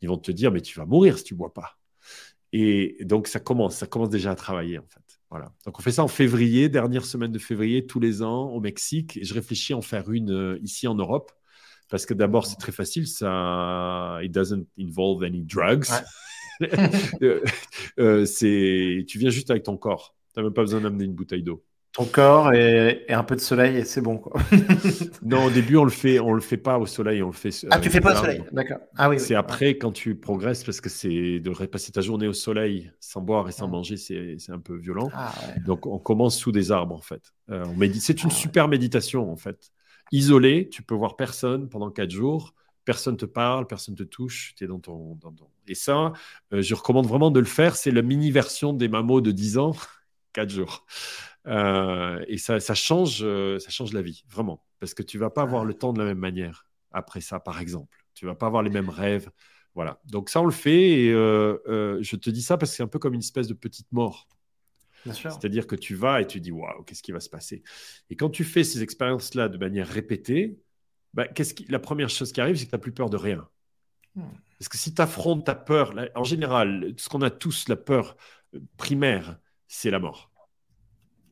[0.01, 1.77] Ils vont te dire, mais tu vas mourir si tu ne bois pas.
[2.53, 5.19] Et donc, ça commence, ça commence déjà à travailler, en fait.
[5.29, 5.53] Voilà.
[5.65, 9.17] Donc, on fait ça en février, dernière semaine de février, tous les ans, au Mexique.
[9.17, 11.31] Et je réfléchis à en faire une euh, ici en Europe.
[11.89, 15.87] Parce que d'abord, c'est très facile, ça, it doesn't involve any drugs.
[17.99, 20.15] Euh, c'est, tu viens juste avec ton corps.
[20.33, 21.63] Tu n'as même pas besoin d'amener une bouteille d'eau.
[21.93, 24.17] Ton corps et, un peu de soleil et c'est bon.
[24.17, 24.39] Quoi.
[25.23, 27.49] non, au début, on le fait, on le fait pas au soleil, on le fait.
[27.71, 28.77] Ah, tu fais pas au soleil, d'accord.
[28.95, 29.19] Ah oui.
[29.19, 33.21] C'est après quand tu progresses parce que c'est de passer ta journée au soleil sans
[33.21, 35.09] boire et sans manger, c'est un peu violent.
[35.13, 35.33] Ah,
[35.65, 37.33] Donc on commence sous des arbres en fait.
[37.49, 37.63] Euh,
[37.99, 39.71] c'est une ah, super méditation en fait.
[40.11, 42.53] Isolé, tu peux voir personne pendant quatre jours.
[42.85, 45.33] Personne te parle, personne te touche, tu es dans ton, dans
[45.67, 46.13] Et ça,
[46.53, 47.75] euh, je recommande vraiment de le faire.
[47.75, 49.75] C'est la mini version des mamos de 10 ans,
[50.33, 50.85] quatre jours.
[51.47, 54.63] Euh, et ça, change, euh, ça change la vie, vraiment.
[54.79, 57.59] Parce que tu vas pas avoir le temps de la même manière après ça, par
[57.59, 57.97] exemple.
[58.13, 59.29] Tu vas pas avoir les mêmes rêves.
[59.75, 59.99] Voilà.
[60.05, 60.91] Donc ça, on le fait.
[61.01, 63.53] Et euh, je te dis ça parce que c'est un peu comme une espèce de
[63.53, 64.27] petite mort.
[65.05, 67.63] C'est-à-dire que tu vas et tu dis waouh, qu'est-ce qui va se passer?
[68.09, 70.59] Et quand tu fais ces expériences-là de manière répétée,
[71.13, 71.65] bah, qu'est-ce qui...
[71.69, 73.47] la première chose qui arrive, c'est que tu n'as plus peur de rien.
[74.15, 74.23] Hmm.
[74.59, 78.17] Parce que si tu affrontes ta peur, en général, ce qu'on a tous, la peur
[78.77, 79.37] primaire,
[79.67, 80.31] c'est la mort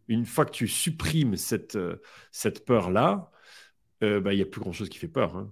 [0.07, 2.01] une fois que tu supprimes cette, euh,
[2.31, 3.31] cette peur-là,
[4.03, 5.35] euh, bah, il n'y a plus grand-chose qui fait peur.
[5.35, 5.51] Hein.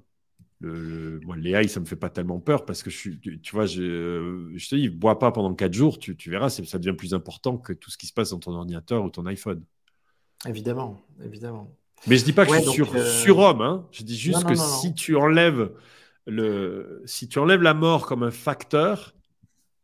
[0.63, 3.53] Le, moi, les ça ne me fait pas tellement peur parce que je suis, tu,
[3.53, 6.95] vois, je, je, te dis, bois pas pendant 4 jours, tu, tu verras, ça devient
[6.95, 9.61] plus important que tout ce qui se passe dans ton ordinateur ou ton iPhone.
[10.47, 11.75] Évidemment, évidemment.
[12.07, 13.87] Mais je dis pas que je suis sur, euh, surhomme, hein.
[13.91, 15.71] je dis juste que si tu enlèves
[16.27, 19.13] le, si tu enlèves la mort comme un facteur,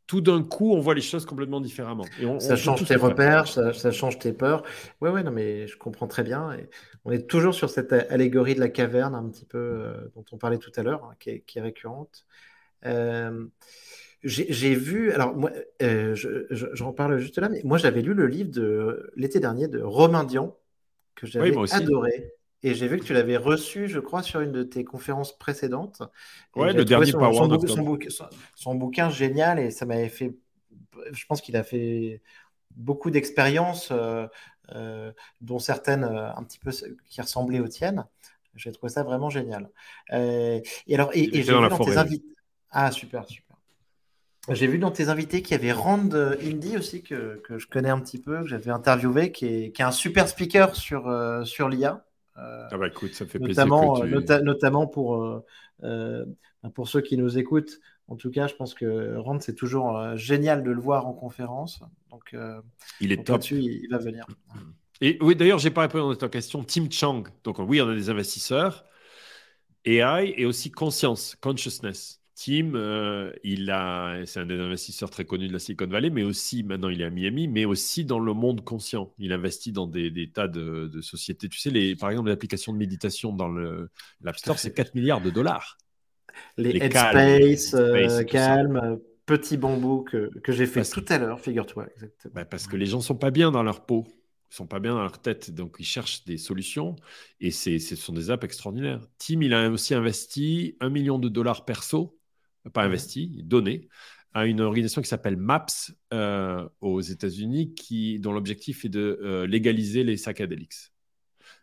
[0.07, 2.05] tout d'un coup, on voit les choses complètement différemment.
[2.19, 4.63] Et ça change tes repères, ça, change tes peurs.
[5.01, 6.51] Ouais, ouais, non, mais je comprends très bien.
[6.53, 6.69] Et
[7.05, 10.37] on est toujours sur cette allégorie de la caverne, un petit peu, euh, dont on
[10.37, 12.25] parlait tout à l'heure, hein, qui, est récurrente.
[12.85, 13.45] Euh,
[14.23, 15.51] j'ai vu, alors moi,
[15.81, 16.13] euh,
[16.51, 20.25] j'en parle juste là, mais moi j'avais lu le livre de l'été dernier de Romain
[20.25, 20.55] Dion,
[21.15, 22.33] que j'avais adoré.
[22.61, 26.01] Et j'ai vu que tu l'avais reçu, je crois, sur une de tes conférences précédentes.
[26.57, 30.35] Ouais, le dernier son, son, son, son, bouquin génial et ça m'avait fait.
[31.13, 32.21] Je pense qu'il a fait
[32.75, 34.27] beaucoup d'expériences euh,
[35.41, 36.71] dont certaines un petit peu
[37.07, 38.05] qui ressemblaient aux tiennes.
[38.55, 39.69] J'ai trouvé ça vraiment génial.
[40.11, 40.63] et
[40.93, 42.25] alors, et, j'ai vu dans tes invités.
[42.71, 43.55] Ah, super, super.
[44.49, 46.09] J'ai vu dans tes invités qu'il y avait Rand
[46.41, 49.81] Indy aussi, que, que, je connais un petit peu, que j'avais interviewé, qui est, qui
[49.81, 51.11] est, un super speaker sur,
[51.45, 52.03] sur l'IA.
[52.35, 54.43] ah bah écoute, ça fait notamment, plaisir.
[54.43, 55.43] notamment pour,
[56.73, 57.79] pour ceux qui nous écoutent,
[58.09, 61.13] en tout cas, je pense que Rand, c'est toujours euh, génial de le voir en
[61.13, 61.81] conférence.
[62.09, 62.59] Donc, euh,
[62.99, 63.45] il est top.
[63.51, 64.25] Il, va venir.
[64.99, 66.63] Et oui, d'ailleurs, j'ai pas répondu à ta question.
[66.63, 67.23] Tim Chang.
[67.43, 68.83] Donc, oui, on a des investisseurs.
[69.85, 72.19] AI et aussi conscience, consciousness.
[72.33, 76.23] Tim, euh, il a, c'est un des investisseurs très connus de la Silicon Valley, mais
[76.23, 79.13] aussi maintenant il est à Miami, mais aussi dans le monde conscient.
[79.19, 81.47] Il investit dans des, tas de, sociétés.
[81.49, 85.29] Tu sais, les, par exemple, l'application de méditation dans l'App Store, c'est 4 milliards de
[85.29, 85.77] dollars
[86.57, 91.87] les, Headspace, euh, Calm, Petit Bambou que, que j'ai fait tout à l'heure, figure-toi.
[92.33, 94.07] Bah, parce que les gens sont pas bien dans leur peau,
[94.51, 96.95] ils sont pas bien dans leur tête, donc ils cherchent des solutions
[97.39, 99.01] et ce sont des apps extraordinaires.
[99.19, 102.17] Tim, il a aussi investi un million de dollars perso,
[102.73, 103.87] pas investi, donné
[104.33, 109.45] à une organisation qui s'appelle MAPS euh, aux États-Unis, qui dont l'objectif est de euh,
[109.45, 110.91] légaliser les psychédéliques,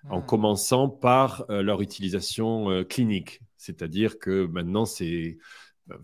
[0.08, 0.26] en hmm.
[0.26, 3.40] commençant par leur utilisation clinique.
[3.56, 5.38] C'est-à-dire que maintenant, c'est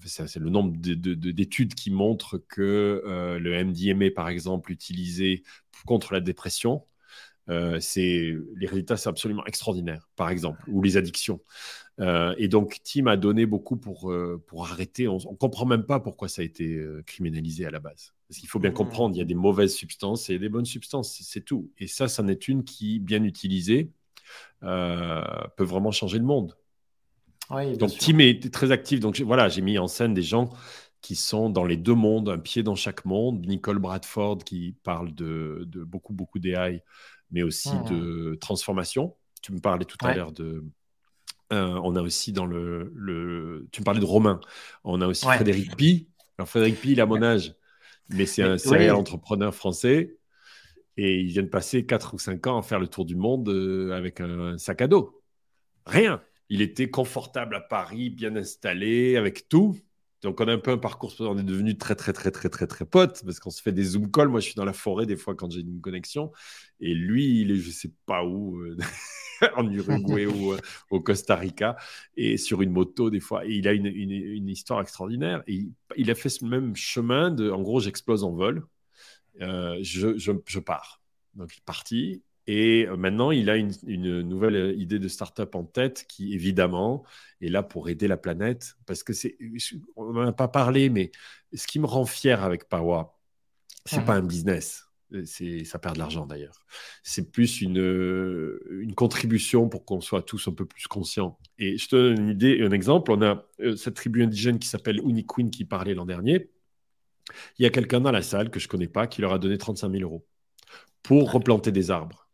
[0.05, 5.43] c'est le nombre d'études qui montrent que euh, le MDMA, par exemple, utilisé
[5.87, 6.87] contre la dépression,
[7.49, 11.41] euh, c'est les résultats sont absolument extraordinaires, par exemple, ou les addictions.
[12.01, 14.13] Euh, et donc, Tim a donné beaucoup pour,
[14.47, 15.09] pour arrêter.
[15.09, 18.15] On ne comprend même pas pourquoi ça a été criminalisé à la base.
[18.29, 18.75] Parce qu'il faut bien mmh.
[18.75, 21.71] comprendre, il y a des mauvaises substances et des bonnes substances, c'est tout.
[21.79, 23.91] Et ça, c'en est une qui, bien utilisée,
[24.61, 26.57] peut vraiment changer le monde
[27.77, 29.01] donc, Tim est très actif.
[29.01, 30.51] Donc, voilà, j'ai mis en scène des gens
[31.01, 33.45] qui sont dans les deux mondes, un pied dans chaque monde.
[33.47, 36.83] Nicole Bradford qui parle de, beaucoup, beaucoup d'AI,
[37.31, 37.85] mais aussi mmh.
[37.91, 39.17] de transformation.
[39.43, 40.65] Tu me parlais tout à l'heure de.
[41.53, 44.41] Euh, on a aussi dans le, Tu me parlais de Romain.
[44.85, 46.09] On a aussi Frédéric Pi.
[46.39, 47.55] Alors, Frédéric Pi, il a mon âge,
[48.09, 50.17] mais c'est un serial entrepreneur français.
[50.97, 53.49] Et il vient de passer 4 ou 5 ans à faire le tour du monde
[53.49, 55.23] euh, avec un sac à dos.
[55.87, 56.23] Rien.
[56.49, 59.77] Il était confortable à Paris, bien installé, avec tout.
[60.23, 62.69] Donc, on a un peu un parcours, on est devenu très, très, très, très, très,
[62.69, 64.29] très potes parce qu'on se fait des Zoom calls.
[64.29, 66.31] Moi, je suis dans la forêt des fois quand j'ai une connexion.
[66.79, 68.77] Et lui, il est, je sais pas où, euh,
[69.57, 70.59] en Uruguay ou euh,
[70.91, 71.77] au Costa Rica,
[72.17, 73.45] et sur une moto des fois.
[73.47, 75.43] Et il a une, une, histoire extraordinaire.
[75.49, 75.67] Et
[75.97, 78.65] il, a fait ce même chemin de, en gros, j'explose en vol,
[79.41, 81.03] euh, je, je, je, pars.
[81.35, 82.23] Donc, il est parti.
[82.47, 87.05] Et euh, maintenant, il a une, nouvelle euh, idée de start-up en tête qui, évidemment,
[87.41, 88.77] est là pour aider la planète.
[88.87, 89.37] Parce que c'est,
[89.97, 91.13] on n'en a pas parlé, mais
[91.55, 93.19] ce qui me rend fier avec Pawa,
[93.85, 94.87] c'est n'est pas un business.
[95.27, 96.65] C'est, ça perd de l'argent d'ailleurs.
[97.03, 101.39] C'est plus une, une contribution pour qu'on soit tous un peu plus conscients.
[101.59, 103.13] Et je te donne une idée, un exemple.
[103.13, 106.51] On a euh, cette tribu indigène qui s'appelle Uniqueen qui parlait l'an dernier.
[107.59, 109.59] Il y a quelqu'un dans la salle que je connais pas qui leur a donné
[109.59, 110.27] 35 000 euros
[111.03, 112.29] pour replanter des arbres.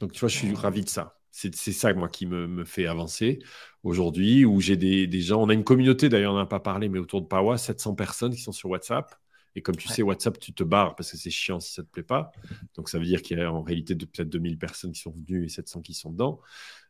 [0.00, 1.18] Donc, tu vois, je suis ravi de ça.
[1.30, 3.38] C'est ça, moi, qui me, fait avancer
[3.84, 5.42] aujourd'hui, où j'ai des, gens.
[5.42, 7.94] On a une communauté, d'ailleurs, on n'en a pas parlé, mais autour de Pawa, 700
[7.94, 9.14] personnes qui sont sur WhatsApp.
[9.54, 11.86] Et comme tu sais, WhatsApp, tu te barres parce que c'est chiant si ça ne
[11.86, 12.32] te plaît pas.
[12.74, 15.44] Donc, ça veut dire qu'il y a en réalité peut-être 2000 personnes qui sont venues
[15.44, 16.40] et 700 qui sont dedans.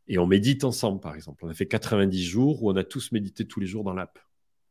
[0.07, 1.45] Et on médite ensemble, par exemple.
[1.45, 4.19] On a fait 90 jours où on a tous médité tous les jours dans l'app.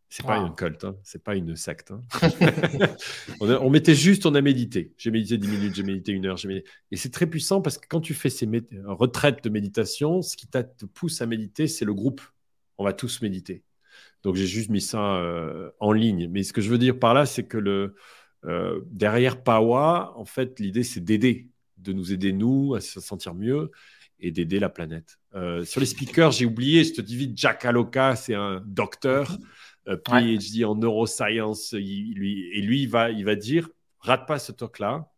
[0.09, 0.95] C'est pas une culte, hein.
[1.03, 1.91] c'est pas une secte.
[1.91, 2.01] Hein.
[3.41, 4.93] on, mettait juste, on a médité.
[4.97, 6.37] J'ai médité 10 minutes, j'ai médité une heure.
[6.45, 6.69] Médité...
[6.91, 8.49] Et c'est très puissant parce que quand tu fais ces
[8.85, 12.21] retraites de méditation, ce qui te pousse à méditer, c'est le groupe.
[12.77, 13.63] On va tous méditer.
[14.23, 16.29] Donc j'ai juste mis ça euh, en ligne.
[16.29, 17.95] Mais ce que je veux dire par là, c'est que le,
[18.45, 23.33] euh, derrière Pawa, en fait, l'idée, c'est d'aider, de nous aider, nous, à se sentir
[23.33, 23.71] mieux
[24.19, 25.19] et d'aider la planète.
[25.35, 29.37] Euh, sur les speakers, j'ai oublié, je te dis vite, Jack Aloka, c'est un docteur.
[29.87, 31.73] Euh, PhD en neuroscience.
[31.73, 33.69] lui, et lui, il va, il va dire
[33.99, 35.09] rate pas ce talk-là.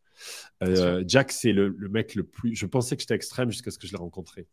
[0.64, 2.56] Euh, Jack, c'est le, mec le plus.
[2.56, 4.48] Je pensais que j'étais extrême jusqu'à ce que je l'ai rencontré.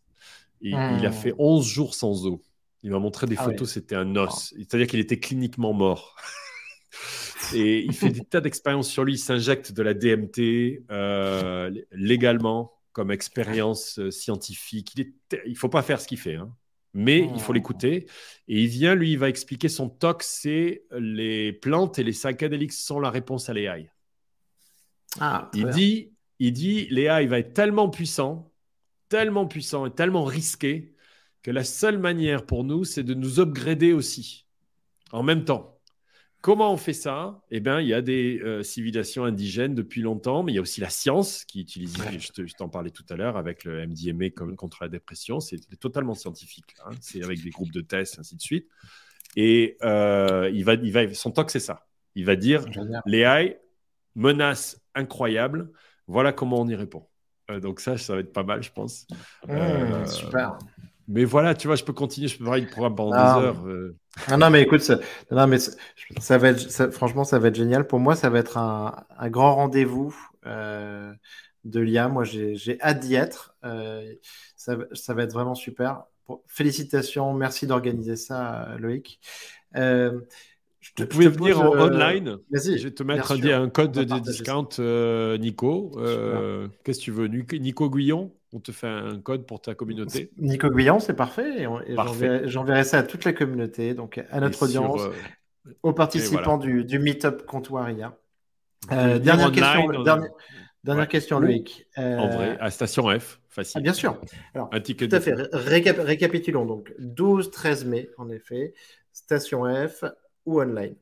[0.60, 1.68] Il a fait 11 hmm.
[1.68, 2.43] jours sans eau.
[2.82, 4.55] Il m'a montré des ah photos, c'était un os.
[4.56, 6.16] C'est-à-dire qu'il était cliniquement mort.
[7.55, 9.14] et il fait des tas d'expériences sur lui.
[9.14, 14.94] Il s'injecte de la DMT euh, légalement comme expérience scientifique.
[14.97, 15.12] Il
[15.51, 16.36] ne faut pas faire ce qu'il fait.
[16.36, 16.55] Hein
[16.97, 17.55] mais il faut oh.
[17.55, 18.06] l'écouter.
[18.48, 22.73] Et il vient, lui, il va expliquer son talk, c'est les plantes et les psychédéliques
[22.73, 23.90] sont la réponse à l'AI.
[25.20, 28.51] Ah, il, dit, il dit, l'AI va être tellement puissant,
[29.09, 30.94] tellement puissant et tellement risqué
[31.43, 34.47] que la seule manière pour nous, c'est de nous upgrader aussi,
[35.12, 35.75] en même temps.
[36.42, 37.42] Comment on fait ça?
[37.50, 40.60] Eh bien, il y a des euh, civilisations indigènes depuis longtemps, mais il y a
[40.60, 44.78] aussi la science qui utilise, je t'en parlais tout à l'heure, avec le MDMA contre
[44.82, 45.40] la dépression.
[45.40, 46.74] C'est totalement scientifique.
[46.84, 46.90] Hein.
[47.00, 48.68] C'est avec des groupes de tests, ainsi de suite.
[49.34, 51.86] Et euh, il va, il va, son talk, c'est ça.
[52.14, 52.64] Il va dire
[53.06, 53.58] l'AI,
[54.14, 55.72] menace incroyable.
[56.06, 57.06] Voilà comment on y répond.
[57.50, 59.06] Euh, donc ça, ça va être pas mal, je pense.
[59.46, 60.58] Mmh, super.
[61.08, 63.66] Mais voilà, tu vois, je peux continuer, je peux parler du programme pendant des heures.
[63.66, 63.96] Euh.
[64.36, 64.98] Non, mais écoute, ça,
[65.30, 65.58] non, mais
[66.18, 67.86] ça, va être, franchement, ça va être génial.
[67.86, 70.16] Pour moi, ça va être un, grand rendez-vous
[70.46, 71.12] euh,
[71.64, 72.08] de l'IA.
[72.08, 73.56] Moi, j'ai hâte d'y être.
[74.56, 76.04] ça, ça, va être vraiment super.
[76.48, 79.20] Félicitations, merci d'organiser ça, Loïc.
[80.98, 82.38] Vous pouvez venir en euh, online.
[82.52, 85.92] Je vais te mettre un, code de, discount, euh, Nico.
[85.96, 90.30] Euh, qu'est-ce que tu veux Nico Guillon On te fait un code pour ta communauté.
[90.38, 91.66] Nico Guillon, c'est parfait.
[92.44, 95.02] J'enverrai ça à toute la communauté, donc à notre audience,
[95.82, 98.16] aux participants du, du Meetup Comptoiria.
[98.90, 100.04] dernière question,
[100.84, 101.86] dernière, question, Loïc.
[101.96, 103.78] en vrai, à Station F, facile.
[103.78, 104.20] Ah, bien sûr.
[104.54, 105.34] Alors, un ticket tout à fait.
[105.52, 106.92] récapitulons donc.
[107.00, 108.74] 12-13 mai, en effet.
[109.12, 110.04] Station F,
[110.47, 110.97] ou online.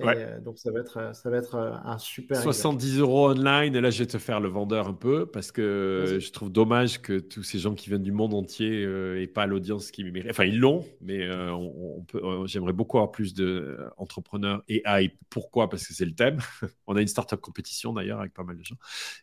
[0.00, 2.40] Euh, donc ça va être, euh, ça va être euh, un super.
[2.40, 6.18] 70 euros online, et là je vais te faire le vendeur un peu parce que
[6.20, 9.90] je trouve dommage que tous ces gens qui viennent du monde entier euh, pas l'audience
[9.90, 10.30] qui méritent.
[10.30, 15.16] Enfin, ils l'ont, mais on, peut, j'aimerais beaucoup avoir plus d'entrepreneurs AI.
[15.30, 15.68] Pourquoi?
[15.68, 16.38] Parce que c'est le thème.
[16.86, 18.76] on a une startup compétition d'ailleurs avec pas mal de gens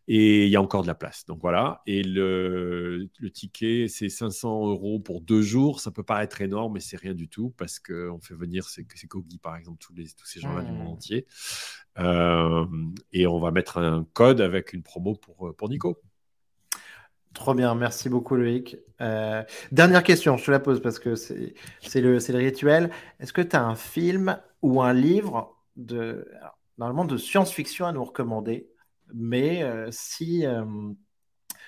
[0.08, 1.26] et il y a encore de la place.
[1.26, 1.82] Donc voilà.
[1.86, 5.80] Et le, le ticket, c'est 500 euros pour deux jours.
[5.80, 9.38] Ça peut paraître énorme, mais c'est rien du tout parce qu'on fait venir, c'est Kogi
[9.38, 11.26] par exemple, tous, les, tous ces gens-là du monde entier.
[12.00, 12.66] Euh,
[13.12, 16.02] et on va mettre un code avec une promo pour, euh, pour Nico.
[17.34, 18.78] Trop bien, merci beaucoup Loïc.
[19.00, 21.54] Euh, dernière question, je te la pose parce que c'est
[21.96, 22.92] le, le rituel.
[23.20, 26.28] Est-ce que tu as un film ou un livre de,
[26.78, 28.70] normalement de science-fiction à nous recommander
[29.14, 30.44] Mais si,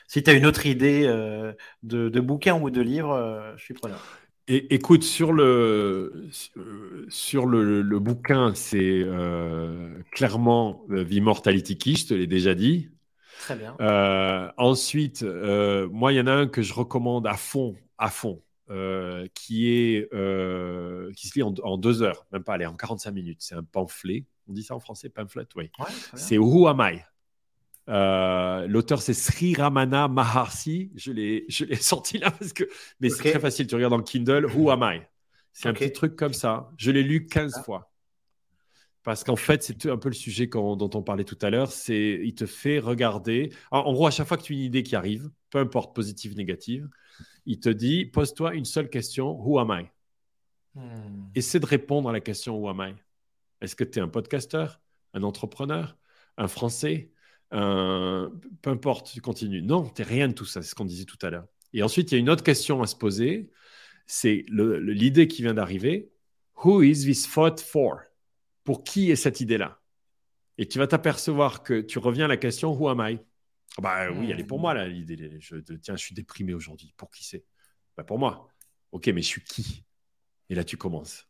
[0.07, 4.01] si tu as une autre idée de, de, bouquin ou de livre, je suis preneur
[4.47, 6.29] écoute, sur le,
[7.09, 12.89] sur le, bouquin, c'est euh, clairement euh, Vimmortality Key, je te l'ai déjà dit.
[13.39, 13.75] Très bien.
[13.81, 18.41] Euh, ensuite, moi, il y en a un que je recommande à fond, à fond,
[19.33, 20.09] qui, est,
[21.15, 23.39] qui se lit en, deux heures, même pas, allez, en 45 minutes.
[23.41, 24.25] C'est un pamphlet.
[24.47, 25.71] On dit ça en français, pamphlet, oui.
[26.15, 27.01] c'est Who Am I?
[27.89, 30.91] Euh, l'auteur, c'est Sri Ramana Maharshi.
[30.95, 31.45] Je l'ai,
[31.81, 32.63] sorti là parce que,
[32.99, 33.67] mais c'est très facile.
[33.67, 35.01] Tu regardes dans le Kindle, Who Am I?
[35.51, 36.71] C'est un petit truc comme ça.
[36.77, 37.63] Je l'ai lu 15 ah.
[37.63, 37.89] fois.
[39.03, 41.71] Parce qu'en fait, c'est un peu le sujet dont on parlait tout à l'heure.
[41.71, 43.51] C'est, il te fait regarder.
[43.69, 46.37] En, gros, à chaque fois que tu as une idée qui arrive, peu importe positive,
[46.37, 46.87] négative,
[47.45, 49.89] il te dit pose-toi une seule question Who am I?
[50.75, 51.25] Hmm.
[51.35, 52.95] Essaie de répondre à la question Who am I?
[53.59, 54.79] Est-ce que tu es un podcasteur,
[55.13, 55.97] un entrepreneur,
[56.37, 57.11] un Français,
[57.53, 58.29] euh,
[58.61, 59.61] peu importe, tu continues.
[59.61, 61.45] Non, tu n'es rien de tout ça, c'est ce qu'on disait tout à l'heure.
[61.73, 63.49] Et ensuite, il y a une autre question à se poser.
[64.05, 66.11] C'est l'idée qui vient d'arriver.
[66.63, 67.99] Who is this thought for?
[68.63, 69.79] Pour qui est cette idée-là?
[70.57, 73.19] Et tu vas t'apercevoir que tu reviens à la question Who am I?
[73.77, 75.37] Ah bah oui, elle est pour moi, là, l'idée.
[75.39, 76.93] Je, tiens, je suis déprimé aujourd'hui.
[76.95, 77.43] Pour qui c'est?
[77.97, 78.47] Bah, pour moi.
[78.91, 79.83] Ok, mais je suis qui?
[80.49, 81.27] Et là, tu commences.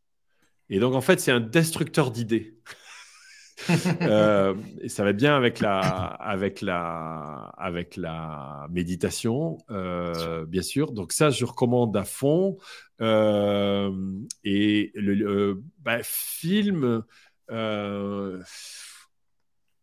[0.69, 2.59] Et donc, en fait, c'est un destructeur d'idées.
[4.02, 10.91] Euh, et ça va bien avec la, avec la, avec la méditation, euh, bien sûr.
[10.91, 12.57] Donc ça, je recommande à fond.
[13.02, 13.91] Euh,
[14.44, 17.03] et le, bah, film,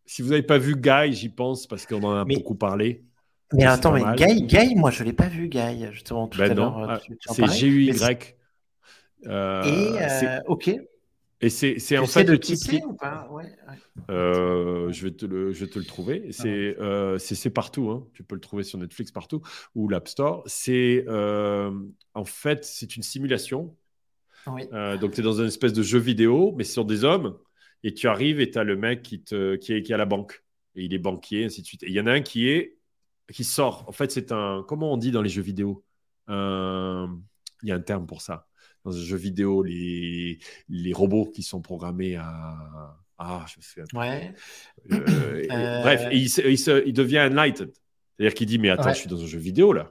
[0.06, 3.04] si vous n'avez pas vu Guy, j'y pense parce qu'on en a beaucoup parlé.
[3.52, 6.54] Mais attends, mais Guy, Guy, moi je l'ai pas vu Guy justement tout ben à
[6.54, 6.90] l'heure.
[6.90, 7.00] Ah,
[7.32, 8.36] c'est G-U-Y.
[9.24, 10.70] et ok.
[11.42, 12.70] Et c'est en fait le titre.
[12.86, 13.26] Ou pas?
[13.30, 13.56] Ouais,
[14.10, 16.30] euh, je, vais te le, je vais te le trouver.
[16.38, 17.90] Ah euh, c'est partout.
[17.90, 18.06] Hein.
[18.12, 19.40] Tu peux le trouver sur Netflix partout
[19.74, 20.42] ou l'App Store.
[20.46, 21.72] C'est euh,
[22.12, 23.74] en fait c'est une simulation.
[24.46, 24.66] Oui.
[24.98, 27.38] donc tu es dans une espèce de jeu vidéo, mais sur des hommes.
[27.82, 29.98] Et tu arrives et tu as le mec qui, te, qui, est, qui est à
[29.98, 30.44] la banque.
[30.74, 31.82] Et il est banquier, ainsi de suite.
[31.82, 32.76] Et il y en a un qui est
[33.32, 33.84] qui sort.
[33.88, 34.64] En fait, c'est un.
[34.68, 35.84] Comment on dit dans les jeux vidéo?
[36.28, 36.34] Il
[37.68, 38.49] y a un terme pour ça
[38.84, 40.38] dans un jeu vidéo, les,
[40.68, 42.96] les robots qui sont programmés à.
[43.18, 43.82] Ah, je sais.
[43.92, 44.34] Ouais.
[44.90, 47.72] Euh, euh, Bref, il, il, il, devient enlightened.
[48.16, 49.90] C'est-à-dire qu'il dit Mais attends, je suis dans un jeu vidéo là.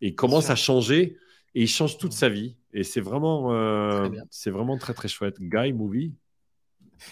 [0.00, 1.18] Et il commence à changer
[1.54, 2.56] et il change toute sa vie.
[2.72, 5.36] Et c'est vraiment, euh, c'est vraiment très très chouette.
[5.38, 6.14] Guy Movie?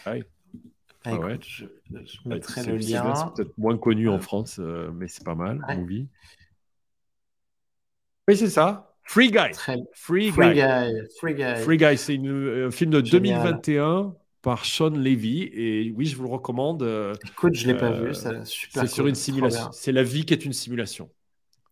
[0.06, 0.24] Guy?
[1.04, 1.38] Ah, ouais.
[1.46, 3.14] je, je, mettrai le lien.
[3.14, 4.58] C'est peut-être moins connu en France,
[4.94, 5.62] mais c'est pas mal.
[5.76, 6.08] Movie.
[8.28, 8.89] Oui, c'est ça.
[9.10, 9.52] Free Guy.
[9.92, 10.62] Free, Guy.
[11.18, 11.98] Free Guy.
[11.98, 15.50] c'est un film de 2021 par Sean Levy.
[15.52, 16.88] Et oui, je vous le recommande.
[17.28, 18.14] Écoute, je ne l'ai pas vu.
[18.14, 19.68] C'est sur une simulation.
[19.72, 21.10] C'est la vie qui est une simulation.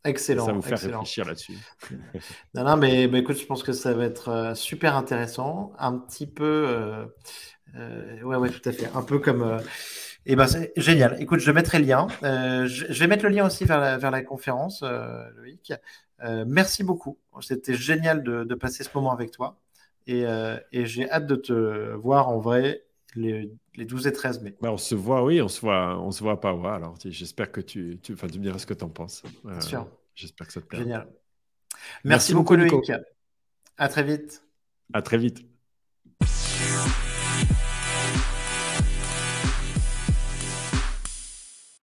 [0.05, 0.47] Excellent.
[0.47, 1.57] Ça va vous faire réfléchir là-dessus.
[2.55, 5.73] non, non, mais, écoute, je pense que ça va être super intéressant.
[5.79, 7.05] Un petit peu.
[7.77, 8.91] Euh, ouais, ouais, tout à fait.
[8.97, 9.61] Un peu comme.
[10.27, 11.17] Et eh ben, c'est génial.
[11.21, 12.09] Écoute, je mettrai le lien.
[12.21, 14.83] je, vais mettre le lien aussi vers la, vers la conférence,
[15.37, 15.73] Loïc.
[16.47, 17.19] Merci beaucoup.
[17.41, 19.59] C'était génial de, de, passer ce moment avec toi.
[20.09, 22.85] Euh, et, j'ai hâte de te voir en vrai
[23.15, 24.57] les, 12 et 13 mai.
[24.61, 26.55] Bah, on se voit, oui, on se voit, on se voit pas.
[26.55, 29.23] Ouais, alors, j'espère que tu, tu, tu me diras ce que tu en penses.
[29.47, 29.89] Euh, sûr.
[30.15, 30.81] J'espère que ça te plaît.
[30.81, 31.09] Génial.
[32.05, 32.73] Merci, beaucoup, Loïc.
[33.77, 34.43] À très vite.
[34.93, 35.48] À très vite.